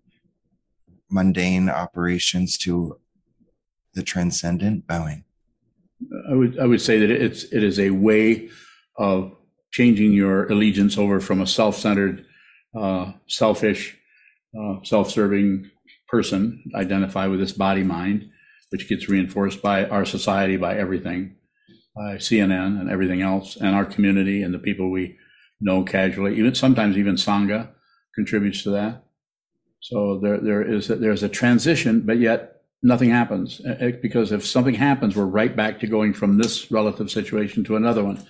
mundane 1.10 1.68
operations 1.68 2.56
to 2.58 2.98
the 3.94 4.02
transcendent 4.02 4.86
bowing? 4.86 5.24
I 6.30 6.34
would, 6.34 6.58
I 6.58 6.66
would 6.66 6.80
say 6.80 6.98
that 6.98 7.10
it's, 7.10 7.44
it 7.44 7.62
is 7.62 7.78
a 7.78 7.90
way 7.90 8.48
of 8.96 9.32
changing 9.72 10.12
your 10.12 10.46
allegiance 10.46 10.98
over 10.98 11.20
from 11.20 11.40
a 11.40 11.46
self-centered, 11.46 12.24
uh, 12.78 13.12
selfish, 13.26 13.96
uh, 14.58 14.76
self-serving 14.82 15.70
person, 16.08 16.62
identify 16.74 17.26
with 17.26 17.40
this 17.40 17.52
body 17.52 17.82
mind, 17.82 18.30
which 18.70 18.88
gets 18.88 19.08
reinforced 19.08 19.62
by 19.62 19.86
our 19.86 20.04
society, 20.04 20.56
by 20.56 20.76
everything, 20.76 21.36
by 21.96 22.16
CNN 22.16 22.80
and 22.80 22.90
everything 22.90 23.22
else, 23.22 23.56
and 23.56 23.74
our 23.74 23.84
community 23.84 24.42
and 24.42 24.52
the 24.52 24.58
people 24.58 24.90
we 24.90 25.16
know 25.60 25.82
casually. 25.82 26.36
Even 26.36 26.54
sometimes 26.54 26.96
even 26.96 27.14
sangha 27.14 27.70
contributes 28.14 28.62
to 28.62 28.70
that. 28.70 29.04
So 29.80 30.18
there, 30.22 30.38
there 30.38 30.62
is 30.62 30.88
there's 30.88 31.22
a 31.22 31.28
transition, 31.28 32.00
but 32.00 32.18
yet 32.18 32.62
nothing 32.82 33.10
happens 33.10 33.60
Uh, 33.66 33.72
uh, 33.72 33.90
because 34.02 34.32
if 34.32 34.46
something 34.46 34.74
happens, 34.74 35.16
we're 35.16 35.24
right 35.24 35.54
back 35.54 35.80
to 35.80 35.86
going 35.86 36.14
from 36.14 36.38
this 36.38 36.70
relative 36.70 37.10
situation 37.10 37.64
to 37.64 37.76
another 37.76 38.04
one. 38.04 38.24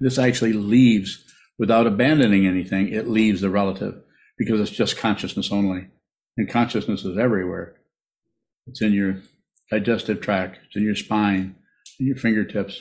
This 0.00 0.18
actually 0.18 0.52
leaves 0.52 1.24
without 1.58 1.86
abandoning 1.86 2.46
anything. 2.46 2.88
It 2.88 3.08
leaves 3.08 3.40
the 3.40 3.50
relative 3.50 4.02
because 4.36 4.60
it's 4.60 4.70
just 4.70 4.96
consciousness 4.98 5.50
only, 5.50 5.88
and 6.36 6.48
consciousness 6.48 7.04
is 7.04 7.18
everywhere. 7.18 7.74
It's 8.66 8.82
in 8.82 8.92
your 8.92 9.22
digestive 9.70 10.20
tract. 10.20 10.58
It's 10.66 10.76
in 10.76 10.84
your 10.84 10.94
spine. 10.94 11.56
In 11.98 12.06
your 12.06 12.16
fingertips. 12.16 12.74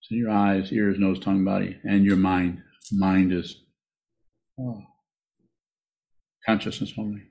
It's 0.00 0.10
in 0.10 0.18
your 0.18 0.30
eyes, 0.30 0.72
ears, 0.72 0.98
nose, 0.98 1.20
tongue, 1.20 1.44
body, 1.44 1.78
and 1.84 2.04
your 2.04 2.16
mind. 2.16 2.62
Mind 2.90 3.32
is 3.32 3.56
oh, 4.58 4.82
consciousness 6.44 6.92
only. 6.98 7.22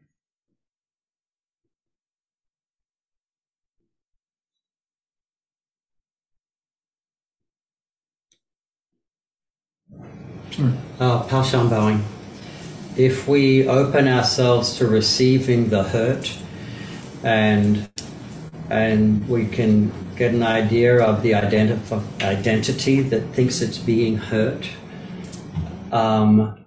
Sure. 10.52 10.74
Uh, 11.00 11.24
Paushan 11.24 11.70
bowing. 11.70 12.04
If 12.98 13.28
we 13.28 13.68
open 13.68 14.08
ourselves 14.08 14.78
to 14.78 14.88
receiving 14.88 15.70
the 15.70 15.84
hurt 15.84 16.38
and 17.24 17.90
and 18.70 19.28
we 19.28 19.46
can 19.48 19.92
get 20.16 20.34
an 20.34 20.44
idea 20.44 21.02
of 21.04 21.22
the 21.24 21.32
identif- 21.32 22.22
identity 22.22 23.02
that 23.02 23.22
thinks 23.34 23.62
it's 23.62 23.78
being 23.78 24.18
hurt, 24.18 24.70
um, 25.92 26.58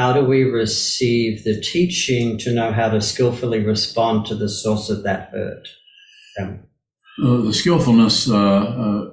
how 0.00 0.14
do 0.14 0.24
we 0.24 0.44
receive 0.44 1.44
the 1.44 1.60
teaching 1.60 2.38
to 2.38 2.50
know 2.52 2.72
how 2.72 2.88
to 2.88 3.02
skillfully 3.02 3.62
respond 3.62 4.24
to 4.24 4.34
the 4.34 4.48
source 4.48 4.88
of 4.88 5.02
that 5.02 5.28
hurt? 5.30 5.68
Um, 6.40 6.60
Uh, 7.22 7.42
the 7.48 7.52
skillfulness 7.52 8.30
uh, 8.30 8.64
uh, 8.84 9.10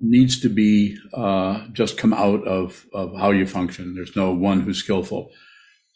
needs 0.00 0.40
to 0.40 0.48
be 0.48 0.72
uh, 1.14 1.54
just 1.80 2.00
come 2.02 2.14
out 2.26 2.42
of, 2.58 2.86
of 2.92 3.06
how 3.22 3.30
you 3.30 3.46
function. 3.46 3.94
There's 3.94 4.16
no 4.16 4.28
one 4.50 4.62
who's 4.62 4.78
skillful. 4.78 5.30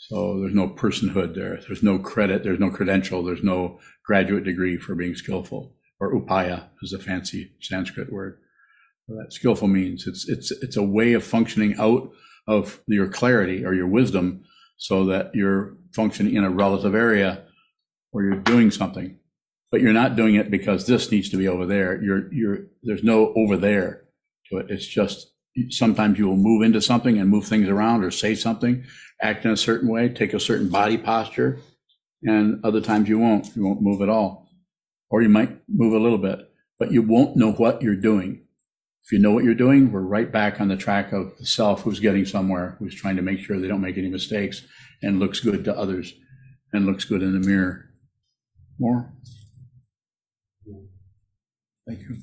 So 0.08 0.16
there's 0.38 0.54
no 0.62 0.68
personhood 0.68 1.34
there. 1.34 1.54
There's 1.66 1.82
no 1.82 1.98
credit. 1.98 2.38
There's 2.44 2.64
no 2.66 2.70
credential. 2.70 3.24
There's 3.24 3.42
no 3.54 3.80
graduate 4.08 4.44
degree 4.44 4.76
for 4.84 4.94
being 4.94 5.16
skillful. 5.16 5.74
Or 6.00 6.14
upaya 6.14 6.58
is 6.82 6.92
a 6.92 7.04
fancy 7.08 7.40
Sanskrit 7.60 8.12
word. 8.12 8.34
That 9.08 9.32
skillful 9.32 9.68
means 9.68 10.06
it's 10.06 10.22
it's 10.34 10.48
it's 10.64 10.76
a 10.76 10.90
way 10.98 11.14
of 11.14 11.24
functioning 11.24 11.74
out 11.86 12.02
of 12.46 12.80
your 12.86 13.08
clarity 13.08 13.64
or 13.64 13.74
your 13.74 13.86
wisdom, 13.86 14.44
so 14.76 15.04
that 15.06 15.34
you're 15.34 15.76
functioning 15.94 16.34
in 16.34 16.44
a 16.44 16.50
relative 16.50 16.94
area 16.94 17.44
where 18.10 18.24
you're 18.24 18.40
doing 18.40 18.70
something 18.70 19.18
but 19.72 19.80
you're 19.80 19.94
not 19.94 20.14
doing 20.14 20.34
it 20.34 20.50
because 20.50 20.86
this 20.86 21.10
needs 21.10 21.30
to 21.30 21.38
be 21.38 21.48
over 21.48 21.64
there. 21.64 22.00
You're, 22.00 22.32
you're, 22.32 22.58
there's 22.82 23.02
no 23.02 23.32
over 23.34 23.56
there 23.56 24.04
to 24.50 24.58
it. 24.58 24.66
It's 24.68 24.86
just 24.86 25.32
sometimes 25.70 26.18
you 26.18 26.28
will 26.28 26.36
move 26.36 26.62
into 26.62 26.82
something 26.82 27.18
and 27.18 27.30
move 27.30 27.46
things 27.46 27.68
around 27.68 28.04
or 28.04 28.10
say 28.10 28.34
something, 28.34 28.84
act 29.20 29.46
in 29.46 29.50
a 29.50 29.56
certain 29.56 29.88
way, 29.88 30.10
take 30.10 30.34
a 30.34 30.40
certain 30.40 30.68
body 30.68 30.98
posture, 30.98 31.58
and 32.22 32.62
other 32.64 32.82
times 32.82 33.08
you 33.08 33.18
won't. 33.18 33.56
You 33.56 33.64
won't 33.64 33.80
move 33.80 34.02
at 34.02 34.10
all. 34.10 34.50
Or 35.10 35.22
you 35.22 35.30
might 35.30 35.58
move 35.68 35.94
a 35.94 35.98
little 35.98 36.18
bit, 36.18 36.50
but 36.78 36.92
you 36.92 37.02
won't 37.02 37.36
know 37.36 37.52
what 37.52 37.80
you're 37.80 37.96
doing. 37.96 38.44
If 39.04 39.12
you 39.12 39.18
know 39.18 39.32
what 39.32 39.44
you're 39.44 39.54
doing, 39.54 39.90
we're 39.90 40.00
right 40.00 40.30
back 40.30 40.60
on 40.60 40.68
the 40.68 40.76
track 40.76 41.12
of 41.12 41.36
the 41.38 41.46
self 41.46 41.82
who's 41.82 42.00
getting 42.00 42.24
somewhere, 42.24 42.76
who's 42.78 42.94
trying 42.94 43.16
to 43.16 43.22
make 43.22 43.40
sure 43.40 43.58
they 43.58 43.68
don't 43.68 43.80
make 43.80 43.98
any 43.98 44.08
mistakes 44.08 44.64
and 45.02 45.18
looks 45.18 45.40
good 45.40 45.64
to 45.64 45.76
others 45.76 46.14
and 46.72 46.86
looks 46.86 47.04
good 47.04 47.22
in 47.22 47.32
the 47.32 47.46
mirror. 47.46 47.90
More? 48.78 49.12
Thank 51.86 52.00
you. 52.00 52.16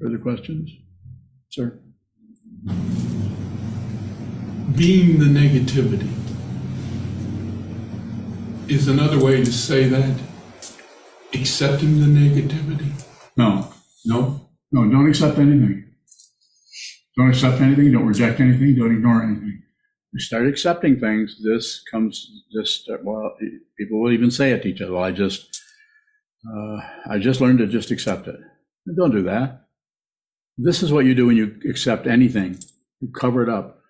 Further 0.00 0.18
questions? 0.18 0.70
Sir? 1.48 1.80
being 4.76 5.18
the 5.18 5.26
negativity 5.26 6.10
is 8.68 8.88
another 8.88 9.22
way 9.22 9.42
to 9.44 9.52
say 9.52 9.88
that 9.88 10.18
accepting 11.34 12.00
the 12.00 12.06
negativity 12.06 12.90
No, 13.36 13.72
no 14.04 14.49
no, 14.72 14.88
don't 14.90 15.08
accept 15.08 15.38
anything. 15.38 15.86
Don't 17.16 17.30
accept 17.30 17.60
anything, 17.60 17.92
don't 17.92 18.06
reject 18.06 18.40
anything, 18.40 18.76
don't 18.76 18.94
ignore 18.94 19.22
anything. 19.22 19.62
You 20.12 20.20
start 20.20 20.46
accepting 20.46 20.98
things, 20.98 21.36
this 21.44 21.82
comes, 21.90 22.30
just, 22.52 22.90
well, 23.02 23.36
people 23.78 24.00
will 24.00 24.12
even 24.12 24.30
say 24.30 24.52
it 24.52 24.62
to 24.62 24.68
each 24.68 24.80
other, 24.80 24.92
well, 24.92 25.04
I 25.04 25.12
just, 25.12 25.60
uh, 26.48 26.78
I 27.08 27.18
just 27.18 27.40
learned 27.40 27.58
to 27.58 27.66
just 27.66 27.90
accept 27.90 28.26
it. 28.28 28.36
Don't 28.96 29.12
do 29.12 29.22
that. 29.22 29.66
This 30.56 30.82
is 30.82 30.92
what 30.92 31.04
you 31.04 31.14
do 31.14 31.26
when 31.26 31.36
you 31.36 31.60
accept 31.68 32.06
anything. 32.06 32.58
You 33.00 33.08
cover 33.08 33.42
it 33.42 33.48
up. 33.48 33.80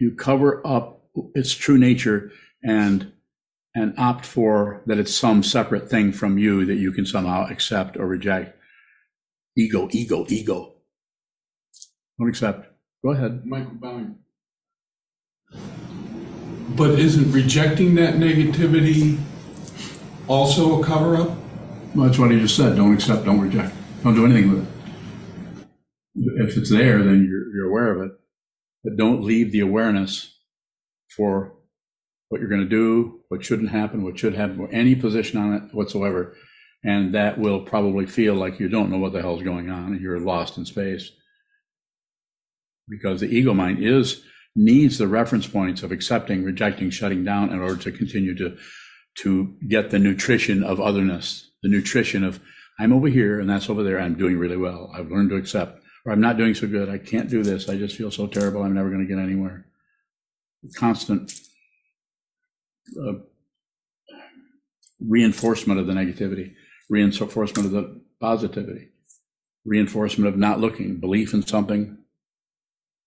You 0.00 0.14
cover 0.14 0.66
up 0.66 1.02
its 1.34 1.52
true 1.52 1.78
nature 1.78 2.30
and 2.62 3.12
and 3.74 3.92
opt 3.98 4.24
for 4.24 4.82
that 4.86 4.98
it's 4.98 5.14
some 5.14 5.42
separate 5.42 5.90
thing 5.90 6.12
from 6.12 6.38
you 6.38 6.64
that 6.64 6.76
you 6.76 6.92
can 6.92 7.04
somehow 7.04 7.46
accept 7.48 7.96
or 7.96 8.06
reject. 8.06 8.56
Ego, 9.56 9.88
ego, 9.92 10.26
ego. 10.28 10.74
Don't 12.18 12.28
accept. 12.28 12.68
Go 13.02 13.10
ahead. 13.10 13.44
michael 13.44 13.74
bowing 13.74 14.18
but 16.76 16.98
isn't 16.98 17.30
rejecting 17.32 17.94
that 17.94 18.14
negativity 18.14 19.18
also 20.26 20.80
a 20.80 20.84
cover-up 20.84 21.28
Well, 21.94 22.06
that's 22.06 22.18
what 22.18 22.30
he 22.30 22.40
just 22.40 22.56
said. 22.56 22.76
Don't 22.76 22.94
accept, 22.94 23.24
don't 23.24 23.40
reject. 23.40 23.74
Don't 24.02 24.14
do 24.14 24.24
anything 24.24 24.50
with 24.50 24.62
it. 24.62 25.68
If 26.48 26.56
it's 26.56 26.70
there, 26.70 26.98
then 26.98 27.26
you're, 27.28 27.54
you're 27.54 27.68
aware 27.68 27.94
of 27.94 28.10
it. 28.10 28.12
But 28.82 28.96
don't 28.96 29.22
leave 29.22 29.52
the 29.52 29.60
awareness 29.60 30.38
for 31.14 31.54
what 32.28 32.40
you're 32.40 32.50
going 32.50 32.62
to 32.62 32.68
do, 32.68 33.20
what 33.28 33.44
shouldn't 33.44 33.70
happen, 33.70 34.02
what 34.02 34.18
should 34.18 34.34
happen, 34.34 34.58
or 34.58 34.68
any 34.72 34.94
position 34.94 35.38
on 35.38 35.54
it 35.54 35.74
whatsoever. 35.74 36.34
And 36.84 37.14
that 37.14 37.38
will 37.38 37.62
probably 37.62 38.06
feel 38.06 38.34
like 38.34 38.60
you 38.60 38.68
don't 38.68 38.90
know 38.90 38.98
what 38.98 39.12
the 39.12 39.22
hell's 39.22 39.42
going 39.42 39.70
on 39.70 39.92
and 39.92 40.00
you're 40.00 40.20
lost 40.20 40.58
in 40.58 40.66
space. 40.66 41.10
Because 42.88 43.20
the 43.20 43.34
ego 43.34 43.54
mind 43.54 43.82
is 43.82 44.22
needs 44.54 44.98
the 44.98 45.08
reference 45.08 45.46
points 45.46 45.82
of 45.82 45.90
accepting, 45.90 46.44
rejecting, 46.44 46.90
shutting 46.90 47.24
down 47.24 47.50
in 47.50 47.60
order 47.60 47.76
to 47.76 47.92
continue 47.92 48.36
to 48.36 48.56
to 49.16 49.54
get 49.68 49.90
the 49.90 49.98
nutrition 49.98 50.62
of 50.64 50.80
otherness, 50.80 51.50
the 51.62 51.68
nutrition 51.68 52.24
of 52.24 52.40
I'm 52.78 52.92
over 52.92 53.08
here 53.08 53.38
and 53.40 53.48
that's 53.48 53.70
over 53.70 53.82
there. 53.82 54.00
I'm 54.00 54.16
doing 54.18 54.38
really 54.38 54.56
well. 54.56 54.90
I've 54.94 55.10
learned 55.10 55.30
to 55.30 55.36
accept, 55.36 55.80
or 56.04 56.12
I'm 56.12 56.20
not 56.20 56.36
doing 56.36 56.54
so 56.54 56.66
good. 56.66 56.88
I 56.88 56.98
can't 56.98 57.30
do 57.30 57.42
this. 57.42 57.68
I 57.68 57.76
just 57.76 57.96
feel 57.96 58.10
so 58.10 58.26
terrible. 58.26 58.62
I'm 58.62 58.74
never 58.74 58.90
going 58.90 59.06
to 59.06 59.12
get 59.12 59.22
anywhere. 59.22 59.66
Constant 60.76 61.32
uh, 63.00 63.12
reinforcement 65.00 65.78
of 65.78 65.86
the 65.86 65.92
negativity, 65.92 66.54
reinforcement 66.88 67.66
of 67.66 67.72
the 67.72 68.00
positivity, 68.20 68.88
reinforcement 69.64 70.28
of 70.28 70.36
not 70.38 70.60
looking, 70.60 70.96
belief 70.96 71.34
in 71.34 71.42
something 71.46 71.98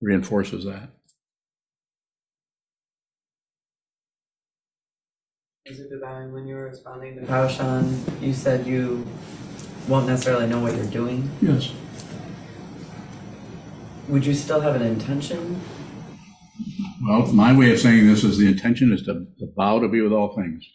reinforces 0.01 0.65
that. 0.65 0.89
when 6.31 6.47
you 6.47 6.55
were 6.55 6.65
responding 6.65 7.15
to 7.15 7.21
Paushan, 7.21 7.99
you 8.21 8.33
said 8.33 8.65
you 8.65 9.05
won't 9.87 10.07
necessarily 10.07 10.47
know 10.47 10.59
what 10.59 10.75
you're 10.75 10.85
doing. 10.85 11.29
Yes. 11.41 11.73
Would 14.07 14.25
you 14.25 14.33
still 14.33 14.61
have 14.61 14.75
an 14.75 14.81
intention? 14.81 15.59
Well, 17.05 17.27
my 17.33 17.57
way 17.57 17.71
of 17.71 17.79
saying 17.79 18.07
this 18.07 18.23
is 18.23 18.37
the 18.37 18.47
intention 18.47 18.93
is 18.93 19.03
to, 19.03 19.25
to 19.39 19.47
bow 19.55 19.79
to 19.79 19.87
be 19.87 20.01
with 20.01 20.13
all 20.13 20.35
things, 20.35 20.65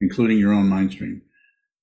including 0.00 0.38
your 0.38 0.52
own 0.52 0.68
mind 0.68 0.92
stream. 0.92 1.22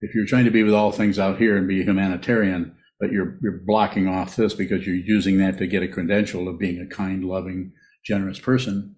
If 0.01 0.13
you're 0.13 0.25
trying 0.25 0.45
to 0.45 0.51
be 0.51 0.63
with 0.63 0.73
all 0.73 0.91
things 0.91 1.17
out 1.17 1.37
here 1.37 1.57
and 1.57 1.67
be 1.67 1.81
a 1.81 1.85
humanitarian, 1.85 2.75
but 2.99 3.11
you're 3.11 3.37
you're 3.41 3.61
blocking 3.65 4.07
off 4.07 4.35
this 4.35 4.53
because 4.53 4.85
you're 4.85 4.95
using 4.95 5.37
that 5.39 5.57
to 5.57 5.67
get 5.67 5.83
a 5.83 5.87
credential 5.87 6.47
of 6.47 6.59
being 6.59 6.79
a 6.79 6.95
kind, 6.95 7.23
loving, 7.23 7.73
generous 8.05 8.39
person, 8.39 8.95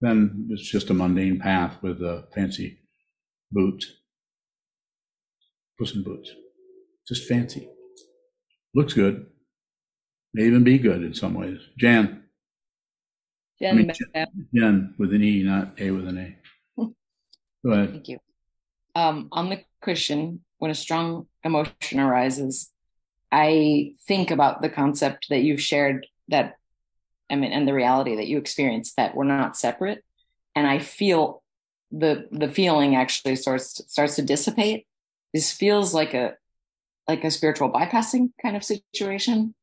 then 0.00 0.48
it's 0.50 0.70
just 0.70 0.90
a 0.90 0.94
mundane 0.94 1.38
path 1.38 1.76
with 1.82 2.00
a 2.02 2.28
fancy 2.34 2.80
boots, 3.50 3.86
puss 5.78 5.94
in 5.94 6.02
boots. 6.02 6.30
Just 7.06 7.26
fancy. 7.26 7.68
Looks 8.74 8.92
good. 8.92 9.26
May 10.34 10.44
even 10.44 10.62
be 10.62 10.78
good 10.78 11.02
in 11.02 11.14
some 11.14 11.34
ways. 11.34 11.58
Jan. 11.78 12.24
I 13.64 13.72
mean, 13.72 13.90
Jen 14.54 14.94
with 14.98 15.12
an 15.12 15.24
E, 15.24 15.42
not 15.42 15.80
A 15.80 15.90
with 15.90 16.06
an 16.06 16.18
A. 16.18 16.36
Go 17.66 17.72
ahead. 17.72 17.90
Thank 17.90 18.08
you. 18.08 18.18
Um, 18.98 19.28
the 19.32 19.62
Christian. 19.80 20.40
When 20.58 20.72
a 20.72 20.74
strong 20.74 21.28
emotion 21.44 22.00
arises, 22.00 22.72
I 23.30 23.94
think 24.08 24.32
about 24.32 24.60
the 24.60 24.68
concept 24.68 25.28
that 25.30 25.42
you've 25.42 25.60
shared 25.60 26.06
that, 26.28 26.56
I 27.30 27.36
mean, 27.36 27.52
and 27.52 27.68
the 27.68 27.74
reality 27.74 28.16
that 28.16 28.26
you 28.26 28.38
experience 28.38 28.94
that 28.94 29.14
we're 29.14 29.22
not 29.22 29.56
separate. 29.56 30.04
And 30.56 30.66
I 30.66 30.80
feel 30.80 31.44
the 31.92 32.26
the 32.32 32.48
feeling 32.48 32.96
actually 32.96 33.36
starts 33.36 33.80
starts 33.86 34.16
to 34.16 34.22
dissipate. 34.22 34.86
This 35.32 35.52
feels 35.52 35.94
like 35.94 36.12
a 36.12 36.34
like 37.06 37.22
a 37.22 37.30
spiritual 37.30 37.70
bypassing 37.70 38.32
kind 38.42 38.56
of 38.56 38.64
situation 38.64 39.54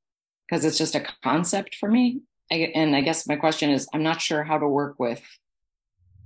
because 0.48 0.64
it's 0.64 0.78
just 0.78 0.96
a 0.96 1.06
concept 1.24 1.76
for 1.76 1.92
me. 1.92 2.22
I, 2.50 2.72
and 2.74 2.96
I 2.96 3.02
guess 3.02 3.28
my 3.28 3.36
question 3.36 3.70
is, 3.70 3.86
I'm 3.94 4.04
not 4.04 4.22
sure 4.22 4.44
how 4.44 4.60
to 4.60 4.68
work 4.68 4.96
with 4.98 5.22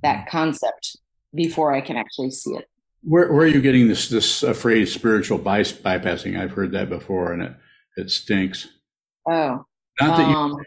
that 0.03 0.27
concept 0.29 0.97
before 1.33 1.73
I 1.73 1.81
can 1.81 1.97
actually 1.97 2.31
see 2.31 2.51
it. 2.51 2.68
Where, 3.01 3.31
where 3.31 3.45
are 3.45 3.47
you 3.47 3.61
getting 3.61 3.87
this 3.87 4.09
this 4.09 4.43
uh, 4.43 4.53
phrase 4.53 4.93
spiritual 4.93 5.37
by, 5.37 5.61
bypassing? 5.61 6.39
I've 6.39 6.51
heard 6.51 6.71
that 6.73 6.89
before, 6.89 7.31
and 7.31 7.43
it 7.43 7.53
it 7.95 8.11
stinks. 8.11 8.67
Oh, 9.27 9.65
Not 9.99 10.17
that 10.17 10.29
you, 10.29 10.35
um, 10.35 10.57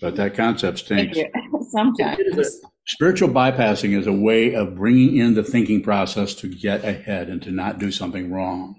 but 0.00 0.16
that 0.16 0.34
concept 0.34 0.78
stinks. 0.78 1.18
Sometimes. 1.70 2.60
Spiritual 2.86 3.28
bypassing 3.28 3.96
is 3.96 4.08
a 4.08 4.12
way 4.12 4.54
of 4.54 4.74
bringing 4.74 5.16
in 5.16 5.34
the 5.34 5.44
thinking 5.44 5.82
process 5.82 6.34
to 6.34 6.48
get 6.48 6.84
ahead 6.84 7.28
and 7.28 7.40
to 7.42 7.52
not 7.52 7.78
do 7.78 7.92
something 7.92 8.32
wrong. 8.32 8.76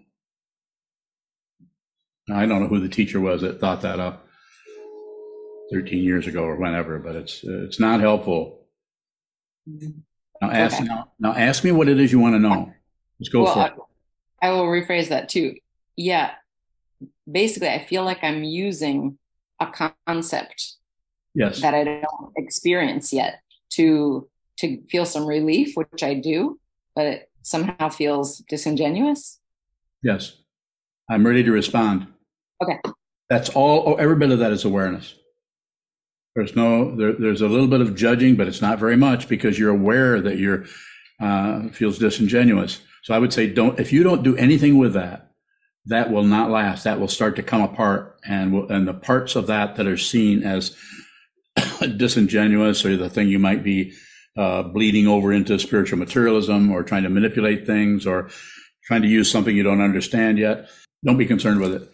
Now, 2.28 2.38
I 2.40 2.46
don't 2.46 2.62
know 2.62 2.68
who 2.68 2.82
the 2.82 2.90
teacher 2.90 3.22
was 3.22 3.42
that 3.42 3.60
thought 3.60 3.82
that 3.82 4.00
up 4.00 4.28
13 5.72 6.04
years 6.04 6.28
ago 6.28 6.44
or 6.44 6.56
whenever, 6.56 7.00
but 7.00 7.16
it's 7.16 7.44
it's 7.44 7.80
not 7.80 8.02
helpful. 8.02 8.66
Now 10.42 10.52
ask 10.52 10.76
Okay. 10.76 10.86
now, 10.86 11.12
now 11.20 11.34
ask 11.34 11.64
me 11.64 11.72
what 11.72 11.88
it 11.88 12.00
is 12.00 12.12
you 12.12 12.20
want 12.20 12.36
to 12.36 12.40
know. 12.40 12.72
Let's 13.20 13.30
go 13.30 13.44
well, 13.44 13.54
for 13.54 13.66
it. 13.68 13.74
I, 14.42 14.52
will 14.52 14.66
rephrase 14.66 15.10
that 15.10 15.30
too. 15.30 15.56
Yeah, 15.96 16.32
basically, 17.32 17.70
I 17.70 17.86
feel 17.86 18.04
like 18.04 18.24
I'm 18.24 18.44
using 18.44 19.18
a 19.60 19.72
concept 20.08 20.74
Yes. 21.36 21.62
that 21.62 21.74
I 21.74 21.84
don't 21.84 22.34
experience 22.36 23.12
yet 23.12 23.40
to 23.72 24.30
to 24.58 24.84
feel 24.88 25.06
some 25.06 25.26
relief, 25.26 25.76
which 25.76 26.04
I 26.04 26.14
do, 26.14 26.60
but 26.96 27.06
it 27.06 27.32
somehow 27.42 27.90
feels 27.90 28.38
disingenuous. 28.50 29.40
Yes. 30.04 30.38
I'm 31.10 31.26
ready 31.26 31.44
to 31.44 31.52
respond. 31.52 32.08
Okay. 32.62 32.80
That's 33.30 33.50
all, 33.50 33.84
oh, 33.88 33.94
every 33.96 34.16
bit 34.16 34.32
of 34.32 34.40
that 34.40 34.52
is 34.52 34.64
awareness. 34.64 35.16
There's 36.36 36.56
no, 36.56 36.96
there, 36.96 37.14
there's 37.14 37.42
a 37.42 37.48
little 37.48 37.68
bit 37.68 37.82
of 37.82 37.96
judging, 37.96 38.36
but 38.36 38.48
it's 38.48 38.62
not 38.62 38.80
very 38.80 38.98
much 38.98 39.28
because 39.28 39.60
you're 39.60 39.70
aware 39.70 40.20
that 40.22 40.38
you're, 40.38 40.66
uh, 41.20 41.70
feels 41.70 42.00
disingenuous. 42.00 42.82
So 43.04 43.14
I 43.14 43.20
would 43.20 43.34
say 43.34 43.48
don't, 43.48 43.80
if 43.80 43.94
you 43.94 44.04
don't 44.04 44.24
do 44.24 44.36
anything 44.38 44.78
with 44.78 44.94
that, 44.94 45.32
that 45.86 46.12
will 46.12 46.24
not 46.24 46.50
last. 46.50 46.86
That 46.86 47.00
will 47.00 47.08
start 47.08 47.36
to 47.36 47.44
come 47.44 47.62
apart 47.62 48.18
and 48.26 48.54
will, 48.54 48.72
and 48.72 48.88
the 48.88 48.94
parts 48.94 49.36
of 49.36 49.48
that 49.48 49.76
that 49.76 49.88
are 49.88 49.98
seen 49.98 50.44
as 50.44 50.76
disingenuous 51.98 52.86
or 52.86 52.96
the 52.96 53.10
thing 53.10 53.28
you 53.28 53.40
might 53.40 53.64
be, 53.64 53.94
uh, 54.36 54.64
bleeding 54.64 55.08
over 55.08 55.32
into 55.32 55.60
spiritual 55.60 56.00
materialism 56.00 56.72
or 56.72 56.82
trying 56.84 57.04
to 57.04 57.10
manipulate 57.10 57.68
things 57.68 58.08
or 58.08 58.30
trying 58.86 59.02
to 59.02 59.08
use 59.08 59.30
something 59.30 59.56
you 59.56 59.64
don't 59.64 59.82
understand 59.82 60.40
yet. 60.40 60.70
Don't 61.06 61.18
be 61.18 61.26
concerned 61.26 61.60
with 61.60 61.74
it. 61.74 61.90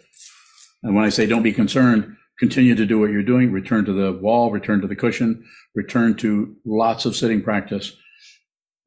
And 0.84 0.96
when 0.96 1.04
I 1.04 1.10
say 1.10 1.26
don't 1.26 1.44
be 1.44 1.52
concerned, 1.52 2.16
continue 2.40 2.76
to 2.76 2.86
do 2.86 3.00
what 3.00 3.12
you're 3.12 3.24
doing. 3.24 3.52
Return 3.52 3.86
to 3.86 3.94
the 3.94 4.14
wall, 4.14 4.52
return 4.52 4.82
to 4.82 4.88
the 4.88 4.96
cushion, 4.96 5.46
return 5.76 6.16
to 6.18 6.56
lots 6.66 7.06
of 7.06 7.16
sitting 7.16 7.42
practice, 7.42 7.96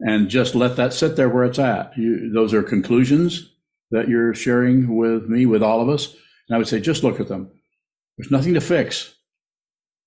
and 0.00 0.28
just 0.28 0.54
let 0.54 0.76
that 0.76 0.92
sit 0.92 1.16
there 1.16 1.28
where 1.28 1.44
it's 1.44 1.58
at. 1.58 1.96
You, 1.96 2.32
those 2.32 2.54
are 2.54 2.62
conclusions 2.62 3.52
that 3.90 4.08
you're 4.08 4.34
sharing 4.34 4.96
with 4.96 5.28
me, 5.28 5.46
with 5.46 5.62
all 5.62 5.80
of 5.80 5.88
us. 5.88 6.14
And 6.48 6.56
I 6.56 6.58
would 6.58 6.68
say 6.68 6.80
just 6.80 7.04
look 7.04 7.20
at 7.20 7.28
them. 7.28 7.50
There's 8.16 8.30
nothing 8.30 8.54
to 8.54 8.60
fix. 8.60 9.14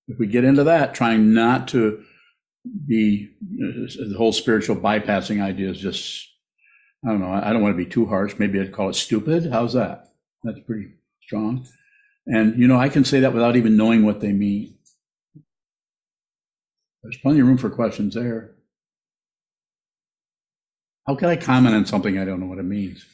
If 0.08 0.20
we 0.20 0.28
get 0.28 0.44
into 0.44 0.64
that, 0.64 0.94
trying 0.94 1.34
not 1.34 1.68
to 1.70 2.04
be 2.88 3.30
uh, 3.44 4.10
the 4.10 4.16
whole 4.18 4.32
spiritual 4.32 4.76
bypassing 4.76 5.42
idea 5.42 5.70
is 5.70 5.80
just 5.80 6.28
I 7.06 7.10
don't 7.10 7.20
know. 7.20 7.32
I 7.32 7.54
don't 7.54 7.62
want 7.62 7.74
to 7.78 7.84
be 7.84 7.90
too 7.90 8.08
harsh. 8.08 8.36
Maybe 8.40 8.60
I'd 8.60 8.72
call 8.72 8.90
it 8.90 8.96
stupid. 8.96 9.52
How's 9.52 9.74
that? 9.74 10.14
That's 10.44 10.60
pretty 10.66 10.94
strong. 11.22 11.68
And, 12.28 12.60
you 12.60 12.68
know, 12.68 12.78
I 12.78 12.90
can 12.90 13.04
say 13.04 13.20
that 13.20 13.34
without 13.34 13.56
even 13.56 13.78
knowing 13.78 14.04
what 14.04 14.20
they 14.20 14.34
mean. 14.34 14.78
There's 17.04 17.18
plenty 17.18 17.40
of 17.40 17.48
room 17.48 17.58
for 17.58 17.70
questions 17.70 18.16
there. 18.16 18.56
How 21.06 21.16
can 21.16 21.30
I 21.30 21.36
comment 21.36 21.76
on 21.76 21.86
something 21.86 22.18
I 22.18 22.26
don't 22.26 22.40
know 22.40 22.48
what 22.48 22.58
it 22.58 22.64
means? 22.64 23.06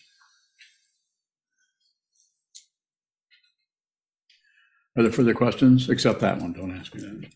Are 4.97 5.03
there 5.03 5.11
further 5.11 5.33
questions? 5.33 5.89
Except 5.89 6.21
that 6.21 6.39
one. 6.39 6.53
Don't 6.53 6.77
ask 6.77 6.93
me 6.95 7.01
that. 7.01 7.29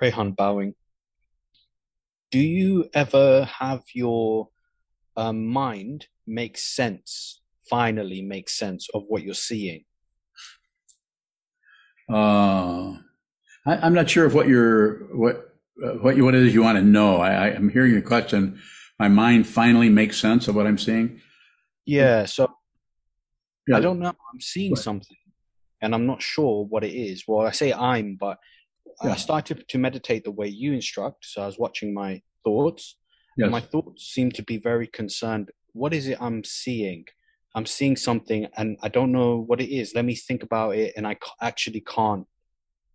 Rehan 0.00 0.32
bowing. 0.32 0.74
Do 2.30 2.38
you 2.40 2.88
ever 2.94 3.44
have 3.44 3.82
your 3.94 4.48
um, 5.16 5.46
mind 5.46 6.06
make 6.26 6.56
sense, 6.56 7.40
finally 7.68 8.22
make 8.22 8.48
sense 8.48 8.88
of 8.94 9.04
what 9.08 9.22
you're 9.22 9.34
seeing? 9.34 9.84
Uh, 12.10 12.96
I, 13.66 13.76
I'm 13.82 13.94
not 13.94 14.10
sure 14.10 14.26
if 14.26 14.34
what 14.34 14.48
you're 14.48 15.04
what 15.16 15.54
uh, 15.84 15.94
what 16.02 16.16
you 16.16 16.24
what 16.24 16.34
it 16.34 16.42
is 16.42 16.54
you 16.54 16.62
want 16.62 16.78
to 16.78 16.84
know. 16.84 17.16
I, 17.18 17.30
I 17.32 17.48
am 17.50 17.68
hearing 17.68 17.92
your 17.92 18.02
question. 18.02 18.58
My 18.98 19.08
mind 19.08 19.46
finally 19.46 19.88
makes 19.88 20.18
sense 20.18 20.48
of 20.48 20.54
what 20.56 20.66
I'm 20.66 20.78
seeing. 20.78 21.20
Yeah, 21.86 22.24
so 22.26 22.48
Yeah. 23.66 23.76
I 23.78 23.80
don't 23.80 23.98
know. 24.00 24.08
I'm 24.32 24.40
seeing 24.40 24.72
Right. 24.72 24.82
something 24.82 25.16
and 25.80 25.94
I'm 25.94 26.06
not 26.06 26.20
sure 26.22 26.64
what 26.66 26.84
it 26.84 26.92
is. 26.94 27.24
Well, 27.26 27.46
I 27.46 27.52
say 27.52 27.72
I'm, 27.72 28.16
but 28.16 28.38
Yeah. 29.02 29.12
I 29.12 29.16
started 29.16 29.66
to 29.68 29.78
meditate 29.78 30.24
the 30.24 30.30
way 30.30 30.48
you 30.48 30.72
instruct. 30.74 31.24
So 31.24 31.42
I 31.42 31.46
was 31.46 31.58
watching 31.58 31.94
my 31.94 32.20
thoughts. 32.44 32.96
Yes. 33.38 33.50
My 33.50 33.60
thoughts 33.60 34.04
seem 34.14 34.30
to 34.32 34.42
be 34.42 34.58
very 34.58 34.86
concerned. 34.86 35.50
What 35.72 35.94
is 35.94 36.06
it 36.08 36.18
I'm 36.20 36.44
seeing? 36.44 37.04
I'm 37.54 37.66
seeing 37.66 37.96
something 37.96 38.46
and 38.56 38.78
I 38.82 38.88
don't 38.88 39.12
know 39.12 39.36
what 39.38 39.60
it 39.60 39.70
is. 39.70 39.94
Let 39.94 40.04
me 40.04 40.14
think 40.14 40.42
about 40.42 40.76
it. 40.76 40.94
And 40.96 41.06
I 41.06 41.16
actually 41.40 41.80
can't. 41.80 42.26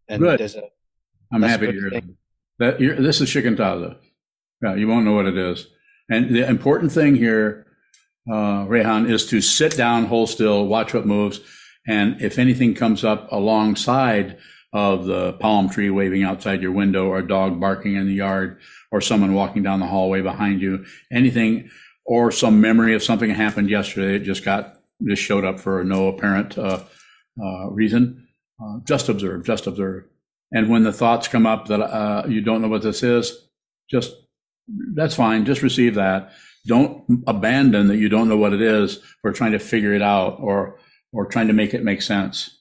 And 0.08 0.22
Good. 0.22 0.40
there's 0.40 0.56
a, 0.56 0.64
I'm 1.34 1.42
happy 1.42 1.68
to 1.68 1.72
good 1.74 1.82
hear 1.82 1.90
thing. 1.90 2.18
that. 2.60 2.72
that 2.78 2.82
you're, 2.82 2.96
this 2.96 3.22
is 3.22 3.30
shikantaza. 3.30 3.98
Yeah, 4.64 4.76
you 4.76 4.88
won't 4.88 5.06
know 5.06 5.14
what 5.14 5.26
it 5.26 5.38
is. 5.38 5.68
And 6.10 6.36
the 6.36 6.48
important 6.48 6.92
thing 6.92 7.16
here, 7.16 7.66
uh, 8.32 8.66
Rehan, 8.68 9.10
is 9.10 9.26
to 9.28 9.42
sit 9.42 9.76
down, 9.76 10.06
hold 10.06 10.30
still, 10.30 10.66
watch 10.66 10.94
what 10.94 11.06
moves, 11.06 11.42
and 11.88 12.22
if 12.22 12.40
anything 12.40 12.74
comes 12.74 13.04
up 13.04 13.32
alongside 13.32 14.38
of 14.74 15.06
the 15.06 15.34
palm 15.34 15.70
tree 15.70 15.90
waving 15.90 16.24
outside 16.24 16.62
your 16.62 16.72
window, 16.72 17.08
or 17.08 17.20
a 17.20 17.28
dog 17.28 17.60
barking 17.60 17.96
in 17.96 18.08
the 18.08 18.14
yard, 18.14 18.60
or 18.92 19.02
someone 19.02 19.34
walking 19.34 19.64
down 19.64 19.80
the 19.80 19.88
hallway 19.88 20.22
behind 20.22 20.62
you, 20.62 20.86
anything, 21.12 21.70
or 22.06 22.32
some 22.32 22.62
memory 22.62 22.94
of 22.94 23.04
something 23.04 23.30
that 23.30 23.36
happened 23.36 23.70
yesterday, 23.70 24.16
it 24.16 24.24
just 24.24 24.46
got 24.46 24.80
just 25.08 25.22
showed 25.22 25.44
up 25.44 25.60
for 25.60 25.84
no 25.84 26.08
apparent 26.08 26.58
uh, 26.58 26.84
uh, 27.42 27.70
reason. 27.70 28.28
Uh, 28.64 28.80
just 28.88 29.10
observe, 29.10 29.44
just 29.46 29.68
observe. 29.68 30.06
And 30.52 30.70
when 30.70 30.84
the 30.84 30.94
thoughts 30.94 31.28
come 31.28 31.46
up 31.46 31.68
that 31.68 31.82
uh, 31.82 32.26
you 32.28 32.42
don't 32.42 32.62
know 32.62 32.68
what 32.68 32.84
this 32.84 33.04
is, 33.04 33.50
just 33.90 34.14
that's 34.94 35.16
fine. 35.16 35.46
Just 35.46 35.62
receive 35.62 35.96
that. 35.96 36.32
Don't 36.66 37.04
abandon 37.28 37.88
that 37.90 37.98
you 37.98 38.10
don't 38.10 38.30
know 38.30 38.38
what 38.38 38.54
it 38.54 38.62
is 38.62 39.00
for 39.22 39.32
trying 39.32 39.52
to 39.52 39.60
figure 39.60 39.94
it 39.94 40.02
out 40.02 40.38
or 40.40 40.80
or 41.12 41.26
trying 41.26 41.48
to 41.48 41.54
make 41.54 41.74
it 41.74 41.84
make 41.84 42.02
sense. 42.02 42.52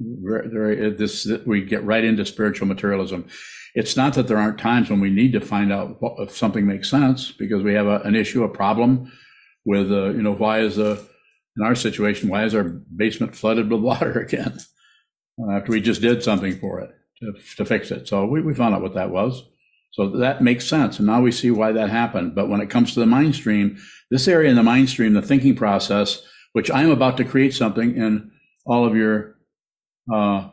Very, 0.00 0.48
very, 0.48 0.90
this, 0.90 1.26
we 1.46 1.62
get 1.62 1.84
right 1.84 2.04
into 2.04 2.26
spiritual 2.26 2.66
materialism. 2.66 3.26
It's 3.74 3.96
not 3.96 4.14
that 4.14 4.28
there 4.28 4.38
aren't 4.38 4.58
times 4.58 4.88
when 4.88 5.00
we 5.00 5.10
need 5.10 5.32
to 5.32 5.40
find 5.40 5.72
out 5.72 6.00
what, 6.00 6.14
if 6.18 6.36
something 6.36 6.66
makes 6.66 6.88
sense 6.88 7.32
because 7.32 7.62
we 7.62 7.74
have 7.74 7.86
a, 7.86 8.00
an 8.00 8.14
issue, 8.14 8.44
a 8.44 8.48
problem 8.48 9.10
with, 9.64 9.90
uh, 9.90 10.10
you 10.10 10.22
know, 10.22 10.34
why 10.34 10.60
is 10.60 10.76
the, 10.76 11.04
in 11.56 11.64
our 11.64 11.74
situation, 11.74 12.28
why 12.28 12.44
is 12.44 12.54
our 12.54 12.64
basement 12.64 13.34
flooded 13.34 13.70
with 13.70 13.80
water 13.90 14.20
again? 14.20 14.58
After 15.52 15.72
we 15.72 15.80
just 15.80 16.00
did 16.00 16.22
something 16.22 16.58
for 16.60 16.80
it 16.80 16.90
to, 17.20 17.32
to 17.56 17.64
fix 17.64 17.90
it. 17.90 18.06
So 18.06 18.24
we, 18.24 18.40
we 18.40 18.54
found 18.54 18.74
out 18.74 18.82
what 18.82 18.94
that 18.94 19.10
was. 19.10 19.42
So 19.94 20.08
that 20.18 20.42
makes 20.42 20.66
sense. 20.66 20.98
And 20.98 21.06
now 21.06 21.20
we 21.20 21.32
see 21.32 21.50
why 21.50 21.72
that 21.72 21.88
happened. 21.88 22.34
But 22.34 22.48
when 22.48 22.60
it 22.60 22.70
comes 22.70 22.94
to 22.94 23.00
the 23.00 23.06
mind 23.06 23.34
stream, 23.34 23.78
this 24.10 24.26
area 24.28 24.50
in 24.50 24.56
the 24.56 24.62
mind 24.62 24.88
stream, 24.88 25.12
the 25.12 25.22
thinking 25.22 25.54
process, 25.54 26.22
which 26.52 26.70
I'm 26.70 26.90
about 26.90 27.16
to 27.16 27.24
create 27.24 27.54
something 27.54 27.96
in 27.96 28.32
all 28.66 28.86
of 28.86 28.96
your, 28.96 29.36
uh, 30.12 30.48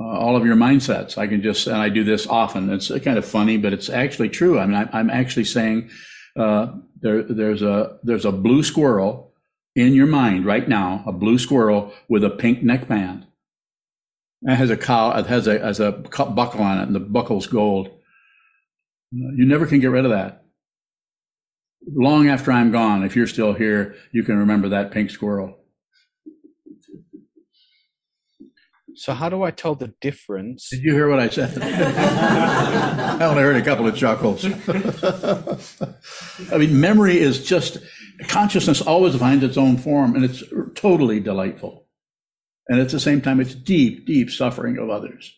uh, 0.00 0.04
all 0.04 0.36
of 0.36 0.46
your 0.46 0.56
mindsets. 0.56 1.18
I 1.18 1.26
can 1.26 1.42
just, 1.42 1.66
and 1.66 1.76
I 1.76 1.88
do 1.88 2.04
this 2.04 2.26
often. 2.26 2.70
It's 2.70 2.88
kind 3.00 3.18
of 3.18 3.24
funny, 3.24 3.56
but 3.56 3.72
it's 3.72 3.90
actually 3.90 4.28
true. 4.28 4.58
I 4.58 4.66
mean, 4.66 4.88
I, 4.92 5.00
am 5.00 5.10
actually 5.10 5.44
saying 5.44 5.90
uh, 6.36 6.72
there, 7.00 7.22
there's 7.22 7.62
a 7.62 7.98
there's 8.02 8.24
a 8.24 8.32
blue 8.32 8.62
squirrel 8.62 9.34
in 9.74 9.94
your 9.94 10.06
mind 10.06 10.44
right 10.44 10.68
now, 10.68 11.02
a 11.06 11.12
blue 11.12 11.38
squirrel 11.38 11.92
with 12.08 12.24
a 12.24 12.30
pink 12.30 12.62
neckband. 12.62 13.26
It 14.42 14.54
has 14.54 14.70
a 14.70 14.76
cow. 14.76 15.16
It 15.18 15.26
has 15.26 15.46
a 15.46 15.58
has 15.58 15.80
a 15.80 15.92
buckle 15.92 16.62
on 16.62 16.78
it, 16.78 16.82
and 16.82 16.94
the 16.94 17.00
buckle's 17.00 17.46
gold. 17.46 17.90
You 19.10 19.46
never 19.46 19.66
can 19.66 19.80
get 19.80 19.90
rid 19.90 20.04
of 20.04 20.10
that. 20.10 20.44
Long 21.90 22.28
after 22.28 22.52
I'm 22.52 22.70
gone, 22.70 23.02
if 23.02 23.16
you're 23.16 23.26
still 23.26 23.54
here, 23.54 23.96
you 24.12 24.22
can 24.22 24.36
remember 24.36 24.68
that 24.68 24.90
pink 24.90 25.10
squirrel. 25.10 25.57
So 28.98 29.14
how 29.14 29.28
do 29.28 29.44
I 29.44 29.52
tell 29.52 29.76
the 29.76 29.94
difference? 30.00 30.70
Did 30.70 30.82
you 30.82 30.92
hear 30.92 31.08
what 31.08 31.20
I 31.20 31.28
said? 31.28 31.56
I 31.62 33.24
only 33.24 33.42
heard 33.42 33.54
a 33.54 33.62
couple 33.62 33.86
of 33.86 33.96
chuckles. 33.96 34.44
I 36.52 36.58
mean, 36.58 36.80
memory 36.80 37.18
is 37.18 37.44
just 37.44 37.78
consciousness 38.26 38.82
always 38.82 39.14
finds 39.14 39.44
its 39.44 39.56
own 39.56 39.76
form, 39.76 40.16
and 40.16 40.24
it's 40.24 40.42
totally 40.74 41.20
delightful. 41.20 41.86
And 42.68 42.80
at 42.80 42.88
the 42.88 42.98
same 42.98 43.20
time, 43.20 43.40
it's 43.40 43.54
deep, 43.54 44.04
deep 44.04 44.30
suffering 44.30 44.78
of 44.78 44.90
others. 44.90 45.32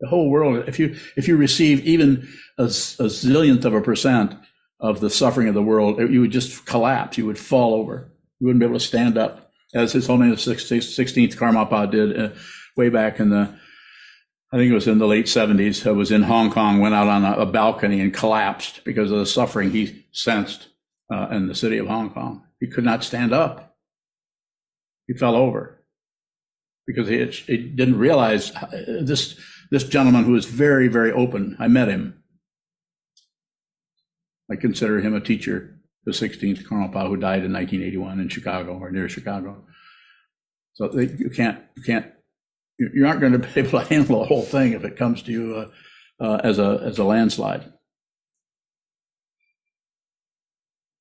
The 0.00 0.08
whole 0.08 0.30
world, 0.30 0.66
if 0.66 0.78
you 0.78 0.96
if 1.16 1.28
you 1.28 1.36
receive 1.36 1.84
even 1.84 2.26
a, 2.56 2.64
a 2.64 3.10
zillionth 3.10 3.66
of 3.66 3.74
a 3.74 3.82
percent 3.82 4.32
of 4.80 5.00
the 5.00 5.10
suffering 5.10 5.48
of 5.48 5.54
the 5.54 5.62
world, 5.62 5.98
you 5.98 6.22
would 6.22 6.32
just 6.32 6.64
collapse. 6.64 7.18
You 7.18 7.26
would 7.26 7.38
fall 7.38 7.74
over. 7.74 8.10
You 8.38 8.46
wouldn't 8.46 8.60
be 8.60 8.66
able 8.66 8.78
to 8.78 8.84
stand 8.84 9.18
up, 9.18 9.49
as 9.74 9.92
His 9.92 10.06
Holiness 10.06 10.44
the 10.44 10.54
16th 10.54 11.36
Karmapa 11.36 11.90
did 11.90 12.18
uh, 12.18 12.30
way 12.76 12.88
back 12.88 13.20
in 13.20 13.30
the, 13.30 13.54
I 14.52 14.56
think 14.56 14.70
it 14.70 14.74
was 14.74 14.88
in 14.88 14.98
the 14.98 15.06
late 15.06 15.26
70s. 15.26 15.86
It 15.86 15.92
was 15.92 16.10
in 16.10 16.22
Hong 16.22 16.50
Kong, 16.50 16.80
went 16.80 16.94
out 16.94 17.08
on 17.08 17.24
a, 17.24 17.40
a 17.40 17.46
balcony 17.46 18.00
and 18.00 18.12
collapsed 18.12 18.82
because 18.84 19.10
of 19.10 19.18
the 19.18 19.26
suffering 19.26 19.70
he 19.70 20.06
sensed 20.12 20.68
uh, 21.12 21.28
in 21.30 21.46
the 21.46 21.54
city 21.54 21.78
of 21.78 21.86
Hong 21.86 22.10
Kong. 22.10 22.44
He 22.58 22.66
could 22.66 22.84
not 22.84 23.04
stand 23.04 23.32
up. 23.32 23.76
He 25.06 25.14
fell 25.14 25.34
over 25.34 25.84
because 26.86 27.08
he, 27.08 27.24
he 27.46 27.56
didn't 27.56 27.98
realize 27.98 28.50
uh, 28.54 28.68
this 29.02 29.36
this 29.70 29.84
gentleman 29.84 30.24
who 30.24 30.32
was 30.32 30.46
very, 30.46 30.88
very 30.88 31.12
open. 31.12 31.56
I 31.58 31.68
met 31.68 31.88
him. 31.88 32.22
I 34.50 34.56
consider 34.56 35.00
him 35.00 35.14
a 35.14 35.20
teacher, 35.20 35.79
the 36.04 36.12
16th 36.12 36.64
Karmapa, 36.64 37.06
who 37.06 37.16
died 37.16 37.44
in 37.44 37.52
1981 37.52 38.20
in 38.20 38.28
Chicago 38.28 38.78
or 38.78 38.90
near 38.90 39.08
Chicago. 39.08 39.64
So 40.74 40.88
they, 40.88 41.06
you 41.06 41.30
can't, 41.30 41.62
you 41.76 41.82
can't, 41.82 42.06
you 42.78 43.06
aren't 43.06 43.20
going 43.20 43.32
to 43.32 43.38
be 43.38 43.60
able 43.60 43.80
to 43.80 43.86
handle 43.86 44.20
the 44.20 44.26
whole 44.26 44.42
thing 44.42 44.72
if 44.72 44.84
it 44.84 44.96
comes 44.96 45.22
to 45.22 45.32
you 45.32 45.54
uh, 45.56 46.24
uh, 46.24 46.40
as 46.42 46.58
a 46.58 46.80
as 46.84 46.98
a 46.98 47.04
landslide. 47.04 47.72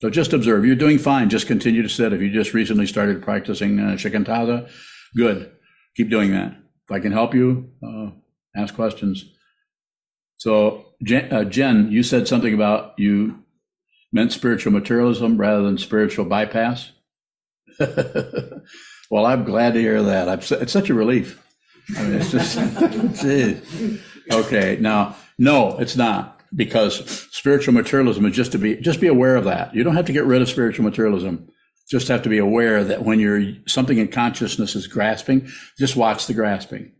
So 0.01 0.09
just 0.09 0.31
observe. 0.33 0.65
You're 0.65 0.75
doing 0.75 0.97
fine. 0.97 1.29
Just 1.29 1.47
continue 1.47 1.81
to 1.81 1.89
sit. 1.89 2.13
If 2.13 2.21
you 2.21 2.31
just 2.31 2.53
recently 2.53 2.85
started 2.85 3.21
practicing 3.21 3.79
uh, 3.79 3.93
Shikantaza, 3.93 4.69
good. 5.15 5.51
Keep 5.97 6.09
doing 6.09 6.31
that. 6.31 6.55
If 6.85 6.91
I 6.91 6.99
can 6.99 7.11
help 7.11 7.33
you, 7.33 7.71
uh, 7.85 8.11
ask 8.55 8.73
questions. 8.73 9.25
So, 10.37 10.85
Jen, 11.03 11.31
uh, 11.33 11.43
Jen, 11.43 11.91
you 11.91 12.01
said 12.01 12.29
something 12.29 12.53
about 12.53 12.93
you 12.97 13.43
meant 14.11 14.31
spiritual 14.31 14.73
materialism 14.73 15.37
rather 15.37 15.63
than 15.63 15.77
spiritual 15.77 16.25
bypass. 16.25 16.91
well, 19.09 19.25
I'm 19.25 19.43
glad 19.43 19.73
to 19.73 19.79
hear 19.79 20.01
that. 20.03 20.29
I'm, 20.29 20.39
it's 20.39 20.71
such 20.71 20.89
a 20.89 20.93
relief. 20.93 21.43
I 21.97 22.03
mean, 22.03 22.21
it's 22.21 22.31
just, 22.31 22.57
okay. 24.31 24.77
Now, 24.79 25.15
no, 25.37 25.77
it's 25.79 25.95
not 25.95 26.41
because 26.55 27.27
spiritual 27.31 27.73
materialism 27.73 28.25
is 28.25 28.35
just 28.35 28.51
to 28.51 28.57
be, 28.57 28.75
just 28.75 29.01
be 29.01 29.07
aware 29.07 29.35
of 29.35 29.45
that. 29.45 29.73
You 29.73 29.83
don't 29.83 29.95
have 29.95 30.05
to 30.05 30.13
get 30.13 30.25
rid 30.25 30.41
of 30.41 30.49
spiritual 30.49 30.85
materialism. 30.85 31.49
Just 31.89 32.07
have 32.09 32.21
to 32.23 32.29
be 32.29 32.37
aware 32.37 32.83
that 32.83 33.03
when 33.03 33.19
you're 33.19 33.53
something 33.67 33.97
in 33.97 34.09
consciousness 34.09 34.75
is 34.75 34.85
grasping, 34.85 35.49
just 35.77 35.95
watch 35.95 36.27
the 36.27 36.35
grasping. 36.35 36.91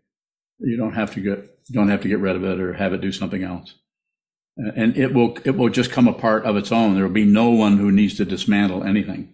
You 0.59 0.77
don't 0.77 0.93
have 0.93 1.13
to 1.13 1.21
get 1.21 1.45
don't 1.71 1.89
have 1.89 2.01
to 2.01 2.07
get 2.07 2.17
rid 2.17 2.35
of 2.35 2.43
it 2.43 2.59
or 2.59 2.73
have 2.73 2.93
it 2.93 3.01
do 3.01 3.11
something 3.11 3.43
else. 3.43 3.75
And 4.75 4.97
it 4.97 5.13
will 5.13 5.37
it 5.45 5.51
will 5.51 5.69
just 5.69 5.91
come 5.91 6.07
apart 6.07 6.45
of 6.45 6.57
its 6.57 6.71
own. 6.71 6.95
There 6.95 7.05
will 7.05 7.13
be 7.13 7.25
no 7.25 7.49
one 7.49 7.77
who 7.77 7.91
needs 7.91 8.17
to 8.17 8.25
dismantle 8.25 8.83
anything. 8.83 9.33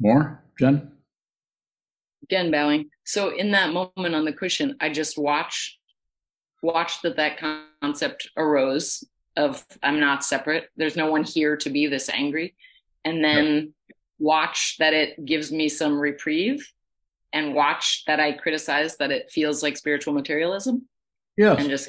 More, 0.00 0.42
Jen? 0.58 0.92
Again, 2.22 2.50
bowing. 2.50 2.90
So 3.04 3.36
in 3.36 3.50
that 3.50 3.72
moment 3.72 4.14
on 4.14 4.24
the 4.24 4.32
cushion, 4.32 4.76
I 4.80 4.88
just 4.88 5.18
watch 5.18 5.78
watch 6.62 7.02
that 7.02 7.16
that 7.16 7.38
concept 7.82 8.30
arose 8.36 9.04
of 9.36 9.64
I'm 9.82 10.00
not 10.00 10.24
separate. 10.24 10.68
There's 10.76 10.96
no 10.96 11.10
one 11.10 11.24
here 11.24 11.56
to 11.58 11.70
be 11.70 11.86
this 11.86 12.08
angry. 12.08 12.54
And 13.04 13.22
then 13.22 13.74
watch 14.18 14.76
that 14.78 14.94
it 14.94 15.24
gives 15.24 15.52
me 15.52 15.68
some 15.68 15.98
reprieve 15.98 16.70
and 17.32 17.54
watch 17.54 18.04
that 18.06 18.18
I 18.18 18.32
criticize 18.32 18.96
that 18.96 19.10
it 19.10 19.30
feels 19.30 19.62
like 19.62 19.76
spiritual 19.76 20.14
materialism. 20.14 20.88
Yeah, 21.36 21.54
And 21.54 21.70
just 21.70 21.88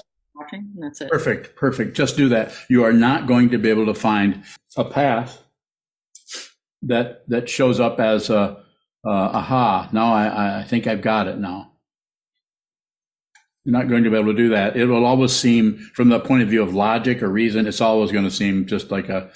that's 0.79 1.01
it. 1.01 1.09
Perfect. 1.09 1.55
Perfect. 1.55 1.95
Just 1.95 2.17
do 2.17 2.29
that. 2.29 2.53
You 2.69 2.83
are 2.83 2.93
not 2.93 3.27
going 3.27 3.49
to 3.49 3.57
be 3.57 3.69
able 3.69 3.85
to 3.85 3.93
find 3.93 4.43
a 4.77 4.85
path 4.85 5.43
that 6.83 7.27
that 7.27 7.49
shows 7.49 7.79
up 7.79 7.99
as 7.99 8.29
a 8.29 8.63
aha. 9.05 9.89
Now 9.91 10.13
I, 10.13 10.59
I 10.59 10.63
think 10.63 10.87
I've 10.87 11.01
got 11.01 11.27
it 11.27 11.37
now. 11.37 11.71
You're 13.65 13.77
not 13.77 13.89
going 13.89 14.03
to 14.03 14.09
be 14.09 14.17
able 14.17 14.31
to 14.31 14.37
do 14.37 14.49
that. 14.49 14.77
It 14.77 14.85
will 14.85 15.05
always 15.05 15.33
seem, 15.33 15.77
from 15.93 16.09
the 16.09 16.19
point 16.19 16.43
of 16.43 16.49
view 16.49 16.63
of 16.63 16.73
logic 16.73 17.21
or 17.21 17.29
reason, 17.29 17.67
it's 17.67 17.81
always 17.81 18.11
going 18.11 18.23
to 18.23 18.31
seem 18.31 18.65
just 18.65 18.89
like 18.89 19.09
a, 19.09 19.29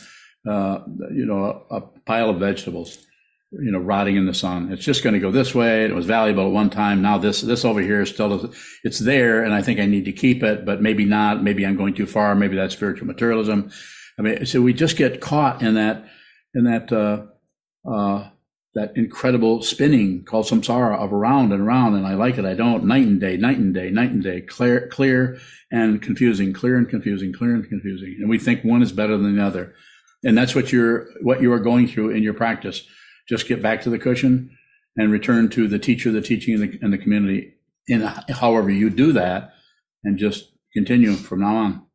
uh, 0.50 0.80
you 1.12 1.26
know, 1.26 1.66
a, 1.70 1.76
a 1.76 1.82
pile 1.82 2.30
of 2.30 2.40
vegetables 2.40 3.06
you 3.62 3.72
know, 3.72 3.80
rotting 3.80 4.16
in 4.16 4.26
the 4.26 4.34
sun. 4.34 4.72
It's 4.72 4.84
just 4.84 5.04
going 5.04 5.14
to 5.14 5.20
go 5.20 5.32
this 5.32 5.54
way. 5.54 5.86
It 5.86 5.94
was 5.94 6.06
valuable 6.06 6.48
at 6.48 6.52
one 6.52 6.70
time. 6.70 7.02
Now 7.02 7.18
this, 7.18 7.42
this 7.42 7.64
over 7.64 7.82
here 7.82 8.06
still 8.06 8.30
doesn't, 8.30 8.56
it's 8.84 9.00
there. 9.00 9.44
And 9.44 9.54
I 9.54 9.62
think 9.62 9.80
I 9.80 9.86
need 9.86 10.06
to 10.06 10.12
keep 10.12 10.44
it, 10.44 10.66
but 10.66 10.82
maybe 10.82 11.06
not. 11.06 11.44
Maybe 11.44 11.66
I'm 11.66 11.78
going 11.78 11.94
too 11.94 12.08
far. 12.08 12.36
Maybe 12.36 12.56
that's 12.56 12.74
spiritual 12.74 13.08
materialism. 13.08 13.72
I 14.18 14.22
mean, 14.22 14.46
so 14.46 14.62
we 14.62 14.74
just 14.74 14.98
get 14.98 15.22
caught 15.22 15.62
in 15.62 15.76
that, 15.76 16.06
in 16.56 16.64
that, 16.66 16.92
uh, 16.92 17.26
uh, 17.90 18.30
that 18.76 18.98
incredible 18.98 19.62
spinning 19.62 20.24
called 20.24 20.46
samsara 20.46 20.98
of 20.98 21.14
around 21.14 21.52
and 21.52 21.62
around. 21.62 21.94
And 21.94 22.08
I 22.08 22.16
like 22.16 22.40
it. 22.40 22.46
I 22.46 22.56
don't 22.56 22.86
night 22.86 23.06
and 23.06 23.22
day, 23.22 23.38
night 23.38 23.58
and 23.58 23.74
day, 23.74 23.92
night 23.92 24.10
and 24.10 24.24
day, 24.24 24.42
clear, 24.42 24.88
clear 24.88 25.38
and 25.72 26.02
confusing, 26.02 26.54
clear 26.54 26.76
and 26.78 26.90
confusing, 26.90 27.34
clear 27.34 27.54
and 27.54 27.68
confusing. 27.70 28.18
And 28.20 28.30
we 28.30 28.40
think 28.40 28.64
one 28.64 28.82
is 28.82 28.92
better 28.92 29.16
than 29.16 29.36
the 29.36 29.44
other. 29.44 29.76
And 30.24 30.36
that's 30.36 30.56
what 30.56 30.72
you're, 30.72 31.08
what 31.22 31.42
you 31.42 31.52
are 31.54 31.60
going 31.60 31.88
through 31.88 32.12
in 32.12 32.24
your 32.24 32.34
practice 32.34 32.88
just 33.28 33.48
get 33.48 33.62
back 33.62 33.82
to 33.82 33.90
the 33.90 34.00
cushion 34.00 34.58
and 34.98 35.12
return 35.12 35.50
to 35.50 35.68
the 35.68 35.80
teacher, 35.80 36.12
the 36.12 36.22
teaching, 36.22 36.56
and 36.56 36.64
the, 36.64 36.80
and 36.82 36.94
the 36.94 36.98
community. 36.98 37.56
In 37.88 38.02
however 38.02 38.70
you 38.70 38.90
do 38.90 39.12
that, 39.12 39.54
and 40.04 40.18
just 40.18 40.54
continue 40.74 41.14
from 41.14 41.42
now 41.42 41.56
on. 41.56 41.86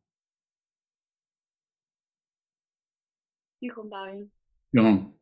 Go 4.75 4.85
on. 4.85 5.13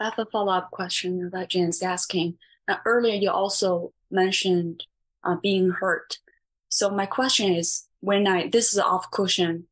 I 0.00 0.04
have 0.04 0.18
a 0.18 0.26
follow-up 0.26 0.70
question 0.70 1.30
that 1.32 1.50
Jen's 1.50 1.82
asking. 1.82 2.38
Now, 2.68 2.80
earlier, 2.84 3.14
you 3.14 3.30
also 3.30 3.92
mentioned 4.10 4.84
uh, 5.24 5.36
being 5.42 5.70
hurt. 5.70 6.18
So 6.68 6.90
my 6.90 7.06
question 7.06 7.52
is, 7.52 7.86
when 8.00 8.26
I 8.26 8.48
this 8.48 8.72
is 8.72 8.78
off 8.78 9.10
cushion, 9.10 9.66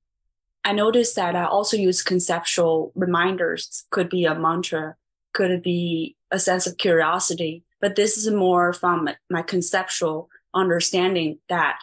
I 0.65 0.73
noticed 0.73 1.17
that 1.17 1.37
I 1.37 1.45
also 1.45 1.77
use 1.77 2.03
conceptual 2.03 2.93
reminders. 2.95 3.85
Could 3.91 4.09
be 4.09 4.25
a 4.25 4.35
mantra 4.35 4.97
could 5.33 5.63
be 5.63 6.17
a 6.31 6.39
sense 6.39 6.67
of 6.67 6.77
curiosity, 6.77 7.65
but 7.81 7.97
this 7.97 8.17
is 8.17 8.31
more 8.31 8.73
from 8.73 9.09
my 9.31 9.43
conceptual 9.43 10.29
understanding 10.55 11.39
that 11.49 11.79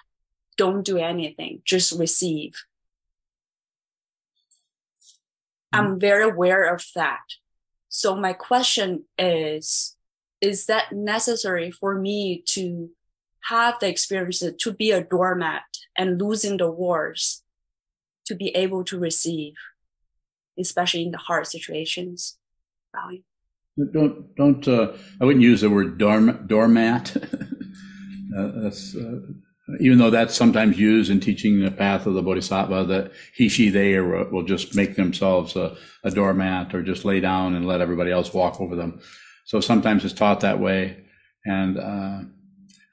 don't 0.58 0.84
do 0.84 0.98
anything, 0.98 1.62
just 1.66 1.98
receive. 1.98 2.54
I'm 5.72 5.96
mm. 5.96 6.00
very 6.00 6.24
aware 6.24 6.74
of 6.74 6.84
that. 6.96 7.22
So 7.90 8.16
my 8.16 8.34
question 8.34 9.06
is, 9.18 9.96
is 10.42 10.66
that 10.68 10.92
necessary 10.92 11.72
for 11.72 12.00
me 12.00 12.44
to 12.48 12.90
have 13.42 13.80
the 13.80 13.88
experience 13.88 14.44
to 14.60 14.74
be 14.74 14.92
a 14.92 15.04
doormat 15.04 15.64
and 15.98 16.22
losing 16.22 16.58
the 16.58 16.70
wars 16.70 17.44
to 18.26 18.36
be 18.36 18.50
able 18.50 18.84
to 18.86 19.00
receive, 19.00 19.54
especially 20.58 21.04
in 21.04 21.12
the 21.12 21.18
hard 21.18 21.48
situations? 21.48 22.38
Valley? 22.94 23.24
Don't, 23.94 24.36
don't, 24.36 24.68
uh, 24.68 24.94
I 25.22 25.26
wouldn't 25.26 25.44
use 25.44 25.62
the 25.62 25.70
word 25.70 25.98
dorm, 25.98 26.46
doormat. 26.48 27.16
uh, 28.38 28.52
that's, 28.56 28.96
uh, 28.96 29.20
even 29.80 29.98
though 29.98 30.10
that's 30.10 30.36
sometimes 30.36 30.80
used 30.80 31.12
in 31.12 31.20
teaching 31.20 31.62
the 31.62 31.72
path 31.72 32.06
of 32.06 32.14
the 32.14 32.22
bodhisattva, 32.22 32.86
that 32.86 33.12
he, 33.36 33.48
she, 33.48 33.70
they 33.70 34.00
will 34.00 34.44
just 34.44 34.76
make 34.76 34.96
themselves 34.96 35.56
a, 35.56 35.76
a 36.04 36.12
doormat 36.12 36.74
or 36.74 36.82
just 36.82 37.06
lay 37.06 37.20
down 37.20 37.56
and 37.56 37.68
let 37.68 37.82
everybody 37.82 38.12
else 38.12 38.34
walk 38.34 38.60
over 38.60 38.76
them. 38.76 39.00
So 39.46 39.60
sometimes 39.60 40.04
it's 40.04 40.14
taught 40.14 40.42
that 40.42 40.60
way. 40.60 41.04
And 41.46 41.78
uh, 41.78 42.20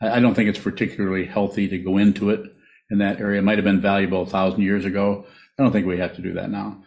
I 0.01 0.21
don't 0.21 0.35
think 0.35 0.49
it's 0.49 0.59
particularly 0.59 1.25
healthy 1.25 1.69
to 1.69 1.79
go 1.79 1.99
into 1.99 2.31
it 2.31 2.53
in 2.91 2.99
that 2.99 3.21
area. 3.21 3.41
It 3.41 3.45
might 3.45 3.59
have 3.59 3.65
been 3.65 3.81
valuable 3.81 4.23
a 4.23 4.27
thousand 4.27 4.63
years 4.63 4.85
ago. 4.85 5.27
I 5.59 5.63
don't 5.63 5.73
think 5.73 5.87
we 5.87 5.99
have 5.99 6.15
to 6.17 6.23
do 6.23 6.35
that 6.35 6.51
now. 6.51 6.83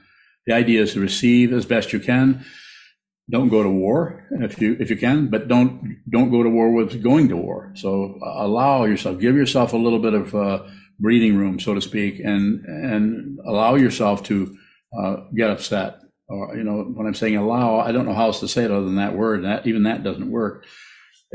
The 0.46 0.54
idea 0.54 0.82
is 0.82 0.94
to 0.94 1.00
receive 1.00 1.52
as 1.52 1.66
best 1.66 1.92
you 1.94 2.00
can 2.00 2.46
don't 3.30 3.50
go 3.50 3.62
to 3.62 3.70
war 3.70 4.26
if 4.32 4.60
you 4.60 4.76
if 4.80 4.90
you 4.90 4.98
can, 4.98 5.28
but 5.28 5.48
don't 5.48 5.98
don't 6.10 6.32
go 6.32 6.44
to 6.44 6.50
war 6.50 6.72
with 6.72 7.04
going 7.04 7.28
to 7.30 7.38
war. 7.38 7.72
So 7.76 8.20
uh, 8.22 8.46
allow 8.46 8.86
yourself, 8.86 9.20
give 9.20 9.36
yourself 9.36 9.74
a 9.74 9.78
little 9.78 10.00
bit 10.00 10.14
of 10.14 10.34
uh, 10.34 10.64
breathing 11.00 11.38
room, 11.38 11.60
so 11.60 11.74
to 11.74 11.82
speak, 11.82 12.20
and 12.20 12.66
and 12.66 13.40
allow 13.46 13.76
yourself 13.76 14.24
to 14.24 14.58
uh, 14.98 15.18
get 15.36 15.52
upset. 15.52 16.00
Or 16.28 16.56
you 16.56 16.64
know, 16.64 16.84
when 16.84 17.08
I'm 17.08 17.14
saying 17.14 17.36
allow, 17.38 17.80
I 17.80 17.92
don't 17.92 18.06
know 18.06 18.14
how 18.14 18.28
else 18.28 18.40
to 18.40 18.48
say 18.48 18.64
it 18.64 18.72
other 18.72 18.86
than 18.86 18.96
that 18.96 19.16
word. 19.16 19.44
That 19.44 19.68
even 19.68 19.84
that 19.84 20.04
doesn't 20.04 20.32
work. 20.32 20.66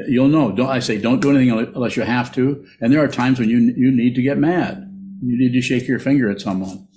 You'll 0.09 0.29
know. 0.29 0.51
Don't 0.51 0.71
I 0.71 0.81
say 0.81 1.01
don't 1.01 1.21
do 1.21 1.31
anything 1.31 1.51
unless 1.75 1.97
you 1.97 2.03
have 2.03 2.35
to. 2.35 2.67
And 2.81 2.93
there 2.93 3.03
are 3.03 3.09
times 3.09 3.39
when 3.39 3.49
you 3.49 3.59
you 3.77 3.93
need 3.93 4.17
to 4.17 4.23
get 4.23 4.39
mad. 4.39 4.91
You 5.23 5.39
need 5.39 5.53
to 5.53 5.63
shake 5.63 5.87
your 5.87 6.01
finger 6.01 6.29
at 6.29 6.41
someone, 6.41 6.89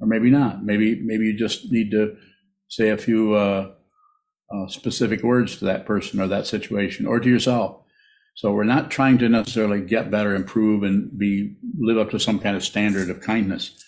or 0.00 0.06
maybe 0.06 0.30
not. 0.30 0.62
Maybe 0.62 1.00
maybe 1.02 1.24
you 1.24 1.38
just 1.38 1.72
need 1.72 1.90
to 1.92 2.16
say 2.68 2.90
a 2.90 2.98
few 2.98 3.34
uh, 3.34 3.72
uh, 4.52 4.66
specific 4.68 5.22
words 5.22 5.56
to 5.56 5.64
that 5.66 5.86
person 5.86 6.20
or 6.20 6.26
that 6.26 6.46
situation 6.46 7.06
or 7.06 7.20
to 7.20 7.28
yourself. 7.28 7.80
So 8.34 8.52
we're 8.52 8.64
not 8.64 8.90
trying 8.90 9.18
to 9.18 9.28
necessarily 9.28 9.80
get 9.80 10.10
better, 10.10 10.34
improve, 10.34 10.84
and 10.84 11.18
be 11.18 11.56
live 11.78 11.98
up 11.98 12.10
to 12.12 12.20
some 12.20 12.38
kind 12.38 12.56
of 12.56 12.64
standard 12.64 13.10
of 13.10 13.20
kindness. 13.20 13.84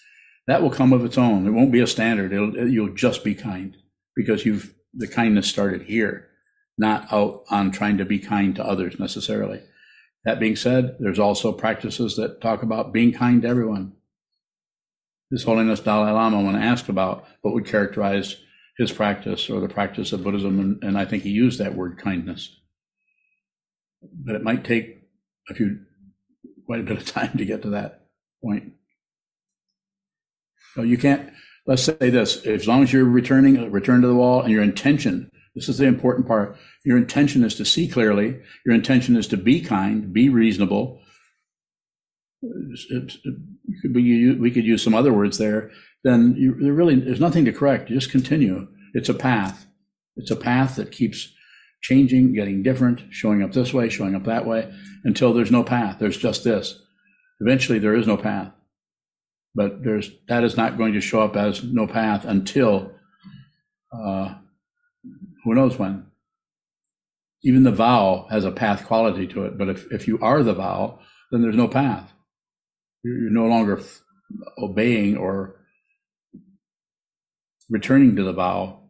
That 0.47 0.63
will 0.63 0.71
come 0.71 0.93
of 0.93 1.05
its 1.05 1.17
own. 1.17 1.47
It 1.47 1.53
won't 1.53 1.71
be 1.71 1.81
a 1.81 1.87
standard. 1.87 2.33
It'll, 2.33 2.69
you'll 2.69 2.95
just 2.95 3.23
be 3.23 3.35
kind 3.35 3.77
because 4.17 4.45
you've 4.45 4.75
the 4.93 5.07
kindness 5.07 5.47
started 5.47 5.83
here, 5.83 6.29
not 6.77 7.13
out 7.13 7.45
on 7.49 7.71
trying 7.71 7.99
to 7.99 8.05
be 8.05 8.19
kind 8.19 8.57
to 8.57 8.67
others 8.67 8.99
necessarily. 8.99 9.61
That 10.25 10.41
being 10.41 10.57
said, 10.57 10.97
there's 10.99 11.19
also 11.19 11.53
practices 11.53 12.17
that 12.17 12.41
talk 12.41 12.63
about 12.63 12.93
being 12.93 13.13
kind 13.13 13.43
to 13.43 13.49
everyone. 13.49 13.93
His 15.31 15.45
Holiness 15.45 15.81
Dalai 15.81 16.11
Lama, 16.11 16.43
when 16.43 16.57
asked 16.57 16.89
about 16.89 17.25
what 17.43 17.55
would 17.55 17.67
characterize 17.67 18.37
his 18.81 18.91
practice 18.91 19.51
or 19.51 19.61
the 19.61 19.69
practice 19.69 20.11
of 20.11 20.25
Buddhism, 20.25 20.59
and, 20.59 20.83
and 20.83 20.97
I 20.97 21.05
think 21.05 21.23
he 21.23 21.29
used 21.29 21.59
that 21.59 21.75
word 21.75 21.99
kindness. 21.99 22.57
But 24.03 24.37
it 24.37 24.43
might 24.43 24.65
take 24.65 25.03
a 25.51 25.55
few, 25.55 25.81
quite 26.65 26.81
a 26.81 26.85
bit 26.85 26.97
of 26.97 27.05
time 27.05 27.37
to 27.37 27.45
get 27.45 27.61
to 27.61 27.71
that 27.71 28.07
point. 28.43 28.73
So 30.75 30.81
you 30.81 30.97
can't. 30.97 31.31
Let's 31.67 31.83
say 31.83 32.09
this: 32.09 32.47
as 32.47 32.67
long 32.67 32.83
as 32.83 32.91
you're 32.91 33.05
returning, 33.05 33.59
uh, 33.59 33.67
return 33.67 34.01
to 34.01 34.07
the 34.07 34.15
wall, 34.15 34.41
and 34.41 34.51
your 34.51 34.63
intention. 34.63 35.31
This 35.55 35.69
is 35.69 35.77
the 35.77 35.85
important 35.85 36.27
part. 36.27 36.57
Your 36.83 36.97
intention 36.97 37.45
is 37.45 37.57
to 37.57 37.67
see 37.67 37.87
clearly. 37.87 38.41
Your 38.65 38.75
intention 38.75 39.15
is 39.15 39.27
to 39.29 39.37
be 39.37 39.61
kind, 39.61 40.11
be 40.11 40.31
reasonable. 40.31 41.03
We, 42.41 44.33
we 44.33 44.51
could 44.51 44.65
use 44.65 44.83
some 44.83 44.95
other 44.95 45.13
words 45.13 45.37
there 45.37 45.71
then 46.05 46.35
you, 46.37 46.55
there 46.61 46.73
really 46.73 46.97
there's 46.97 47.21
nothing 47.21 47.45
to 47.45 47.53
correct. 47.53 47.91
You 47.91 47.97
just 47.97 48.11
continue. 48.11 48.69
It's 48.95 49.09
a 49.09 49.15
path. 49.15 49.67
It's 50.17 50.31
a 50.31 50.37
path 50.37 50.77
that 50.77 50.93
keeps 50.93 51.33
changing, 51.83 52.35
getting 52.35 52.63
different, 52.63 53.03
showing 53.11 53.43
up 53.43 53.53
this 53.53 53.73
way, 53.73 53.89
showing 53.89 54.15
up 54.15 54.25
that 54.25 54.47
way, 54.47 54.71
until 55.05 55.33
there's 55.33 55.51
no 55.51 55.63
path. 55.63 55.99
There's 55.99 56.17
just 56.17 56.45
this. 56.45 56.83
Eventually, 57.41 57.79
there 57.79 57.95
is 57.95 58.07
no 58.07 58.17
path. 58.17 58.53
But 59.55 59.83
there's 59.83 60.11
that 60.29 60.45
is 60.45 60.57
not 60.57 60.79
going 60.79 60.93
to 60.95 61.01
show 61.01 61.23
up 61.23 61.37
as 61.37 61.63
no 61.65 61.87
path 61.87 62.25
until 62.25 62.93
uh, 63.93 64.35
who 65.45 65.55
knows 65.55 65.79
when. 65.79 66.07
Even 67.43 67.63
the 67.63 67.73
vow 67.73 68.27
has 68.31 68.45
a 68.45 68.53
path 68.53 68.87
quality 68.87 69.27
to 69.29 69.45
it. 69.47 69.57
But 69.57 69.69
if, 69.69 69.91
if 69.91 70.07
you 70.07 70.19
are 70.21 70.43
the 70.43 70.53
vow, 70.53 71.01
then 71.31 71.43
there's 71.43 71.57
no 71.57 71.69
path. 71.69 72.13
You're 73.03 73.31
no 73.31 73.47
longer 73.47 73.81
obeying 74.59 75.17
or 75.17 75.57
returning 77.71 78.17
to 78.17 78.25
the 78.25 78.33
vow, 78.33 78.81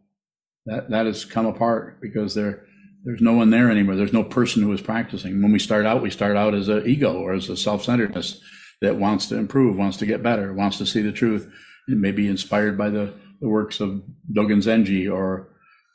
that, 0.65 0.89
that 0.89 1.05
has 1.05 1.23
come 1.23 1.45
apart 1.45 2.01
because 2.01 2.35
there, 2.35 2.65
there's 3.03 3.21
no 3.21 3.33
one 3.33 3.49
there 3.49 3.71
anymore. 3.71 3.95
There's 3.95 4.13
no 4.13 4.23
person 4.23 4.61
who 4.63 4.73
is 4.73 4.81
practicing. 4.81 5.41
When 5.41 5.51
we 5.51 5.59
start 5.59 5.85
out, 5.85 6.01
we 6.01 6.09
start 6.09 6.35
out 6.35 6.53
as 6.53 6.67
an 6.67 6.85
ego 6.85 7.13
or 7.13 7.33
as 7.33 7.49
a 7.49 7.57
self-centeredness 7.57 8.41
that 8.81 8.97
wants 8.97 9.27
to 9.27 9.37
improve, 9.37 9.77
wants 9.77 9.97
to 9.97 10.05
get 10.05 10.23
better, 10.23 10.53
wants 10.53 10.77
to 10.79 10.85
see 10.85 11.01
the 11.01 11.11
truth. 11.11 11.51
It 11.87 11.97
may 11.97 12.11
be 12.11 12.27
inspired 12.27 12.77
by 12.77 12.89
the, 12.89 13.13
the 13.39 13.47
works 13.47 13.79
of 13.79 14.03
Dogen 14.31 14.63
Zenji 14.63 15.11
or 15.11 15.49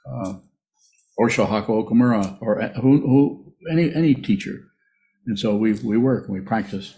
uh, 0.09 0.35
Shohaku 1.19 1.69
Okumura 1.69 2.39
or 2.41 2.63
who, 2.81 3.01
who 3.01 3.55
any 3.71 3.93
any 3.95 4.15
teacher. 4.15 4.65
And 5.27 5.39
so 5.39 5.57
we 5.57 5.73
we 5.73 5.97
work 5.97 6.27
and 6.27 6.35
we 6.35 6.41
practice. 6.41 6.95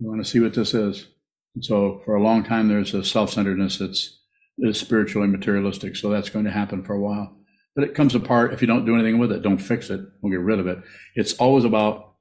We 0.00 0.08
want 0.08 0.24
to 0.24 0.30
see 0.30 0.40
what 0.40 0.54
this 0.54 0.74
is. 0.74 1.06
And 1.54 1.64
so 1.64 2.02
for 2.04 2.16
a 2.16 2.22
long 2.22 2.44
time, 2.44 2.68
there's 2.68 2.92
a 2.94 3.04
self-centeredness 3.04 3.78
that's 3.78 4.20
is 4.58 4.78
spiritually 4.78 5.28
materialistic. 5.28 5.96
So 5.96 6.10
that's 6.10 6.30
going 6.30 6.44
to 6.44 6.50
happen 6.50 6.84
for 6.84 6.94
a 6.94 7.00
while. 7.00 7.36
But 7.74 7.84
it 7.84 7.94
comes 7.94 8.14
apart 8.14 8.52
if 8.52 8.60
you 8.60 8.68
don't 8.68 8.84
do 8.84 8.94
anything 8.94 9.18
with 9.18 9.32
it. 9.32 9.42
Don't 9.42 9.58
fix 9.58 9.90
it. 9.90 10.00
We'll 10.20 10.30
get 10.30 10.40
rid 10.40 10.60
of 10.60 10.66
it. 10.66 10.78
It's 11.16 11.34
always 11.34 11.64
about 11.64 12.14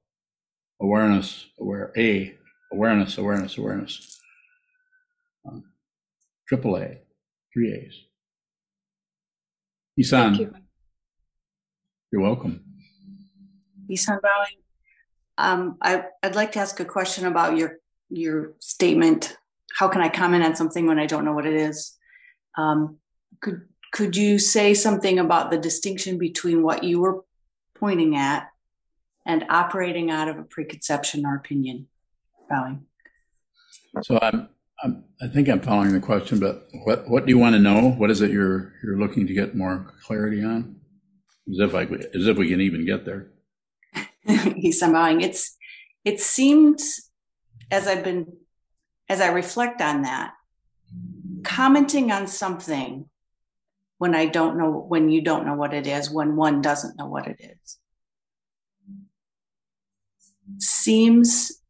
awareness, 0.82 1.46
aware, 1.60 1.92
A, 1.96 2.36
awareness, 2.72 3.18
awareness, 3.18 3.58
awareness. 3.58 4.20
Um, 5.48 5.64
triple 6.48 6.78
A, 6.78 6.98
three 7.54 7.74
A's. 7.74 7.94
Isan, 9.98 10.36
you. 10.36 10.54
you're 12.12 12.22
welcome. 12.22 12.64
Isan 13.90 14.20
bowing. 14.24 14.58
Um, 15.38 15.78
I, 15.82 16.06
I'd 16.24 16.36
like 16.36 16.52
to 16.54 16.60
ask 16.60 16.80
a 16.80 16.86
question 16.86 17.26
about 17.26 17.58
your 17.58 17.78
your 18.10 18.54
statement. 18.60 19.38
How 19.78 19.88
can 19.88 20.02
I 20.02 20.10
comment 20.10 20.44
on 20.44 20.56
something 20.56 20.86
when 20.86 21.00
I 21.00 21.06
don't 21.06 21.26
know 21.26 21.34
what 21.34 21.46
it 21.46 21.56
is? 21.56 21.98
Um, 22.58 22.97
could 23.41 23.62
could 23.93 24.16
you 24.18 24.39
say 24.39 24.74
something 24.74 25.20
about 25.20 25.51
the 25.51 25.58
distinction 25.58 26.18
between 26.18 26.64
what 26.64 26.84
you 26.84 26.99
were 26.99 27.24
pointing 27.76 28.16
at 28.18 28.49
and 29.26 29.45
operating 29.49 30.10
out 30.10 30.28
of 30.28 30.39
a 30.39 30.43
preconception 30.43 31.26
or 31.26 31.36
opinion? 31.36 31.88
Bowing. 32.49 32.88
So 34.01 34.18
I'm, 34.20 34.49
I'm, 34.84 35.04
I 35.22 35.28
think 35.28 35.47
I'm 35.47 35.62
following 35.62 35.93
the 35.93 35.99
question, 35.99 36.39
but 36.39 36.68
what, 36.86 37.08
what 37.08 37.28
do 37.28 37.30
you 37.30 37.38
want 37.38 37.54
to 37.54 37.60
know? 37.60 37.91
What 37.91 38.10
is 38.10 38.22
it 38.22 38.32
you're, 38.32 38.74
you're 38.84 38.97
looking 38.97 39.28
to 39.28 39.34
get 39.34 39.56
more 39.56 39.93
clarity 40.04 40.43
on? 40.43 40.78
As 41.51 41.60
if 41.60 41.76
I, 41.76 41.84
as 41.84 42.26
if 42.26 42.36
we 42.36 42.49
can 42.49 42.62
even 42.62 42.86
get 42.86 43.06
there. 43.06 43.28
He's 44.56 44.82
bowing. 44.82 45.22
It's, 45.22 45.56
it 46.04 46.20
seemed 46.20 46.80
as 47.70 47.88
I've 47.88 48.04
been, 48.04 48.38
as 49.08 49.22
I 49.22 49.28
reflect 49.28 49.82
on 49.82 50.01
that, 50.01 50.34
commenting 51.44 52.12
on 52.12 52.28
something 52.28 53.10
when 53.98 54.16
I 54.16 54.26
don't 54.26 54.58
know, 54.58 54.70
when 54.70 55.10
you 55.10 55.22
don't 55.22 55.46
know 55.46 55.56
what 55.56 55.74
it 55.74 55.88
is, 55.88 56.10
when 56.10 56.36
one 56.36 56.62
doesn't 56.62 56.98
know 56.98 57.08
what 57.08 57.28
it 57.28 57.39
is, 57.39 57.78
seems, 60.60 61.62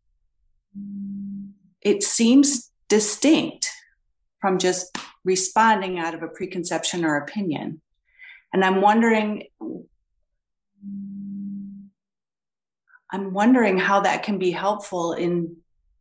it 1.82 2.04
seems 2.04 2.72
distinct 2.88 3.70
from 4.40 4.58
just 4.58 4.98
responding 5.24 6.00
out 6.00 6.14
of 6.14 6.24
a 6.24 6.28
preconception 6.28 7.06
or 7.06 7.18
opinion. 7.18 7.82
And 8.52 8.64
I'm 8.64 8.82
wondering, 8.82 9.44
I'm 13.12 13.34
wondering 13.34 13.78
how 13.78 14.02
that 14.02 14.24
can 14.24 14.38
be 14.40 14.52
helpful 14.52 15.14
in 15.14 15.58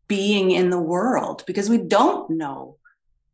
being 0.08 0.50
in 0.50 0.70
the 0.70 0.80
world 0.80 1.44
because 1.46 1.70
we 1.70 1.78
don't 1.78 2.30
know 2.30 2.76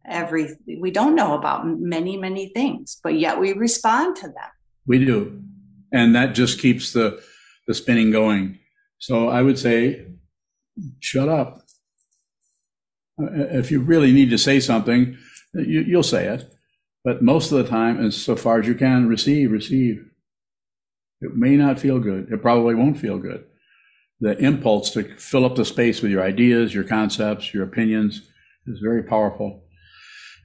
every 0.09 0.57
we 0.81 0.91
don't 0.91 1.15
know 1.15 1.35
about 1.35 1.67
many 1.67 2.17
many 2.17 2.49
things 2.49 2.99
but 3.03 3.19
yet 3.19 3.39
we 3.39 3.53
respond 3.53 4.17
to 4.17 4.27
them 4.27 4.51
we 4.87 5.05
do 5.05 5.43
and 5.93 6.15
that 6.15 6.35
just 6.35 6.61
keeps 6.61 6.93
the 6.93 7.23
the 7.67 7.75
spinning 7.75 8.11
going 8.11 8.59
so 8.99 9.29
i 9.29 9.43
would 9.43 9.59
say 9.59 10.07
shut 11.01 11.29
up 11.29 11.63
uh, 13.21 13.27
uh, 13.27 13.59
if 13.59 13.71
you 13.71 13.81
really 13.81 14.13
need 14.13 14.31
to 14.31 14.39
say 14.39 14.61
something 14.61 15.17
uh, 15.57 15.61
you, 15.61 15.81
you'll 15.81 16.03
say 16.03 16.27
it 16.27 16.53
but 17.05 17.23
most 17.23 17.53
of 17.53 17.59
the 17.59 17.69
time 17.69 18.05
as 18.05 18.17
so 18.17 18.37
far 18.37 18.61
as 18.61 18.67
you 18.67 18.75
can 18.75 19.09
receive 19.09 19.51
receive 19.51 20.05
It 21.21 21.35
may 21.35 21.57
not 21.57 21.79
feel 21.79 21.99
good. 21.99 22.31
It 22.31 22.43
probably 22.43 22.75
won't 22.75 22.99
feel 22.99 23.19
good. 23.19 23.45
The 24.21 24.37
impulse 24.39 24.91
to 24.91 25.05
fill 25.17 25.45
up 25.45 25.57
the 25.57 25.65
space 25.65 26.03
with 26.03 26.11
your 26.11 26.23
ideas, 26.23 26.75
your 26.75 26.85
concepts, 26.85 27.53
your 27.55 27.65
opinions 27.65 28.23
is 28.67 28.81
very 28.81 29.03
powerful. 29.03 29.65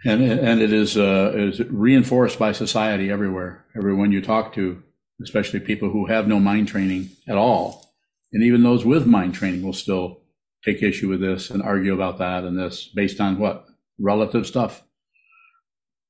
And, 0.06 0.22
and 0.22 0.62
it 0.62 0.74
is, 0.74 0.98
uh, 0.98 1.32
is 1.36 1.62
reinforced 1.70 2.38
by 2.38 2.52
society 2.52 3.10
everywhere. 3.10 3.66
Everyone 3.76 4.12
you 4.12 4.22
talk 4.22 4.54
to, 4.56 4.84
especially 5.22 5.62
people 5.62 5.92
who 5.92 6.08
have 6.08 6.28
no 6.28 6.40
mind 6.40 6.68
training 6.68 7.12
at 7.28 7.38
all, 7.38 7.94
and 8.34 8.44
even 8.44 8.64
those 8.64 8.84
with 8.84 9.06
mind 9.06 9.36
training 9.36 9.64
will 9.64 9.74
still 9.74 10.22
take 10.66 10.82
issue 10.82 11.10
with 11.10 11.22
this 11.22 11.50
and 11.50 11.62
argue 11.62 11.94
about 11.94 12.18
that 12.18 12.44
and 12.44 12.58
this 12.58 12.90
based 12.94 13.22
on 13.22 13.40
what? 13.40 13.68
Relative 14.00 14.48
stuff. 14.48 14.84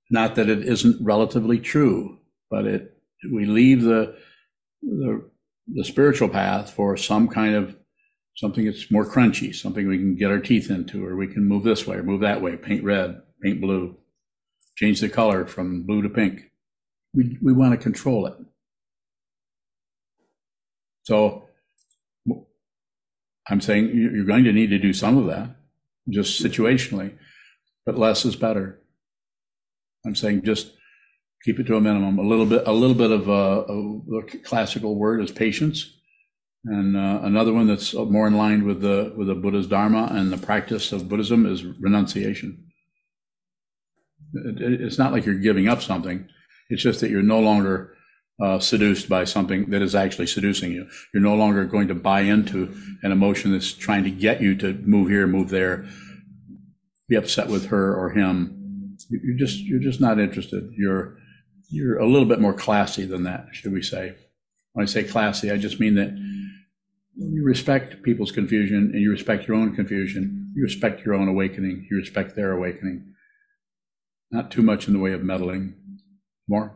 Not 0.10 0.36
that 0.36 0.50
it 0.50 0.64
isn't 0.64 1.04
relatively 1.04 1.60
true, 1.60 2.20
but 2.50 2.66
it 2.66 2.98
we 3.32 3.46
leave 3.46 3.82
the 3.82 4.16
the, 4.82 5.30
the 5.68 5.84
spiritual 5.84 6.30
path 6.30 6.72
for 6.72 6.96
some 6.98 7.28
kind 7.28 7.56
of 7.56 7.76
something 8.36 8.66
that's 8.66 8.91
more 8.91 9.06
crunchy, 9.06 9.54
something 9.54 9.88
we 9.88 9.98
can 9.98 10.16
get 10.16 10.32
our 10.32 10.39
teeth 10.39 10.70
into, 10.70 11.06
or 11.06 11.16
we 11.16 11.28
can 11.28 11.46
move 11.46 11.64
this 11.64 11.86
way 11.86 11.98
or 11.98 12.04
move 12.04 12.22
that 12.22 12.41
way, 12.41 12.56
paint 12.56 12.84
red, 12.84 13.22
paint 13.44 13.62
blue, 13.62 13.98
change 14.76 15.02
the 15.02 15.10
color 15.10 15.46
from 15.46 15.84
blue 15.84 16.02
to 16.02 16.10
pink. 16.10 16.52
We, 17.14 17.38
we 17.41 17.54
want 17.54 17.74
to 17.74 17.78
control 17.78 18.26
it. 18.26 18.34
So 21.04 21.44
I'm 23.50 23.62
saying 23.62 23.91
you're 23.94 24.26
going 24.26 24.46
to 24.46 24.54
need 24.54 24.70
to 24.70 24.80
do 24.80 24.94
some 24.94 25.18
of 25.18 25.28
that, 25.28 25.56
just 26.10 26.41
situationally, 26.41 27.18
but 27.86 27.98
less 27.98 28.24
is 28.26 28.36
better. 28.36 28.80
I'm 30.06 30.16
saying 30.16 30.44
just 30.44 30.74
keep 31.44 31.60
it 31.60 31.68
to 31.68 31.76
a 31.76 31.82
minimum. 31.82 32.20
A 32.20 32.24
little 32.24 32.46
bit, 32.46 32.64
a 32.66 32.72
little 32.72 32.96
bit 32.96 33.12
of 33.12 33.28
a, 33.28 33.66
a 34.16 34.39
classical 34.44 34.96
word 34.96 35.22
is 35.22 35.32
patience, 35.32 35.94
and 36.66 36.96
uh, 36.96 37.20
another 37.24 37.54
one 37.54 37.68
that's 37.68 37.94
more 37.94 38.28
in 38.28 38.38
line 38.38 38.66
with 38.66 38.82
the 38.82 39.14
with 39.18 39.28
the 39.28 39.36
Buddha's 39.36 39.68
dharma 39.68 40.08
and 40.12 40.32
the 40.32 40.38
practice 40.38 40.94
of 40.94 41.10
Buddhism 41.10 41.46
is 41.46 41.66
renunciation. 41.66 42.62
It, 44.34 44.62
it, 44.62 44.82
it's 44.82 44.98
not 44.98 45.12
like 45.12 45.26
you're 45.26 45.36
giving 45.36 45.68
up 45.68 45.82
something; 45.82 46.28
it's 46.70 46.84
just 46.84 47.02
that 47.02 47.10
you're 47.10 47.22
no 47.22 47.40
longer 47.40 47.96
uh, 48.42 48.60
seduced 48.60 49.08
by 49.10 49.24
something 49.24 49.70
that 49.70 49.82
is 49.82 49.96
actually 49.96 50.28
seducing 50.28 50.72
you. 50.72 50.88
You're 51.14 51.24
no 51.24 51.36
longer 51.36 51.66
going 51.66 51.88
to 51.90 51.96
buy 51.96 52.22
into 52.22 52.76
an 53.04 53.12
emotion 53.12 53.52
that's 53.52 53.74
trying 53.74 54.04
to 54.06 54.12
get 54.12 54.42
you 54.42 54.56
to 54.58 54.74
move 54.74 55.10
here, 55.10 55.28
move 55.28 55.50
there, 55.50 55.86
be 57.08 57.16
upset 57.16 57.48
with 57.48 57.68
her 57.68 57.96
or 57.96 58.12
him. 58.12 58.98
You're 59.10 59.38
just 59.38 59.60
you're 59.60 59.80
just 59.80 60.02
not 60.02 60.20
interested. 60.20 60.72
You're 60.76 61.18
you're 61.70 62.00
a 62.00 62.08
little 62.08 62.28
bit 62.28 62.40
more 62.40 62.54
classy 62.54 63.06
than 63.06 63.24
that, 63.24 63.48
should 63.52 63.74
we 63.74 63.82
say? 63.82 64.16
When 64.74 64.84
I 64.84 64.88
say 64.88 65.04
classy, 65.04 65.52
I 65.52 65.58
just 65.58 65.80
mean 65.80 65.96
that 65.96 66.12
you 67.16 67.44
respect 67.44 68.02
people's 68.04 68.32
confusion 68.32 68.92
and 68.94 69.02
you 69.02 69.12
respect 69.12 69.48
your 69.48 69.58
own 69.58 69.76
confusion. 69.76 70.52
You 70.56 70.64
respect 70.64 71.06
your 71.06 71.16
own 71.16 71.28
awakening. 71.28 71.88
You 71.90 71.98
respect 71.98 72.36
their 72.36 72.52
awakening. 72.52 73.12
Not 74.34 74.50
too 74.50 74.64
much 74.64 74.88
in 74.88 74.94
the 74.94 75.00
way 75.00 75.14
of 75.14 75.24
meddling. 75.24 75.76
More. 76.48 76.76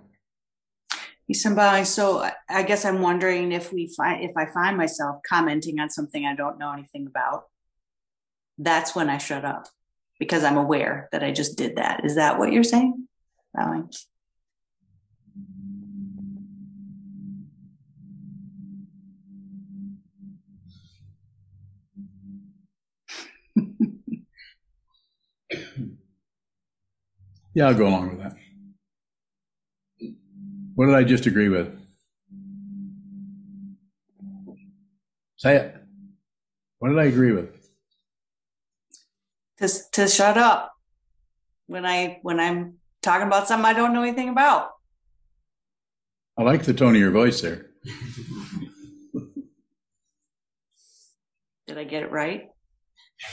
Somebody, 1.34 1.86
so 1.86 2.30
I 2.48 2.62
guess 2.62 2.86
I'm 2.86 3.02
wondering 3.02 3.52
if 3.52 3.74
we 3.74 3.92
find 3.98 4.24
if 4.24 4.38
I 4.38 4.46
find 4.46 4.78
myself 4.78 5.18
commenting 5.28 5.80
on 5.80 5.90
something 5.90 6.24
I 6.24 6.36
don't 6.36 6.60
know 6.60 6.72
anything 6.72 7.08
about, 7.08 7.46
that's 8.60 8.96
when 8.96 9.10
I 9.10 9.18
shut 9.18 9.44
up 9.44 9.68
because 10.20 10.44
I'm 10.44 10.56
aware 10.56 11.10
that 11.12 11.24
I 11.24 11.32
just 11.32 11.58
did 11.58 11.78
that. 11.78 12.06
Is 12.06 12.16
that 12.16 12.38
what 12.38 12.54
you're 12.54 12.64
saying? 12.64 13.08
Yeah, 27.58 27.70
I'll 27.70 27.74
go 27.74 27.88
along 27.88 28.10
with 28.10 28.20
that. 28.20 28.36
What 30.76 30.86
did 30.86 30.94
I 30.94 31.04
just 31.04 31.26
agree 31.26 31.50
with? 31.50 31.76
Say 35.38 35.56
it. 35.56 35.76
What 36.78 36.90
did 36.90 37.00
I 37.00 37.06
agree 37.06 37.32
with? 37.32 37.50
To, 39.58 39.68
to 39.94 40.08
shut 40.08 40.38
up 40.38 40.72
when 41.66 41.84
I 41.84 42.20
when 42.22 42.40
I'm 42.40 42.76
talking 43.02 43.26
about 43.26 43.48
something 43.48 43.66
I 43.66 43.74
don't 43.74 43.92
know 43.92 44.04
anything 44.04 44.30
about. 44.30 44.70
I 46.38 46.44
like 46.44 46.62
the 46.62 46.76
tone 46.76 46.94
of 46.94 47.02
your 47.02 47.10
voice 47.10 47.42
there. 47.42 47.72
Did 51.66 51.80
I 51.80 51.86
get 51.86 52.04
it 52.04 52.12
right? 52.12 52.50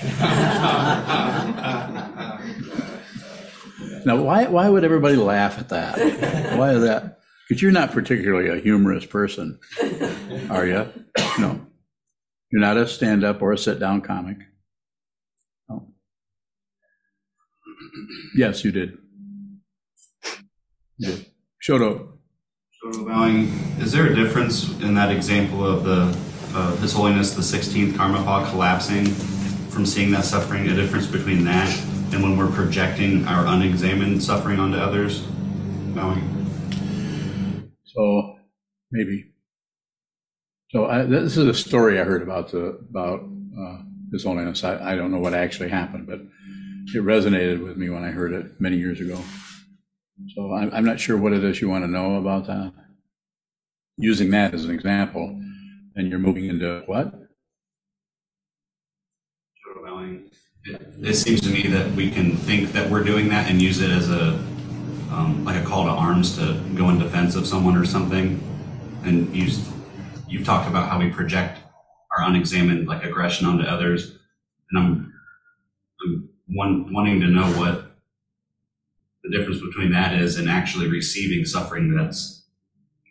now, 4.05 4.23
why 4.23 4.47
why 4.47 4.69
would 4.69 4.85
everybody 4.85 5.17
laugh 5.17 5.59
at 5.59 5.71
that? 5.71 5.99
Why 6.59 6.73
is 6.73 6.83
that? 6.83 7.21
Because 7.49 7.63
you're 7.63 7.73
not 7.73 7.93
particularly 7.93 8.49
a 8.49 8.61
humorous 8.61 9.05
person, 9.05 9.59
are 10.49 10.67
you? 10.67 10.89
No. 11.39 11.67
You're 12.51 12.61
not 12.61 12.77
a 12.77 12.87
stand 12.87 13.25
up 13.25 13.43
or 13.43 13.53
a 13.53 13.59
sit 13.59 13.79
down 13.79 14.01
comic. 14.01 14.39
No. 15.69 15.89
Yes, 18.37 18.65
you 18.65 18.73
did. 18.73 18.97
You 20.97 21.09
did. 21.09 21.27
Showed 21.59 21.83
up. 21.83 22.09
Bowing. 23.07 23.49
Is 23.79 23.93
there 23.93 24.07
a 24.07 24.15
difference 24.15 24.69
in 24.81 24.95
that 24.95 25.11
example 25.11 25.67
of 25.67 25.85
the 25.85 26.17
uh, 26.57 26.77
His 26.77 26.93
Holiness 26.93 27.35
the 27.35 27.43
16th 27.43 27.93
Karmapa 27.93 28.49
collapsing 28.51 29.07
from 29.71 29.85
seeing 29.85 30.11
that 30.13 30.25
suffering? 30.25 30.69
A 30.69 30.75
difference 30.75 31.07
between 31.07 31.45
that 31.45 31.69
and 32.15 32.23
when 32.23 32.37
we're 32.37 32.51
projecting 32.53 33.27
our 33.27 33.45
unexamined 33.45 34.23
suffering 34.23 34.61
onto 34.61 34.79
others? 34.79 35.23
Bowing. 35.95 37.73
So 37.85 38.37
maybe. 38.93 39.33
So 40.71 40.87
I, 40.87 41.03
this 41.03 41.37
is 41.37 41.49
a 41.49 41.55
story 41.55 42.01
I 42.01 42.05
heard 42.05 42.23
about 42.23 42.53
the 42.53 42.79
about 42.89 43.21
uh, 43.21 43.79
His 44.13 44.23
Holiness. 44.23 44.63
I, 44.63 44.93
I 44.93 44.95
don't 44.95 45.11
know 45.11 45.19
what 45.19 45.35
actually 45.35 45.71
happened, 45.71 46.07
but 46.07 46.21
it 46.95 47.03
resonated 47.03 47.65
with 47.65 47.77
me 47.77 47.91
when 47.91 48.05
I 48.05 48.11
heard 48.11 48.33
it 48.33 48.61
many 48.61 48.77
years 48.77 49.01
ago. 49.01 49.19
So 50.37 50.53
I'm, 50.53 50.73
I'm 50.73 50.85
not 50.85 51.01
sure 51.01 51.17
what 51.17 51.33
it 51.33 51.43
is 51.43 51.61
you 51.61 51.69
want 51.69 51.85
to 51.85 51.91
know 51.91 52.15
about 52.17 52.47
that. 52.47 52.73
Using 53.97 54.31
that 54.31 54.55
as 54.55 54.65
an 54.65 54.71
example, 54.71 55.41
and 55.97 56.09
you're 56.09 56.21
moving 56.21 56.47
into 56.47 56.85
what? 56.87 57.13
Bowing. 59.85 60.31
It, 60.65 60.81
it 61.03 61.15
seems 61.15 61.41
to 61.43 61.51
me 61.51 61.67
that 61.69 61.91
we 61.93 62.11
can 62.11 62.37
think 62.37 62.73
that 62.73 62.91
we're 62.91 63.05
doing 63.05 63.29
that 63.29 63.51
and 63.51 63.61
use 63.61 63.81
it 63.81 63.91
as 63.91 64.11
a 64.11 64.33
um, 65.11 65.45
like 65.45 65.63
a 65.63 65.65
call 65.65 65.85
to 65.85 65.91
arms 65.91 66.37
to 66.39 66.61
go 66.75 66.89
in 66.91 66.99
defense 66.99 67.37
of 67.37 67.47
someone 67.47 67.77
or 67.77 67.85
something. 67.85 68.43
And 69.05 69.35
you 69.35 69.51
you've 70.29 70.45
talked 70.45 70.69
about 70.69 70.89
how 70.89 70.99
we 70.99 71.11
project 71.11 71.61
our 72.17 72.25
unexamined 72.25 72.89
like 72.89 73.05
aggression 73.05 73.47
onto 73.47 73.65
others, 73.65 74.19
and 74.71 74.79
I'm, 74.79 75.13
I'm 76.05 76.29
one, 76.49 76.93
wanting 76.93 77.21
to 77.21 77.29
know 77.29 77.47
what 77.59 77.97
the 79.23 79.31
difference 79.31 79.61
between 79.61 79.91
that 79.93 80.15
is 80.15 80.39
and 80.39 80.49
actually 80.49 80.89
receiving 80.89 81.45
suffering 81.45 81.95
that's 81.95 82.45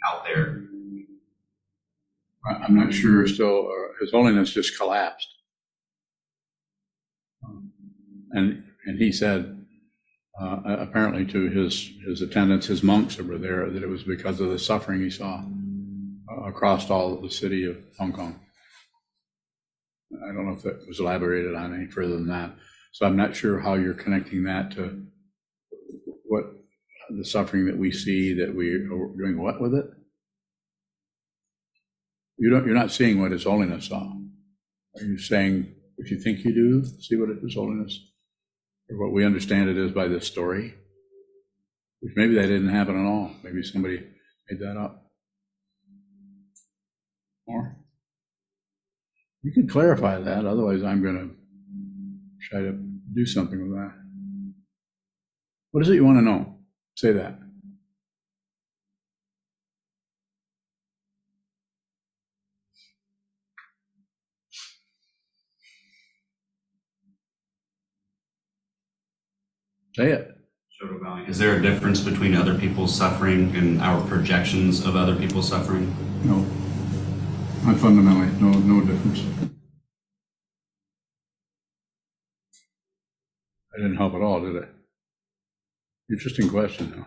out 0.05 0.23
there. 0.25 0.63
I'm 2.45 2.75
not 2.75 2.93
sure 2.93 3.25
still, 3.27 3.67
uh, 3.67 3.93
His 4.01 4.11
Holiness 4.11 4.51
just 4.51 4.77
collapsed. 4.77 5.29
Um, 7.43 7.71
and, 8.33 8.63
and 8.85 8.99
he 8.99 9.11
said, 9.11 9.65
uh, 10.41 10.59
apparently 10.65 11.25
to 11.25 11.49
his, 11.49 11.91
his 12.05 12.21
attendants, 12.21 12.65
his 12.65 12.83
monks 12.83 13.15
that 13.15 13.27
were 13.27 13.37
there, 13.37 13.69
that 13.69 13.83
it 13.83 13.89
was 13.89 14.03
because 14.03 14.39
of 14.39 14.49
the 14.49 14.59
suffering 14.59 15.01
he 15.01 15.09
saw 15.09 15.43
uh, 16.31 16.41
across 16.43 16.89
all 16.89 17.13
of 17.13 17.21
the 17.21 17.29
city 17.29 17.65
of 17.65 17.77
Hong 17.97 18.11
Kong. 18.11 18.39
I 20.23 20.33
don't 20.33 20.47
know 20.47 20.53
if 20.53 20.63
that 20.63 20.87
was 20.87 20.99
elaborated 20.99 21.55
on 21.55 21.73
any 21.73 21.87
further 21.87 22.15
than 22.15 22.27
that. 22.27 22.51
So 22.91 23.05
I'm 23.05 23.15
not 23.15 23.35
sure 23.35 23.59
how 23.59 23.75
you're 23.75 23.93
connecting 23.93 24.43
that 24.43 24.71
to 24.71 25.05
what 26.25 26.45
the 27.09 27.25
suffering 27.25 27.65
that 27.65 27.77
we 27.77 27.91
see 27.91 28.33
that 28.33 28.53
we 28.55 28.69
are 28.69 28.87
doing 28.87 29.41
what 29.41 29.61
with 29.61 29.73
it. 29.73 29.85
You 32.37 32.49
don't. 32.49 32.65
You're 32.65 32.75
not 32.75 32.91
seeing 32.91 33.21
what 33.21 33.31
His 33.31 33.43
Holiness 33.43 33.85
saw. 33.85 34.13
Are 34.95 35.03
you 35.03 35.17
saying 35.17 35.73
if 35.97 36.11
you 36.11 36.19
think 36.19 36.43
you 36.43 36.53
do 36.53 36.83
see 36.99 37.15
what 37.15 37.29
His 37.41 37.55
Holiness 37.55 37.99
or 38.89 38.97
what 38.97 39.13
we 39.13 39.25
understand 39.25 39.69
it 39.69 39.77
is 39.77 39.91
by 39.91 40.07
this 40.07 40.27
story? 40.27 40.75
Which 42.01 42.13
maybe 42.15 42.35
that 42.35 42.47
didn't 42.47 42.69
happen 42.69 42.99
at 42.99 43.07
all. 43.07 43.31
Maybe 43.43 43.63
somebody 43.63 43.97
made 44.49 44.59
that 44.59 44.77
up. 44.77 45.11
More. 47.47 47.77
You 49.41 49.51
can 49.53 49.67
clarify 49.67 50.19
that. 50.19 50.45
Otherwise, 50.45 50.83
I'm 50.83 51.01
going 51.01 51.17
to 51.17 51.35
try 52.49 52.61
to 52.61 52.73
do 53.13 53.25
something 53.25 53.61
with 53.61 53.77
that. 53.77 53.93
What 55.71 55.83
is 55.83 55.89
it 55.89 55.95
you 55.95 56.05
want 56.05 56.17
to 56.17 56.23
know? 56.23 56.59
Say 56.95 57.11
that. 57.13 57.39
Say 69.95 70.11
it. 70.11 70.37
Shoto 70.81 71.01
bowing. 71.01 71.25
Is 71.25 71.37
there 71.37 71.55
a 71.55 71.61
difference 71.61 71.99
between 71.99 72.35
other 72.35 72.57
people's 72.57 72.95
suffering 72.95 73.55
and 73.55 73.79
our 73.79 74.05
projections 74.07 74.83
of 74.85 74.95
other 74.95 75.15
people's 75.15 75.47
suffering? 75.47 75.95
No. 76.23 76.45
Not 77.63 77.79
fundamentally, 77.79 78.27
no, 78.41 78.57
no 78.59 78.81
difference. 78.85 79.23
I 83.73 83.77
didn't 83.77 83.97
help 83.97 84.15
at 84.15 84.21
all, 84.21 84.41
did 84.41 84.63
I? 84.63 84.67
Interesting 86.11 86.49
question, 86.49 86.91
though. 86.91 87.05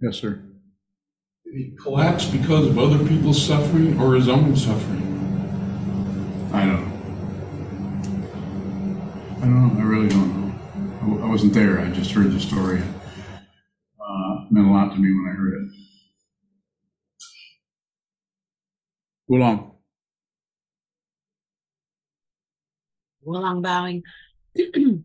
Yes, 0.00 0.16
sir. 0.18 0.40
Did 1.44 1.54
he 1.54 1.76
collapse 1.82 2.26
because 2.26 2.66
of 2.66 2.78
other 2.78 3.04
people's 3.06 3.44
suffering 3.44 4.00
or 4.00 4.14
his 4.14 4.28
own 4.28 4.56
suffering? 4.56 5.02
I 6.52 6.64
don't 6.64 6.88
know. 6.88 6.92
I 9.38 9.40
don't 9.40 9.74
know. 9.74 9.80
I 9.80 9.84
really 9.84 10.08
don't 10.08 10.40
know. 10.40 10.45
I 11.06 11.28
wasn't 11.28 11.54
there. 11.54 11.78
I 11.80 11.88
just 11.90 12.10
heard 12.10 12.32
the 12.32 12.40
story. 12.40 12.80
Uh, 12.80 14.44
it 14.44 14.52
meant 14.52 14.66
a 14.66 14.70
lot 14.70 14.90
to 14.92 14.98
me 14.98 15.08
when 15.12 15.32
I 15.32 15.36
heard 15.36 15.54
it. 15.54 15.68
Well, 23.22 23.44
I'm 23.44 23.62
bowing. 23.62 24.02
Can 24.56 25.04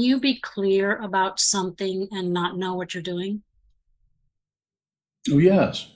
you 0.00 0.18
be 0.18 0.40
clear 0.40 0.96
about 0.96 1.38
something 1.38 2.08
and 2.10 2.32
not 2.32 2.56
know 2.56 2.74
what 2.74 2.94
you're 2.94 3.02
doing? 3.02 3.42
Oh, 5.30 5.38
yes. 5.38 5.94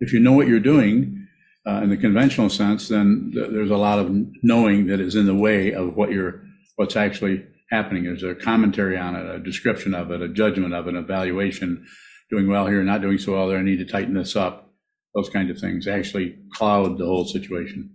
If 0.00 0.12
you 0.12 0.18
know 0.20 0.32
what 0.32 0.48
you're 0.48 0.60
doing 0.60 1.28
uh, 1.66 1.80
in 1.82 1.90
the 1.90 1.96
conventional 1.96 2.48
sense, 2.48 2.88
then 2.88 3.30
th- 3.32 3.50
there's 3.50 3.70
a 3.70 3.76
lot 3.76 3.98
of 3.98 4.10
knowing 4.42 4.86
that 4.86 5.00
is 5.00 5.14
in 5.14 5.26
the 5.26 5.34
way 5.34 5.72
of 5.72 5.96
what 5.96 6.10
you're, 6.10 6.43
what's 6.76 6.96
actually 6.96 7.44
happening. 7.70 8.06
Is 8.06 8.22
a 8.22 8.34
commentary 8.34 8.96
on 8.96 9.16
it, 9.16 9.26
a 9.26 9.38
description 9.38 9.94
of 9.94 10.10
it, 10.10 10.22
a 10.22 10.28
judgment 10.28 10.74
of 10.74 10.86
it, 10.86 10.94
an 10.94 11.02
evaluation. 11.02 11.86
Doing 12.30 12.48
well 12.48 12.66
here, 12.66 12.82
not 12.82 13.02
doing 13.02 13.18
so 13.18 13.32
well 13.32 13.48
there. 13.48 13.58
I 13.58 13.62
need 13.62 13.78
to 13.78 13.84
tighten 13.84 14.14
this 14.14 14.34
up. 14.34 14.72
Those 15.14 15.28
kinds 15.28 15.50
of 15.50 15.58
things 15.58 15.86
actually 15.86 16.38
cloud 16.54 16.98
the 16.98 17.04
whole 17.04 17.26
situation. 17.26 17.90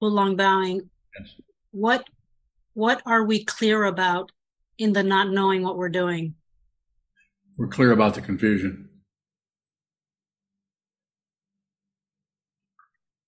Well, 0.00 0.10
long 0.10 0.36
bowing. 0.36 0.90
Yes. 1.18 1.34
What 1.70 2.08
what 2.74 3.02
are 3.06 3.24
we 3.24 3.44
clear 3.44 3.84
about 3.84 4.30
in 4.78 4.92
the 4.92 5.02
not 5.02 5.30
knowing 5.30 5.62
what 5.62 5.76
we're 5.76 5.88
doing? 5.88 6.34
We're 7.56 7.66
clear 7.66 7.90
about 7.90 8.14
the 8.14 8.20
confusion. 8.20 8.88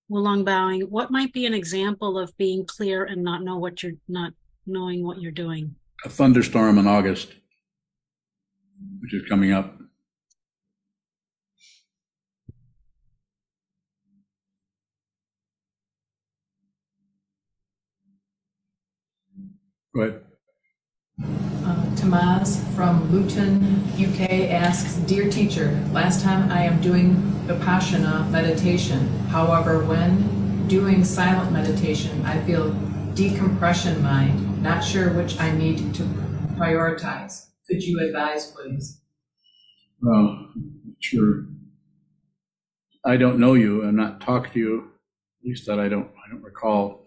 long 0.19 0.43
bowing. 0.43 0.81
What 0.81 1.11
might 1.11 1.31
be 1.31 1.45
an 1.45 1.53
example 1.53 2.19
of 2.19 2.35
being 2.37 2.65
clear 2.65 3.05
and 3.05 3.23
not 3.23 3.43
know 3.43 3.57
what 3.57 3.81
you're 3.81 3.93
not 4.07 4.33
knowing 4.65 5.05
what 5.05 5.21
you're 5.21 5.31
doing? 5.31 5.75
A 6.03 6.09
thunderstorm 6.09 6.77
in 6.77 6.87
August, 6.87 7.33
which 8.99 9.13
is 9.13 9.23
coming 9.29 9.51
up. 9.51 9.77
Ahead. 19.95 20.30
Uh, 21.23 21.85
Tamaz 21.95 22.63
from 22.75 23.11
Luton, 23.11 23.83
UK 23.93 24.49
asks, 24.49 24.95
Dear 25.07 25.29
teacher, 25.29 25.79
last 25.91 26.23
time 26.23 26.51
I 26.51 26.63
am 26.63 26.81
doing 26.81 27.15
Vipassana 27.45 28.29
meditation. 28.31 29.07
However, 29.29 29.83
when 29.85 30.67
doing 30.67 31.03
silent 31.03 31.51
meditation, 31.51 32.25
I 32.25 32.39
feel 32.45 32.71
decompression 33.13 34.01
mind, 34.01 34.63
not 34.63 34.83
sure 34.83 35.13
which 35.13 35.39
I 35.39 35.51
need 35.51 35.93
to 35.95 36.03
prioritize. 36.57 37.47
Could 37.69 37.83
you 37.83 37.99
advise, 37.99 38.51
please? 38.51 39.01
Well, 40.01 40.49
sure. 40.99 41.45
I 43.05 43.17
don't 43.17 43.39
know 43.39 43.53
you. 43.53 43.83
I'm 43.83 43.95
not 43.95 44.21
talked 44.21 44.53
to 44.53 44.59
you. 44.59 44.91
At 45.41 45.47
least 45.47 45.67
that 45.67 45.79
I 45.79 45.89
don't. 45.89 46.07
I 46.25 46.29
don't 46.31 46.43
recall. 46.43 47.00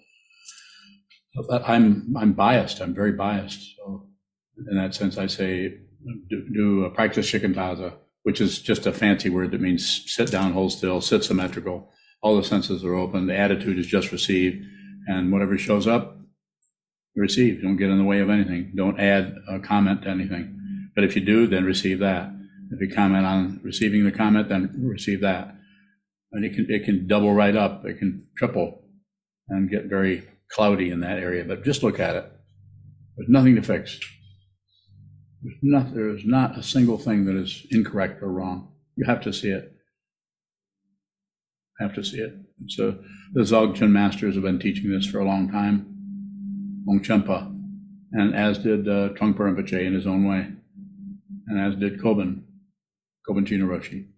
I'm 1.36 2.14
I'm 2.16 2.32
biased. 2.32 2.80
I'm 2.80 2.94
very 2.94 3.12
biased. 3.12 3.76
So 3.76 4.06
in 4.70 4.76
that 4.76 4.94
sense, 4.94 5.18
I 5.18 5.26
say 5.26 5.78
do, 6.28 6.48
do 6.52 6.84
a 6.84 6.90
practice 6.90 7.30
shikantaza, 7.30 7.94
which 8.22 8.40
is 8.40 8.60
just 8.60 8.86
a 8.86 8.92
fancy 8.92 9.30
word 9.30 9.50
that 9.50 9.60
means 9.60 10.04
sit 10.06 10.30
down, 10.30 10.52
hold 10.52 10.72
still, 10.72 11.00
sit 11.00 11.24
symmetrical. 11.24 11.90
All 12.22 12.36
the 12.36 12.44
senses 12.44 12.84
are 12.84 12.94
open. 12.94 13.26
The 13.26 13.36
attitude 13.36 13.78
is 13.78 13.86
just 13.86 14.12
receive, 14.12 14.64
and 15.06 15.30
whatever 15.30 15.58
shows 15.58 15.86
up, 15.86 16.16
receive. 17.14 17.62
Don't 17.62 17.76
get 17.76 17.90
in 17.90 17.98
the 17.98 18.04
way 18.04 18.20
of 18.20 18.30
anything. 18.30 18.72
Don't 18.74 18.98
add 18.98 19.34
a 19.48 19.58
comment 19.58 20.02
to 20.02 20.08
anything. 20.08 20.90
But 20.94 21.04
if 21.04 21.16
you 21.16 21.22
do, 21.22 21.46
then 21.46 21.64
receive 21.64 21.98
that. 21.98 22.30
If 22.70 22.80
you 22.80 22.94
comment 22.94 23.26
on 23.26 23.60
receiving 23.62 24.04
the 24.04 24.12
comment, 24.12 24.48
then 24.48 24.72
receive 24.82 25.20
that. 25.20 25.54
And 26.32 26.44
it 26.44 26.54
can 26.54 26.66
it 26.68 26.84
can 26.84 27.06
double 27.06 27.34
right 27.34 27.54
up. 27.54 27.84
It 27.84 27.98
can 27.98 28.26
triple, 28.36 28.82
and 29.48 29.70
get 29.70 29.86
very 29.86 30.22
cloudy 30.54 30.90
in 30.90 31.00
that 31.00 31.18
area. 31.18 31.44
But 31.44 31.64
just 31.64 31.82
look 31.82 31.98
at 31.98 32.16
it. 32.16 32.32
There's 33.16 33.28
nothing 33.28 33.56
to 33.56 33.62
fix. 33.62 33.98
There's 35.42 35.56
not, 35.62 35.94
there 35.94 36.08
is 36.08 36.24
not 36.24 36.58
a 36.58 36.62
single 36.62 36.98
thing 36.98 37.26
that 37.26 37.36
is 37.36 37.66
incorrect 37.70 38.22
or 38.22 38.28
wrong. 38.28 38.72
You 38.96 39.04
have 39.06 39.20
to 39.22 39.32
see 39.32 39.50
it. 39.50 39.72
Have 41.80 41.94
to 41.94 42.04
see 42.04 42.18
it. 42.18 42.34
So 42.68 42.98
the 43.32 43.42
Dzogchen 43.42 43.90
masters 43.90 44.34
have 44.34 44.44
been 44.44 44.60
teaching 44.60 44.90
this 44.90 45.06
for 45.06 45.18
a 45.18 45.24
long 45.24 45.50
time. 45.50 45.90
Longchenpa, 46.88 47.50
and 48.12 48.34
as 48.34 48.58
did 48.58 48.86
uh, 48.86 49.08
Trungpa 49.14 49.38
Rinpoche 49.38 49.84
in 49.84 49.94
his 49.94 50.06
own 50.06 50.28
way, 50.28 50.52
and 51.48 51.60
as 51.60 51.78
did 51.78 51.98
Kobun, 51.98 52.42
Kobun 53.28 53.46
Roshi. 53.46 54.08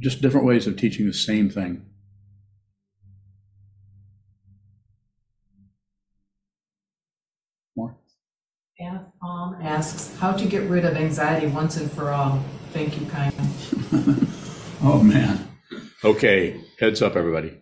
Just 0.00 0.22
different 0.22 0.46
ways 0.46 0.66
of 0.66 0.76
teaching 0.76 1.06
the 1.06 1.12
same 1.12 1.50
thing. 1.50 1.84
More? 7.76 7.96
Anna 8.80 9.06
Palm 9.20 9.56
asks, 9.62 10.16
How 10.18 10.32
to 10.32 10.46
get 10.46 10.68
rid 10.68 10.84
of 10.84 10.96
anxiety 10.96 11.46
once 11.46 11.76
and 11.76 11.90
for 11.90 12.10
all? 12.10 12.42
Thank 12.72 13.00
you 13.00 13.06
kindly. 13.06 14.26
Oh, 14.86 15.02
man. 15.02 15.48
Okay, 16.04 16.60
heads 16.78 17.00
up, 17.00 17.16
everybody. 17.16 17.58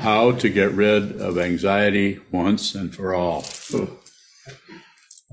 How 0.00 0.32
to 0.32 0.48
get 0.48 0.70
rid 0.70 1.20
of 1.20 1.36
anxiety 1.36 2.20
once 2.32 2.74
and 2.74 2.94
for 2.94 3.12
all. 3.12 3.44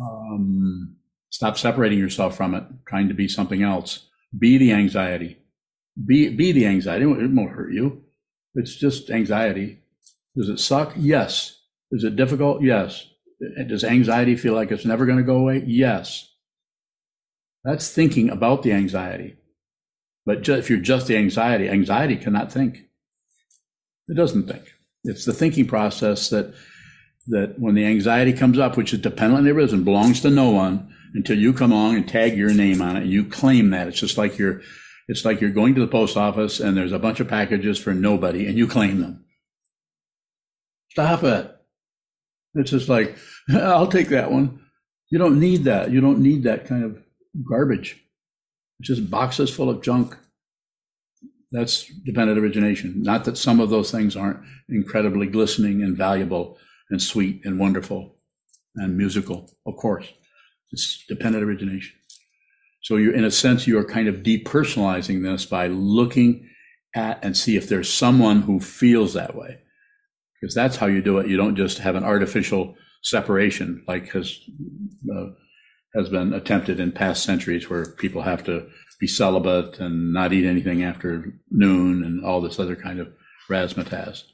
Um, 0.01 0.97
stop 1.29 1.57
separating 1.57 1.99
yourself 1.99 2.35
from 2.35 2.53
it, 2.53 2.65
trying 2.85 3.07
to 3.07 3.13
be 3.13 3.29
something 3.29 3.63
else. 3.63 4.09
Be 4.37 4.57
the 4.57 4.73
anxiety. 4.73 5.37
Be, 6.05 6.27
be 6.27 6.51
the 6.51 6.65
anxiety. 6.65 7.05
It 7.05 7.31
won't 7.31 7.51
hurt 7.51 7.71
you. 7.71 8.03
It's 8.55 8.75
just 8.75 9.09
anxiety. 9.09 9.83
Does 10.35 10.49
it 10.49 10.59
suck? 10.59 10.91
Yes. 10.97 11.61
Is 11.91 12.03
it 12.03 12.17
difficult? 12.17 12.61
Yes. 12.61 13.07
Does 13.67 13.83
anxiety 13.83 14.35
feel 14.35 14.53
like 14.53 14.71
it's 14.71 14.85
never 14.85 15.05
going 15.05 15.17
to 15.17 15.23
go 15.23 15.37
away? 15.37 15.63
Yes. 15.65 16.31
That's 17.63 17.91
thinking 17.91 18.29
about 18.29 18.63
the 18.63 18.71
anxiety. 18.71 19.35
But 20.25 20.41
ju- 20.41 20.55
if 20.55 20.69
you're 20.69 20.79
just 20.79 21.07
the 21.07 21.17
anxiety, 21.17 21.69
anxiety 21.69 22.15
cannot 22.15 22.51
think. 22.51 22.85
It 24.07 24.15
doesn't 24.15 24.47
think. 24.47 24.63
It's 25.03 25.25
the 25.25 25.33
thinking 25.33 25.67
process 25.67 26.29
that 26.29 26.53
that 27.27 27.59
when 27.59 27.73
the 27.73 27.85
anxiety 27.85 28.33
comes 28.33 28.59
up, 28.59 28.77
which 28.77 28.93
is 28.93 28.99
dependently 29.01 29.49
arisen, 29.49 29.83
belongs 29.83 30.21
to 30.21 30.29
no 30.29 30.51
one 30.51 30.93
until 31.15 31.37
you 31.37 31.53
come 31.53 31.71
along 31.71 31.95
and 31.95 32.07
tag 32.07 32.37
your 32.37 32.53
name 32.53 32.83
on 32.83 32.95
it 32.95 33.03
and 33.03 33.11
you 33.11 33.25
claim 33.25 33.71
that. 33.71 33.87
It's 33.87 33.99
just 33.99 34.17
like 34.17 34.37
you're 34.37 34.61
it's 35.07 35.25
like 35.25 35.41
you're 35.41 35.51
going 35.51 35.75
to 35.75 35.81
the 35.81 35.87
post 35.87 36.17
office 36.17 36.59
and 36.59 36.75
there's 36.77 36.91
a 36.91 36.99
bunch 36.99 37.19
of 37.19 37.27
packages 37.27 37.79
for 37.79 37.93
nobody 37.93 38.47
and 38.47 38.57
you 38.57 38.67
claim 38.67 39.01
them. 39.01 39.25
Stop 40.89 41.23
it. 41.23 41.54
It's 42.55 42.71
just 42.71 42.89
like, 42.89 43.17
I'll 43.53 43.87
take 43.87 44.09
that 44.09 44.31
one. 44.31 44.59
You 45.11 45.19
don't 45.19 45.39
need 45.39 45.65
that. 45.65 45.91
You 45.91 46.01
don't 46.01 46.19
need 46.19 46.43
that 46.43 46.65
kind 46.65 46.83
of 46.83 46.97
garbage. 47.47 48.01
It's 48.79 48.89
just 48.89 49.09
boxes 49.09 49.53
full 49.53 49.69
of 49.69 49.81
junk. 49.81 50.17
That's 51.51 51.91
dependent 52.05 52.39
origination. 52.39 53.01
Not 53.01 53.25
that 53.25 53.37
some 53.37 53.59
of 53.59 53.69
those 53.69 53.91
things 53.91 54.15
aren't 54.15 54.39
incredibly 54.67 55.27
glistening 55.27 55.83
and 55.83 55.95
valuable 55.95 56.57
and 56.89 57.01
sweet 57.01 57.45
and 57.45 57.59
wonderful 57.59 58.15
and 58.75 58.97
musical, 58.97 59.49
of 59.65 59.77
course. 59.77 60.11
It's 60.71 61.05
dependent 61.07 61.43
origination. 61.43 61.95
So 62.81 62.97
you're, 62.97 63.13
in 63.13 63.23
a 63.23 63.31
sense, 63.31 63.67
you 63.67 63.79
are 63.79 63.85
kind 63.85 64.07
of 64.07 64.17
depersonalizing 64.17 65.23
this 65.23 65.45
by 65.45 65.67
looking 65.67 66.49
at 66.95 67.23
and 67.23 67.35
see 67.35 67.55
if 67.55 67.69
there's 67.69 67.91
someone 67.91 68.41
who 68.41 68.59
feels 68.59 69.13
that 69.13 69.35
way. 69.35 69.59
Because 70.45 70.53
that's 70.53 70.75
how 70.75 70.85
you 70.85 71.01
do 71.01 71.17
it. 71.17 71.27
You 71.27 71.37
don't 71.37 71.55
just 71.55 71.79
have 71.79 71.95
an 71.95 72.03
artificial 72.03 72.75
separation 73.01 73.83
like 73.87 74.09
has 74.09 74.39
uh, 75.11 75.29
has 75.95 76.07
been 76.09 76.33
attempted 76.33 76.79
in 76.79 76.91
past 76.91 77.23
centuries 77.23 77.67
where 77.67 77.87
people 77.93 78.21
have 78.21 78.43
to 78.43 78.67
be 78.99 79.07
celibate 79.07 79.79
and 79.79 80.13
not 80.13 80.33
eat 80.33 80.45
anything 80.45 80.83
after 80.83 81.33
noon 81.49 82.03
and 82.03 82.23
all 82.23 82.41
this 82.41 82.59
other 82.59 82.75
kind 82.75 82.99
of 82.99 83.11
razzmatazz. 83.49 84.25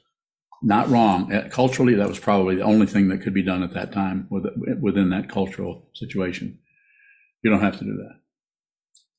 not 0.62 0.90
wrong. 0.90 1.32
Uh, 1.32 1.48
Culturally, 1.48 1.94
that 1.94 2.10
was 2.10 2.18
probably 2.18 2.56
the 2.56 2.62
only 2.62 2.86
thing 2.86 3.08
that 3.08 3.22
could 3.22 3.32
be 3.32 3.42
done 3.42 3.62
at 3.62 3.72
that 3.72 3.90
time 3.90 4.28
within 4.28 5.08
that 5.08 5.30
cultural 5.30 5.88
situation. 5.94 6.58
You 7.42 7.50
don't 7.50 7.62
have 7.62 7.78
to 7.78 7.84
do 7.84 7.96
that. 7.96 8.20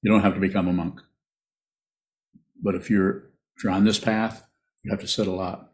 You 0.04 0.12
don't 0.12 0.22
have 0.22 0.36
to 0.36 0.39
become 0.39 0.68
a 0.68 0.74
monk. 0.74 1.02
But 2.62 2.76
if 2.76 2.91
you're 2.91 3.32
if 3.58 3.64
you're 3.64 3.74
on 3.74 3.84
this 3.84 3.98
path, 3.98 4.46
you 4.84 4.91
have 4.91 5.02
to 5.02 5.08
sit 5.08 5.26
a 5.26 5.32
lot. 5.32 5.72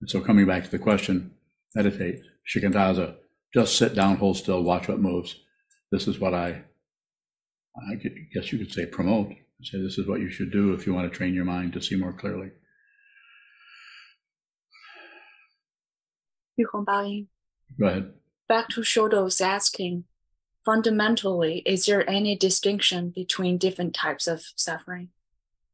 And 0.00 0.08
so 0.08 0.20
coming 0.20 0.46
back 0.46 0.64
to 0.64 0.70
the 0.70 0.78
question, 0.78 1.32
meditate, 1.74 2.22
shikantaza, 2.48 3.16
just 3.52 3.76
sit 3.76 3.94
down, 3.94 4.16
hold 4.16 4.36
still, 4.36 4.62
watch 4.62 4.88
what 4.88 5.00
moves. 5.00 5.36
This 5.90 6.06
is 6.08 6.18
what 6.18 6.34
I, 6.34 6.62
I 7.76 7.94
guess 8.34 8.52
you 8.52 8.58
could 8.58 8.72
say 8.72 8.86
promote. 8.86 9.32
Say 9.62 9.82
this 9.82 9.98
is 9.98 10.06
what 10.06 10.20
you 10.20 10.30
should 10.30 10.50
do 10.50 10.72
if 10.72 10.86
you 10.86 10.94
want 10.94 11.10
to 11.10 11.16
train 11.16 11.34
your 11.34 11.44
mind 11.44 11.74
to 11.74 11.82
see 11.82 11.96
more 11.96 12.14
clearly. 12.14 12.50
Go 17.78 17.86
ahead. 17.86 18.12
Back 18.48 18.68
to 18.70 18.80
Shodo's 18.80 19.40
asking, 19.40 20.04
fundamentally, 20.64 21.62
is 21.66 21.86
there 21.86 22.08
any 22.08 22.36
distinction 22.36 23.10
between 23.10 23.58
different 23.58 23.94
types 23.94 24.26
of 24.26 24.44
suffering? 24.56 25.08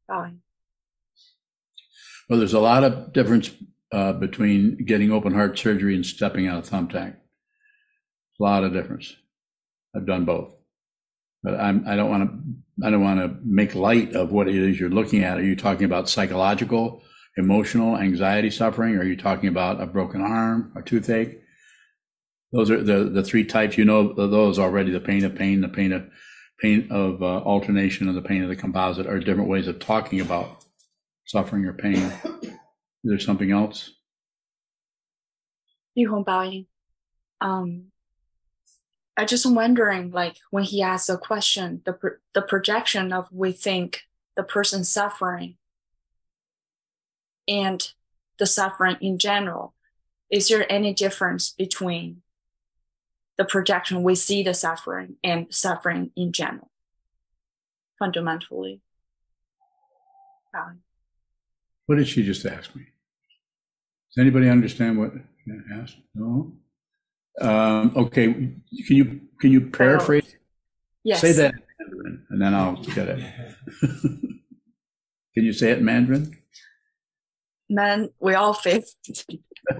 Baoying. 0.07 0.41
Well, 2.29 2.39
there's 2.39 2.53
a 2.53 2.59
lot 2.59 2.83
of 2.83 3.13
difference 3.13 3.51
uh, 3.91 4.13
between 4.13 4.77
getting 4.85 5.11
open 5.11 5.33
heart 5.33 5.57
surgery 5.57 5.95
and 5.95 6.05
stepping 6.05 6.47
out 6.47 6.59
of 6.59 6.69
thumbtack. 6.69 7.15
A 8.39 8.43
lot 8.43 8.63
of 8.63 8.73
difference. 8.73 9.15
I've 9.95 10.05
done 10.05 10.25
both, 10.25 10.53
but 11.41 11.59
I'm, 11.59 11.87
I 11.87 11.95
don't 11.95 12.09
want 12.09 12.29
to. 12.29 12.85
I 12.85 12.91
don't 12.91 13.03
want 13.03 13.19
to 13.19 13.35
make 13.43 13.73
light 13.73 14.13
of 14.13 14.31
what 14.31 14.47
it 14.47 14.55
is 14.55 14.79
you're 14.79 14.89
looking 14.89 15.23
at. 15.23 15.39
Are 15.39 15.43
you 15.43 15.55
talking 15.55 15.85
about 15.85 16.09
psychological, 16.09 17.01
emotional, 17.35 17.97
anxiety 17.97 18.51
suffering? 18.51 18.95
Are 18.97 19.03
you 19.03 19.17
talking 19.17 19.49
about 19.49 19.81
a 19.81 19.87
broken 19.87 20.21
arm, 20.21 20.71
a 20.75 20.83
toothache? 20.83 21.41
Those 22.51 22.69
are 22.69 22.83
the 22.83 23.05
the 23.05 23.23
three 23.23 23.43
types. 23.43 23.77
You 23.77 23.85
know 23.85 24.13
those 24.13 24.59
already. 24.59 24.91
The 24.91 24.99
pain 24.99 25.25
of 25.25 25.33
pain, 25.33 25.61
the 25.61 25.67
pain 25.67 25.91
of 25.91 26.07
pain 26.61 26.87
of 26.91 27.23
uh, 27.23 27.39
alternation, 27.39 28.07
and 28.07 28.15
the 28.15 28.21
pain 28.21 28.43
of 28.43 28.49
the 28.49 28.55
composite 28.55 29.07
are 29.07 29.19
different 29.19 29.49
ways 29.49 29.67
of 29.67 29.79
talking 29.79 30.21
about 30.21 30.63
suffering 31.25 31.65
or 31.65 31.73
pain. 31.73 32.13
Is 33.03 33.09
there 33.09 33.19
something 33.19 33.51
else? 33.51 33.91
Yu 35.95 36.09
Hongbaoying. 36.09 36.67
Um, 37.41 37.91
I 39.15 39.25
just 39.25 39.51
wondering, 39.51 40.11
like 40.11 40.37
when 40.51 40.63
he 40.63 40.81
asked 40.81 41.09
a 41.09 41.17
question, 41.17 41.81
the 41.85 41.97
the 42.33 42.41
projection 42.41 43.11
of 43.11 43.27
we 43.31 43.51
think 43.51 44.03
the 44.35 44.43
person 44.43 44.83
suffering 44.83 45.57
and 47.47 47.91
the 48.37 48.45
suffering 48.45 48.97
in 49.01 49.17
general, 49.17 49.73
is 50.29 50.47
there 50.49 50.71
any 50.71 50.93
difference 50.93 51.49
between 51.49 52.21
the 53.37 53.45
projection 53.45 54.03
we 54.03 54.13
see 54.15 54.43
the 54.43 54.53
suffering 54.53 55.15
and 55.23 55.47
suffering 55.53 56.11
in 56.15 56.31
general? 56.31 56.69
Fundamentally. 57.97 58.81
Um, 60.55 60.81
What 61.87 61.97
did 61.97 62.07
she 62.07 62.23
just 62.23 62.45
ask 62.45 62.75
me? 62.75 62.83
Does 62.83 64.21
anybody 64.21 64.49
understand 64.49 64.97
what 64.99 65.13
she 65.43 65.51
asked? 65.73 65.97
No? 66.13 66.53
Um, 67.41 67.93
okay, 67.95 68.25
can 68.33 68.61
you, 68.87 69.21
can 69.39 69.51
you 69.51 69.69
paraphrase? 69.69 70.35
Yes. 71.03 71.21
Say 71.21 71.31
that 71.31 71.53
in 71.53 71.61
Mandarin, 71.79 72.25
and 72.29 72.41
then 72.41 72.53
I'll 72.53 72.75
get 72.75 73.07
it. 73.09 73.19
Can 75.33 75.45
you 75.45 75.53
say 75.53 75.71
it 75.71 75.79
in 75.79 75.85
Mandarin? 75.85 76.37
man, 77.69 78.09
we 78.19 78.33
all 78.33 78.53
fail. 78.53 78.81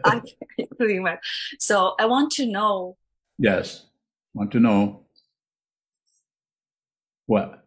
I 0.04 0.22
including 0.58 1.04
my. 1.04 1.18
So 1.58 1.96
I 2.00 2.06
want 2.06 2.32
to 2.34 2.46
know 2.46 2.98
Yes. 3.38 3.86
Want 4.34 4.52
to 4.52 4.60
know 4.60 5.06
what? 7.26 7.67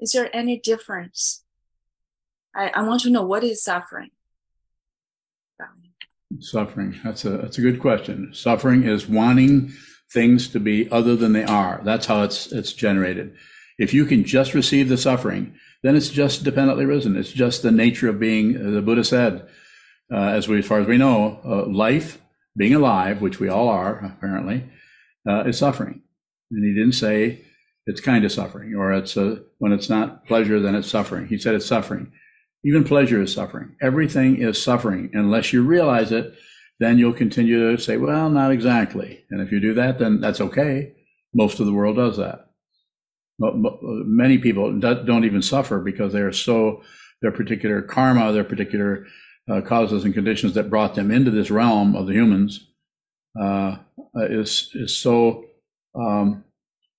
Is 0.00 0.12
there 0.12 0.34
any 0.34 0.58
difference? 0.58 1.44
I, 2.54 2.68
I 2.68 2.82
want 2.82 3.02
to 3.02 3.10
know 3.10 3.22
what 3.22 3.44
is 3.44 3.62
suffering. 3.62 4.10
Suffering. 6.40 6.94
That's 7.02 7.24
a 7.24 7.30
that's 7.30 7.56
a 7.56 7.62
good 7.62 7.80
question. 7.80 8.34
Suffering 8.34 8.84
is 8.84 9.08
wanting 9.08 9.72
things 10.12 10.48
to 10.48 10.60
be 10.60 10.90
other 10.90 11.16
than 11.16 11.32
they 11.32 11.44
are. 11.44 11.80
That's 11.82 12.04
how 12.06 12.22
it's 12.22 12.52
it's 12.52 12.74
generated. 12.74 13.34
If 13.78 13.94
you 13.94 14.04
can 14.04 14.24
just 14.24 14.52
receive 14.52 14.90
the 14.90 14.98
suffering, 14.98 15.54
then 15.82 15.96
it's 15.96 16.10
just 16.10 16.44
dependently 16.44 16.84
risen. 16.84 17.16
It's 17.16 17.32
just 17.32 17.62
the 17.62 17.70
nature 17.70 18.10
of 18.10 18.20
being. 18.20 18.56
uh, 18.56 18.70
The 18.70 18.82
Buddha 18.82 19.04
said, 19.04 19.48
uh, 20.12 20.16
as 20.16 20.48
we 20.48 20.58
as 20.58 20.66
far 20.66 20.80
as 20.80 20.86
we 20.86 20.98
know, 20.98 21.40
uh, 21.44 21.64
life, 21.64 22.20
being 22.56 22.74
alive, 22.74 23.22
which 23.22 23.40
we 23.40 23.48
all 23.48 23.68
are 23.70 23.98
apparently, 24.04 24.64
uh, 25.26 25.44
is 25.44 25.56
suffering. 25.56 26.02
And 26.50 26.62
he 26.62 26.74
didn't 26.74 26.92
say 26.96 27.46
it's 27.88 28.02
kind 28.02 28.22
of 28.22 28.30
suffering, 28.30 28.74
or 28.74 28.92
it's 28.92 29.16
a, 29.16 29.42
when 29.58 29.72
it's 29.72 29.88
not 29.88 30.26
pleasure, 30.26 30.60
then 30.60 30.74
it's 30.74 30.90
suffering. 30.90 31.26
He 31.26 31.38
said 31.38 31.54
it's 31.54 31.64
suffering. 31.64 32.12
Even 32.62 32.84
pleasure 32.84 33.22
is 33.22 33.32
suffering. 33.32 33.76
Everything 33.80 34.42
is 34.42 34.62
suffering. 34.62 35.10
Unless 35.14 35.54
you 35.54 35.62
realize 35.62 36.12
it, 36.12 36.34
then 36.80 36.98
you'll 36.98 37.14
continue 37.14 37.74
to 37.74 37.82
say, 37.82 37.96
well, 37.96 38.28
not 38.28 38.52
exactly. 38.52 39.24
And 39.30 39.40
if 39.40 39.50
you 39.50 39.58
do 39.58 39.72
that, 39.74 39.98
then 39.98 40.20
that's 40.20 40.40
okay. 40.40 40.92
Most 41.34 41.60
of 41.60 41.66
the 41.66 41.72
world 41.72 41.96
does 41.96 42.18
that. 42.18 42.50
But, 43.38 43.54
many 43.54 44.36
people 44.36 44.78
do- 44.78 45.04
don't 45.04 45.24
even 45.24 45.40
suffer 45.40 45.80
because 45.80 46.12
they 46.12 46.20
are 46.20 46.32
so, 46.32 46.82
their 47.22 47.32
particular 47.32 47.80
karma, 47.80 48.32
their 48.32 48.44
particular 48.44 49.06
uh, 49.50 49.62
causes 49.62 50.04
and 50.04 50.12
conditions 50.12 50.52
that 50.54 50.68
brought 50.68 50.94
them 50.94 51.10
into 51.10 51.30
this 51.30 51.50
realm 51.50 51.96
of 51.96 52.06
the 52.06 52.12
humans 52.12 52.68
uh, 53.40 53.76
is, 54.14 54.70
is 54.74 54.94
so, 54.98 55.46
um, 55.98 56.44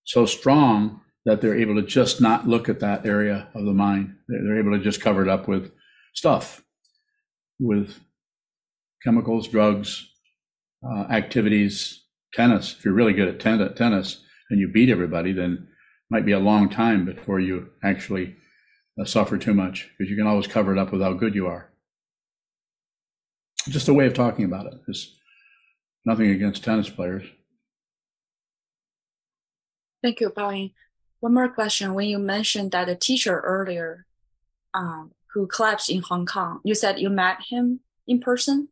so 0.10 0.26
strong 0.26 1.02
that 1.26 1.40
they're 1.40 1.60
able 1.60 1.76
to 1.76 1.84
just 1.84 2.20
not 2.20 2.48
look 2.48 2.68
at 2.68 2.80
that 2.80 3.06
area 3.06 3.48
of 3.54 3.64
the 3.64 3.74
mind. 3.74 4.16
They're, 4.28 4.60
able 4.60 4.72
to 4.72 4.84
just 4.84 5.02
cover 5.02 5.22
it 5.22 5.30
up 5.30 5.48
with 5.48 5.72
stuff, 6.16 6.64
with 7.60 8.00
chemicals, 9.04 9.48
drugs, 9.48 10.10
uh, 10.84 11.02
activities, 11.12 12.06
tennis. 12.34 12.74
If 12.76 12.86
you're 12.86 12.96
really 12.96 13.14
good 13.14 13.28
at 13.28 13.40
ten- 13.40 13.76
tennis 13.76 14.24
and 14.50 14.60
you 14.60 14.68
beat 14.68 14.90
everybody, 14.90 15.32
then 15.32 15.52
it 15.52 15.60
might 16.10 16.26
be 16.26 16.32
a 16.32 16.40
long 16.40 16.70
time 16.70 17.06
before 17.06 17.40
you 17.40 17.70
actually 17.84 18.36
uh, 19.00 19.06
suffer 19.06 19.38
too 19.38 19.54
much 19.54 19.92
because 19.96 20.10
you 20.10 20.18
can 20.18 20.26
always 20.26 20.48
cover 20.48 20.72
it 20.72 20.80
up 20.80 20.92
with 20.92 21.04
how 21.04 21.14
good 21.14 21.36
you 21.36 21.46
are. 21.46 21.70
Just 23.68 23.88
a 23.88 23.94
way 23.94 24.08
of 24.08 24.16
talking 24.16 24.46
about 24.46 24.66
it. 24.66 24.74
There's 24.88 25.16
nothing 26.04 26.32
against 26.32 26.64
tennis 26.64 26.90
players. 26.90 27.26
Thank 30.02 30.20
you, 30.22 30.30
Baoyin. 30.30 30.72
One 31.20 31.34
more 31.34 31.50
question. 31.50 31.94
When 31.94 32.08
you 32.08 32.20
mentioned 32.20 32.72
that 32.72 32.88
a 32.90 32.96
teacher 32.96 33.40
earlier, 33.40 34.06
um, 34.74 35.12
who 35.34 35.46
collapsed 35.48 35.90
in 35.90 36.02
Hong 36.02 36.26
Kong, 36.26 36.60
you 36.64 36.74
said 36.74 37.00
you 37.00 37.10
met 37.10 37.38
him 37.50 37.82
in 38.08 38.20
person. 38.20 38.70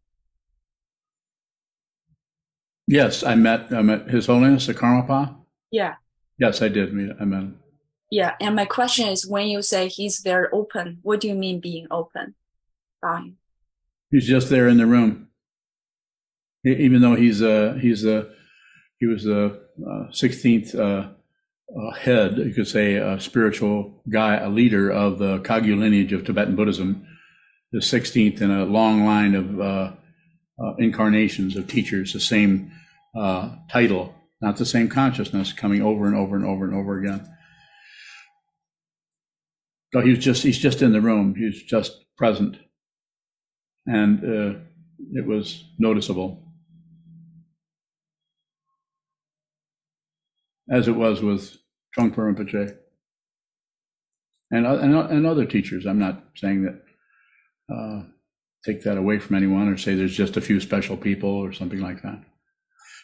Yes, 2.87 3.23
I 3.23 3.35
met 3.35 3.71
I 3.73 3.81
met 3.81 4.09
His 4.09 4.27
Holiness 4.27 4.67
the 4.67 4.73
Karmapa. 4.73 5.35
Yeah, 5.71 5.95
Yes, 6.39 6.61
I 6.61 6.69
did 6.69 6.93
meet. 6.93 7.11
I 7.19 7.25
met 7.25 7.39
him. 7.41 7.59
yeah. 8.09 8.35
And 8.39 8.55
my 8.55 8.65
question 8.65 9.07
is, 9.09 9.27
when 9.27 9.47
you 9.47 9.61
say 9.61 9.87
he's 9.89 10.19
very 10.21 10.47
open, 10.53 10.99
what 11.01 11.19
do 11.19 11.27
you 11.27 11.35
mean 11.35 11.59
being 11.59 11.87
open? 11.91 12.35
Baoyin. 13.03 13.33
He's 14.11 14.25
just 14.27 14.49
there 14.49 14.69
in 14.69 14.77
the 14.77 14.85
room. 14.85 15.27
Even 16.65 17.01
though 17.01 17.15
he's 17.15 17.41
a 17.41 17.77
he's 17.79 18.05
a 18.05 18.29
he 18.99 19.05
was 19.05 19.25
the 19.25 19.59
sixteenth 20.11 20.73
uh, 20.73 21.09
uh, 21.75 21.95
head, 21.95 22.37
you 22.37 22.53
could 22.53 22.67
say, 22.67 22.95
a 22.95 23.19
spiritual 23.19 24.03
guy, 24.09 24.35
a 24.35 24.49
leader 24.49 24.89
of 24.89 25.19
the 25.19 25.39
Kagyu 25.39 25.77
lineage 25.77 26.13
of 26.13 26.25
Tibetan 26.25 26.55
Buddhism, 26.55 27.05
the 27.71 27.81
sixteenth 27.81 28.41
in 28.41 28.51
a 28.51 28.65
long 28.65 29.05
line 29.05 29.35
of 29.35 29.59
uh, 29.59 29.91
uh, 30.63 30.75
incarnations 30.79 31.55
of 31.55 31.67
teachers, 31.67 32.13
the 32.13 32.19
same 32.19 32.71
uh, 33.17 33.55
title, 33.69 34.15
not 34.41 34.57
the 34.57 34.65
same 34.65 34.87
consciousness, 34.87 35.53
coming 35.53 35.81
over 35.81 36.05
and 36.05 36.15
over 36.15 36.35
and 36.35 36.45
over 36.45 36.65
and 36.65 36.75
over 36.75 36.99
again. 36.99 37.27
So 39.93 40.01
he 40.01 40.11
was 40.11 40.19
just 40.19 40.43
he's 40.43 40.59
just 40.59 40.81
in 40.81 40.93
the 40.93 41.01
room. 41.01 41.35
He's 41.35 41.63
just 41.63 42.05
present 42.17 42.57
and 43.87 44.19
uh, 44.19 44.59
it 45.13 45.25
was 45.25 45.63
noticeable, 45.79 46.46
as 50.71 50.87
it 50.87 50.95
was 50.95 51.21
with 51.21 51.57
Trungpa 51.97 52.15
Rinpoche 52.17 52.75
and, 54.51 54.65
and 54.65 54.95
and 54.95 55.25
other 55.25 55.45
teachers. 55.45 55.85
I'm 55.85 55.99
not 55.99 56.23
saying 56.35 56.63
that 56.63 56.81
uh, 57.73 58.03
take 58.65 58.83
that 58.83 58.97
away 58.97 59.19
from 59.19 59.35
anyone 59.35 59.67
or 59.67 59.77
say 59.77 59.95
there's 59.95 60.15
just 60.15 60.37
a 60.37 60.41
few 60.41 60.59
special 60.59 60.97
people 60.97 61.29
or 61.29 61.53
something 61.53 61.79
like 61.81 62.01
that. 62.03 62.23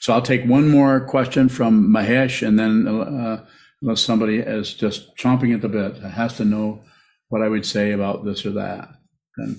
So 0.01 0.13
I'll 0.13 0.21
take 0.21 0.45
one 0.45 0.69
more 0.69 0.99
question 0.99 1.47
from 1.49 1.87
Mahesh, 1.93 2.45
and 2.45 2.59
then 2.59 2.87
uh, 2.87 3.45
unless 3.81 4.01
somebody 4.01 4.37
is 4.39 4.73
just 4.73 5.15
chomping 5.17 5.53
at 5.53 5.61
the 5.61 5.69
bit, 5.69 5.97
has 5.97 6.35
to 6.37 6.45
know 6.45 6.81
what 7.29 7.41
I 7.41 7.47
would 7.47 7.65
say 7.65 7.91
about 7.91 8.25
this 8.25 8.45
or 8.45 8.51
that, 8.51 8.89
then 9.37 9.55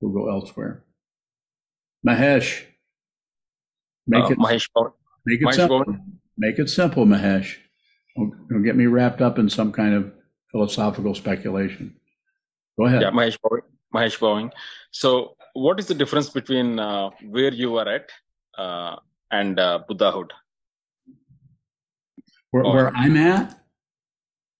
we'll 0.00 0.12
go 0.12 0.30
elsewhere. 0.30 0.84
Mahesh. 2.06 2.62
Make 4.06 4.24
Uh, 4.24 4.28
it, 4.30 4.38
Mahesh 4.38 4.68
make 5.26 5.40
it 5.40 5.44
Mahesh. 5.46 5.68
Make 6.36 6.58
it 6.58 6.68
simple, 6.68 7.04
Mahesh. 7.06 7.56
Don't, 8.16 8.32
don't 8.48 8.62
get 8.64 8.76
me 8.76 8.86
wrapped 8.86 9.20
up 9.22 9.38
in 9.38 9.48
some 9.48 9.72
kind 9.72 9.94
of 9.94 10.12
philosophical 10.50 11.14
speculation. 11.14 11.96
Go 12.78 12.86
ahead. 12.86 13.02
Yeah, 13.02 13.10
Mahesh 13.10 13.38
Pawan. 13.40 13.60
Mahesh 13.94 14.18
Pawan. 14.18 14.50
So, 14.90 15.36
what 15.54 15.78
is 15.78 15.86
the 15.86 15.94
difference 15.94 16.28
between 16.30 16.78
uh, 16.80 17.10
where 17.28 17.52
you 17.52 17.76
are 17.76 17.88
at 17.88 18.10
uh, 18.58 18.96
and 19.30 19.58
uh, 19.60 19.80
Buddhahood? 19.86 20.32
Where, 22.50 22.64
where 22.64 22.96
I'm 22.96 23.16
at, 23.16 23.60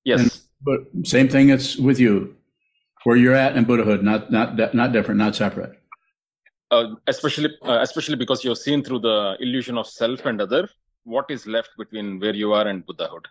Yes. 0.05 0.21
And- 0.21 0.41
but 0.67 1.07
same 1.07 1.29
thing 1.29 1.51
it's 1.51 1.77
with 1.77 2.01
you. 2.01 2.37
Where 3.05 3.17
you're 3.17 3.35
at 3.35 3.55
in 3.55 3.65
Buddhahood, 3.65 4.03
not 4.03 4.31
not 4.33 4.57
not 4.75 4.93
different, 4.93 5.19
not 5.19 5.37
separate. 5.37 5.73
uh, 6.71 6.95
especially 7.07 7.51
uh, 7.63 7.81
especially 7.83 8.17
because 8.17 8.43
you're 8.43 8.57
seen 8.57 8.83
through 8.83 9.01
the 9.01 9.37
illusion 9.41 9.77
of 9.77 9.87
self 9.87 10.25
and 10.25 10.41
other. 10.41 10.67
What 11.05 11.27
is 11.31 11.47
left 11.47 11.71
between 11.79 12.19
where 12.19 12.35
you 12.35 12.53
are 12.53 12.67
and 12.67 12.85
Buddhahood? 12.85 13.29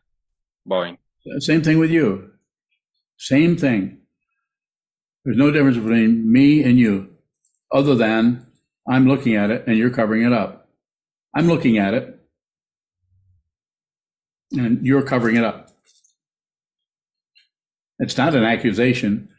Bowing. 0.66 0.98
Uh, 1.26 1.40
same 1.40 1.62
thing 1.62 1.80
with 1.80 1.92
you. 1.92 2.32
Same 3.18 3.58
thing. 3.58 4.00
There's 5.26 5.38
no 5.38 5.52
difference 5.52 5.78
between 5.78 6.32
me 6.32 6.64
and 6.64 6.78
you, 6.78 7.16
other 7.72 7.96
than 7.96 8.46
I'm 8.88 9.08
looking 9.08 9.36
at 9.36 9.50
it 9.50 9.66
and 9.66 9.78
you're 9.78 9.90
covering 9.90 10.24
it 10.24 10.34
up. 10.34 10.70
I'm 11.36 11.48
looking 11.48 11.78
at 11.78 11.94
it 11.94 12.20
and 14.52 14.86
you're 14.86 15.02
covering 15.02 15.38
it 15.38 15.44
up. 15.44 15.70
It's 18.00 18.18
not 18.18 18.36
an 18.36 18.44
accusation. 18.44 19.30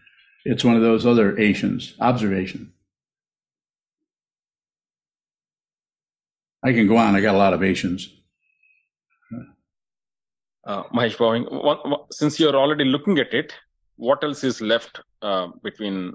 It's 0.45 0.65
one 0.65 0.77
of 0.77 0.83
those 0.83 1.07
other 1.07 1.39
Asians, 1.39 1.95
observation. 2.01 2.73
I 6.65 6.73
can 6.73 6.87
go 6.87 6.97
on. 6.97 7.15
I 7.15 7.21
got 7.21 7.35
a 7.35 7.39
lot 7.39 7.53
of 7.53 7.63
Asians. 7.63 8.09
Uh, 10.67 10.83
Mahesh 10.95 12.07
since 12.11 12.41
you're 12.41 12.57
already 12.57 12.85
looking 12.85 13.19
at 13.19 13.35
it, 13.35 13.55
what 13.97 14.25
else 14.25 14.45
is 14.45 14.61
left 14.61 15.01
uh, 15.23 15.49
between 15.63 16.15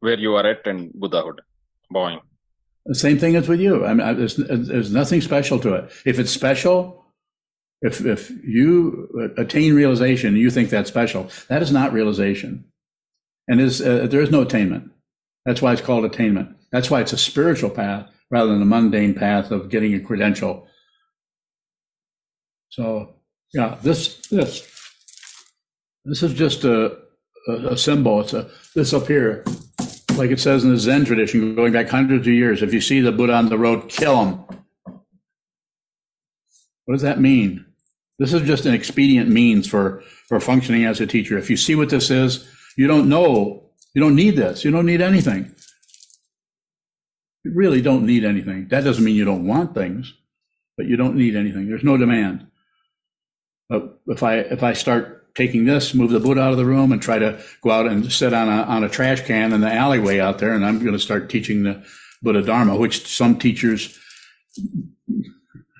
where 0.00 0.18
you 0.18 0.34
are 0.34 0.46
at 0.46 0.66
and 0.66 0.92
Buddhahood? 0.94 1.40
Bowing. 1.90 2.20
Same 2.92 3.18
thing 3.18 3.36
as 3.36 3.48
with 3.48 3.60
you. 3.60 3.84
I 3.84 3.94
mean, 3.94 4.06
I, 4.06 4.12
there's, 4.12 4.36
there's 4.36 4.92
nothing 4.92 5.20
special 5.20 5.58
to 5.60 5.74
it. 5.74 5.90
If 6.04 6.18
it's 6.18 6.30
special, 6.30 7.04
if 7.80 8.04
if 8.04 8.30
you 8.42 9.32
attain 9.36 9.74
realization, 9.74 10.36
you 10.36 10.50
think 10.50 10.70
that's 10.70 10.88
special. 10.88 11.30
That 11.48 11.62
is 11.62 11.70
not 11.70 11.92
realization, 11.92 12.64
and 13.46 13.60
is 13.60 13.82
uh, 13.82 14.06
there 14.10 14.22
is 14.22 14.30
no 14.30 14.42
attainment. 14.42 14.90
That's 15.44 15.60
why 15.60 15.72
it's 15.72 15.82
called 15.82 16.04
attainment. 16.06 16.56
That's 16.72 16.90
why 16.90 17.02
it's 17.02 17.12
a 17.12 17.18
spiritual 17.18 17.70
path 17.70 18.08
rather 18.30 18.52
than 18.52 18.62
a 18.62 18.66
mundane 18.66 19.14
path 19.14 19.50
of 19.50 19.68
getting 19.68 19.94
a 19.94 20.00
credential. 20.00 20.66
So, 22.70 23.14
yeah, 23.54 23.78
this 23.82 24.16
this 24.28 24.68
this 26.04 26.22
is 26.22 26.34
just 26.34 26.64
a 26.64 26.98
a, 27.48 27.52
a 27.68 27.76
symbol. 27.76 28.20
It's 28.20 28.34
a 28.34 28.50
this 28.74 28.92
up 28.92 29.06
here 29.06 29.44
like 30.16 30.30
it 30.30 30.40
says 30.40 30.64
in 30.64 30.70
the 30.70 30.78
Zen 30.78 31.04
tradition, 31.04 31.54
going 31.54 31.72
back 31.72 31.88
hundreds 31.88 32.26
of 32.26 32.32
years, 32.32 32.62
if 32.62 32.72
you 32.72 32.80
see 32.80 33.00
the 33.00 33.12
Buddha 33.12 33.34
on 33.34 33.48
the 33.48 33.58
road, 33.58 33.88
kill 33.88 34.24
him. 34.24 34.44
What 36.84 36.94
does 36.94 37.02
that 37.02 37.20
mean? 37.20 37.64
This 38.18 38.32
is 38.32 38.42
just 38.42 38.66
an 38.66 38.74
expedient 38.74 39.28
means 39.28 39.66
for, 39.66 40.02
for 40.28 40.38
functioning 40.38 40.84
as 40.84 41.00
a 41.00 41.06
teacher. 41.06 41.36
If 41.36 41.50
you 41.50 41.56
see 41.56 41.74
what 41.74 41.90
this 41.90 42.10
is, 42.10 42.48
you 42.76 42.86
don't 42.86 43.08
know, 43.08 43.70
you 43.94 44.00
don't 44.00 44.14
need 44.14 44.36
this, 44.36 44.64
you 44.64 44.70
don't 44.70 44.86
need 44.86 45.00
anything. 45.00 45.54
You 47.44 47.52
really 47.54 47.82
don't 47.82 48.06
need 48.06 48.24
anything. 48.24 48.68
That 48.68 48.84
doesn't 48.84 49.04
mean 49.04 49.16
you 49.16 49.24
don't 49.24 49.46
want 49.46 49.74
things, 49.74 50.14
but 50.76 50.86
you 50.86 50.96
don't 50.96 51.16
need 51.16 51.36
anything. 51.36 51.68
There's 51.68 51.84
no 51.84 51.96
demand. 51.96 52.46
But 53.68 53.98
if 54.06 54.22
I 54.22 54.36
if 54.36 54.62
I 54.62 54.72
start 54.72 55.34
taking 55.34 55.64
this, 55.64 55.94
move 55.94 56.10
the 56.10 56.20
Buddha 56.20 56.42
out 56.42 56.52
of 56.52 56.58
the 56.58 56.64
room, 56.64 56.92
and 56.92 57.00
try 57.00 57.18
to 57.18 57.42
go 57.62 57.70
out 57.70 57.86
and 57.86 58.10
sit 58.12 58.32
on 58.32 58.48
a 58.48 58.62
on 58.62 58.84
a 58.84 58.88
trash 58.88 59.22
can 59.22 59.52
in 59.52 59.60
the 59.60 59.72
alleyway 59.72 60.18
out 60.20 60.38
there, 60.38 60.52
and 60.52 60.64
I'm 60.64 60.80
going 60.80 60.92
to 60.92 60.98
start 60.98 61.30
teaching 61.30 61.62
the 61.62 61.84
Buddha 62.22 62.42
Dharma, 62.42 62.76
which 62.76 63.06
some 63.06 63.38
teachers 63.38 63.98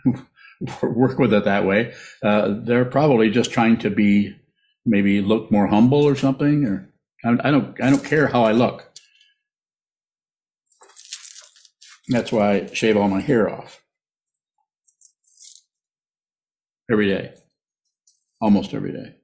work 0.82 1.18
with 1.18 1.32
it 1.32 1.44
that 1.44 1.66
way. 1.66 1.94
Uh, 2.22 2.54
they're 2.62 2.84
probably 2.84 3.30
just 3.30 3.50
trying 3.50 3.78
to 3.78 3.90
be 3.90 4.34
maybe 4.86 5.20
look 5.20 5.50
more 5.50 5.66
humble 5.66 6.04
or 6.04 6.16
something, 6.16 6.64
or 6.66 6.90
I, 7.24 7.48
I 7.48 7.50
don't 7.50 7.82
I 7.82 7.90
don't 7.90 8.04
care 8.04 8.28
how 8.28 8.44
I 8.44 8.52
look. 8.52 8.90
That's 12.08 12.32
why 12.32 12.50
I 12.52 12.66
shave 12.72 12.96
all 12.96 13.08
my 13.08 13.20
hair 13.20 13.48
off 13.48 13.82
every 16.90 17.08
day, 17.08 17.34
almost 18.44 18.74
every 18.74 18.92
day. 18.92 19.14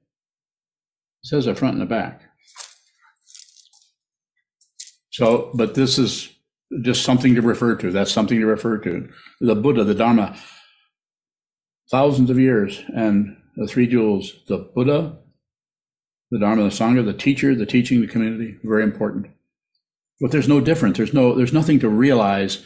It 1.23 1.27
says 1.27 1.45
the 1.45 1.53
front 1.53 1.73
and 1.73 1.81
the 1.81 1.85
back. 1.85 2.23
So, 5.11 5.51
but 5.53 5.75
this 5.75 5.99
is 5.99 6.29
just 6.81 7.03
something 7.03 7.35
to 7.35 7.41
refer 7.41 7.75
to. 7.75 7.91
That's 7.91 8.11
something 8.11 8.39
to 8.39 8.47
refer 8.47 8.79
to. 8.79 9.07
The 9.39 9.55
Buddha, 9.55 9.83
the 9.83 9.93
Dharma, 9.93 10.35
thousands 11.91 12.31
of 12.31 12.39
years, 12.39 12.81
and 12.95 13.37
the 13.57 13.67
three 13.67 13.85
jewels 13.85 14.33
the 14.47 14.57
Buddha, 14.57 15.19
the 16.31 16.39
Dharma, 16.39 16.63
the 16.63 16.69
Sangha, 16.69 17.05
the 17.05 17.13
teacher, 17.13 17.53
the 17.53 17.67
teaching, 17.67 18.01
the 18.01 18.07
community, 18.07 18.57
very 18.63 18.83
important. 18.83 19.27
But 20.19 20.31
there's 20.31 20.47
no 20.47 20.61
difference. 20.61 20.97
There's 20.97 21.13
no, 21.13 21.35
there's 21.35 21.53
nothing 21.53 21.79
to 21.81 21.89
realize 21.89 22.65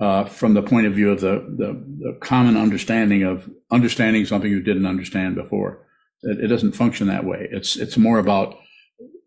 uh, 0.00 0.24
from 0.24 0.54
the 0.54 0.62
point 0.62 0.88
of 0.88 0.94
view 0.94 1.12
of 1.12 1.20
the, 1.20 1.46
the, 1.56 1.84
the 1.98 2.18
common 2.20 2.56
understanding 2.56 3.22
of 3.22 3.48
understanding 3.70 4.26
something 4.26 4.50
you 4.50 4.62
didn't 4.62 4.86
understand 4.86 5.36
before. 5.36 5.86
It, 6.22 6.44
it 6.44 6.48
doesn't 6.48 6.72
function 6.72 7.08
that 7.08 7.24
way. 7.24 7.48
It's 7.50 7.76
it's 7.76 7.96
more 7.96 8.18
about 8.18 8.58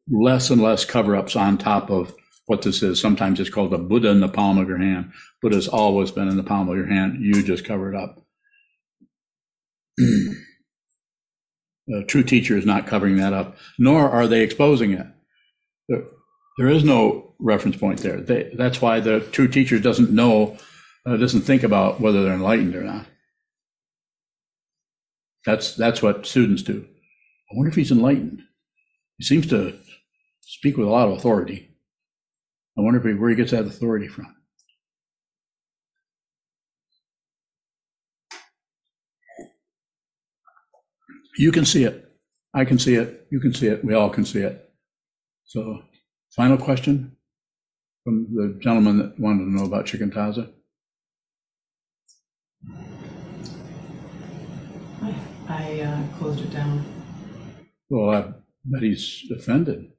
less 0.09 0.49
and 0.49 0.61
less 0.61 0.85
cover-ups 0.85 1.35
on 1.35 1.57
top 1.57 1.89
of 1.89 2.15
what 2.45 2.61
this 2.61 2.83
is. 2.83 3.01
Sometimes 3.01 3.39
it's 3.39 3.49
called 3.49 3.71
the 3.71 3.77
Buddha 3.77 4.09
in 4.09 4.19
the 4.19 4.27
palm 4.27 4.57
of 4.57 4.67
your 4.67 4.77
hand. 4.77 5.11
Buddha's 5.41 5.67
always 5.67 6.11
been 6.11 6.27
in 6.27 6.37
the 6.37 6.43
palm 6.43 6.69
of 6.69 6.75
your 6.75 6.87
hand. 6.87 7.17
You 7.19 7.43
just 7.43 7.65
cover 7.65 7.91
it 7.91 7.97
up. 7.97 8.21
a 11.89 12.03
true 12.03 12.23
teacher 12.23 12.57
is 12.57 12.65
not 12.65 12.87
covering 12.87 13.17
that 13.17 13.33
up, 13.33 13.57
nor 13.77 14.09
are 14.09 14.27
they 14.27 14.41
exposing 14.41 14.93
it. 14.93 15.07
There, 15.87 16.03
there 16.57 16.69
is 16.69 16.83
no 16.83 17.33
reference 17.39 17.77
point 17.77 18.01
there. 18.01 18.21
They, 18.21 18.51
that's 18.55 18.81
why 18.81 18.99
the 18.99 19.19
true 19.19 19.47
teacher 19.47 19.79
doesn't 19.79 20.11
know, 20.11 20.57
uh, 21.05 21.17
doesn't 21.17 21.41
think 21.41 21.63
about 21.63 21.99
whether 21.99 22.23
they're 22.23 22.33
enlightened 22.33 22.75
or 22.75 22.83
not. 22.83 23.05
That's 25.45 25.75
that's 25.75 26.01
what 26.01 26.25
students 26.25 26.63
do. 26.63 26.85
I 27.51 27.55
wonder 27.55 27.69
if 27.69 27.75
he's 27.75 27.91
enlightened. 27.91 28.41
He 29.17 29.23
seems 29.23 29.47
to 29.47 29.77
speak 30.41 30.77
with 30.77 30.87
a 30.87 30.91
lot 30.91 31.07
of 31.07 31.17
authority. 31.17 31.75
I 32.77 32.81
wonder 32.81 32.99
if 32.99 33.05
he, 33.05 33.13
where 33.13 33.29
he 33.29 33.35
gets 33.35 33.51
that 33.51 33.65
authority 33.65 34.07
from. 34.07 34.35
You 41.37 41.51
can 41.51 41.65
see 41.65 41.83
it. 41.83 42.11
I 42.53 42.65
can 42.65 42.79
see 42.79 42.95
it. 42.95 43.27
You 43.29 43.39
can 43.39 43.53
see 43.53 43.67
it. 43.67 43.83
We 43.83 43.93
all 43.93 44.09
can 44.09 44.25
see 44.25 44.39
it. 44.39 44.69
So, 45.45 45.83
final 46.35 46.57
question 46.57 47.17
from 48.03 48.27
the 48.33 48.57
gentleman 48.61 48.97
that 48.99 49.19
wanted 49.19 49.43
to 49.43 49.51
know 49.51 49.65
about 49.65 49.85
shikantaza. 49.85 50.51
I 55.47 55.81
uh, 55.81 56.17
closed 56.17 56.41
it 56.41 56.51
down. 56.51 56.83
Well, 57.89 58.09
I 58.09 58.33
bet 58.65 58.81
he's 58.81 59.23
offended. 59.31 59.91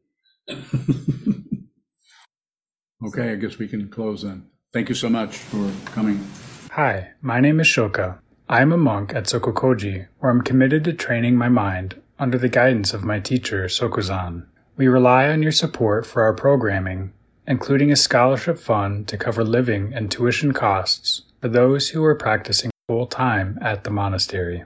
okay, 3.07 3.33
I 3.33 3.37
guess 3.37 3.59
we 3.59 3.69
can 3.69 3.89
close 3.89 4.23
then. 4.23 4.47
Thank 4.73 4.89
you 4.89 4.95
so 4.95 5.09
much 5.09 5.37
for 5.37 5.71
coming. 5.87 6.27
Hi, 6.73 7.13
my 7.23 7.41
name 7.41 7.61
is 7.61 7.67
Shoka. 7.67 8.19
I 8.49 8.61
am 8.63 8.73
a 8.73 8.77
monk 8.77 9.15
at 9.15 9.25
Sokukoji, 9.25 10.07
where 10.19 10.31
I'm 10.31 10.43
committed 10.43 10.85
to 10.85 10.93
training 10.93 11.37
my 11.37 11.49
mind 11.49 12.01
under 12.19 12.39
the 12.39 12.49
guidance 12.49 12.93
of 12.93 13.05
my 13.05 13.21
teacher, 13.21 13.65
Sokuzan. 13.65 14.47
We 14.77 14.89
rely 14.89 15.29
on 15.29 15.43
your 15.43 15.53
support 15.53 16.07
for 16.07 16.23
our 16.23 16.35
programming, 16.35 17.13
including 17.47 17.91
a 17.91 17.97
scholarship 17.97 18.59
fund 18.59 19.09
to 19.09 19.17
cover 19.17 19.45
living 19.45 19.93
and 19.95 20.11
tuition 20.11 20.53
costs 20.53 21.23
for 21.41 21.49
those 21.49 21.91
who 21.91 22.05
are 22.05 22.15
practicing 22.15 22.71
full 22.89 23.07
time 23.07 23.59
at 23.63 23.85
the 23.85 23.91
monastery. 23.91 24.65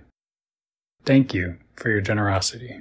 Thank 1.04 1.34
you 1.34 1.58
for 1.76 1.90
your 1.90 2.00
generosity. 2.00 2.80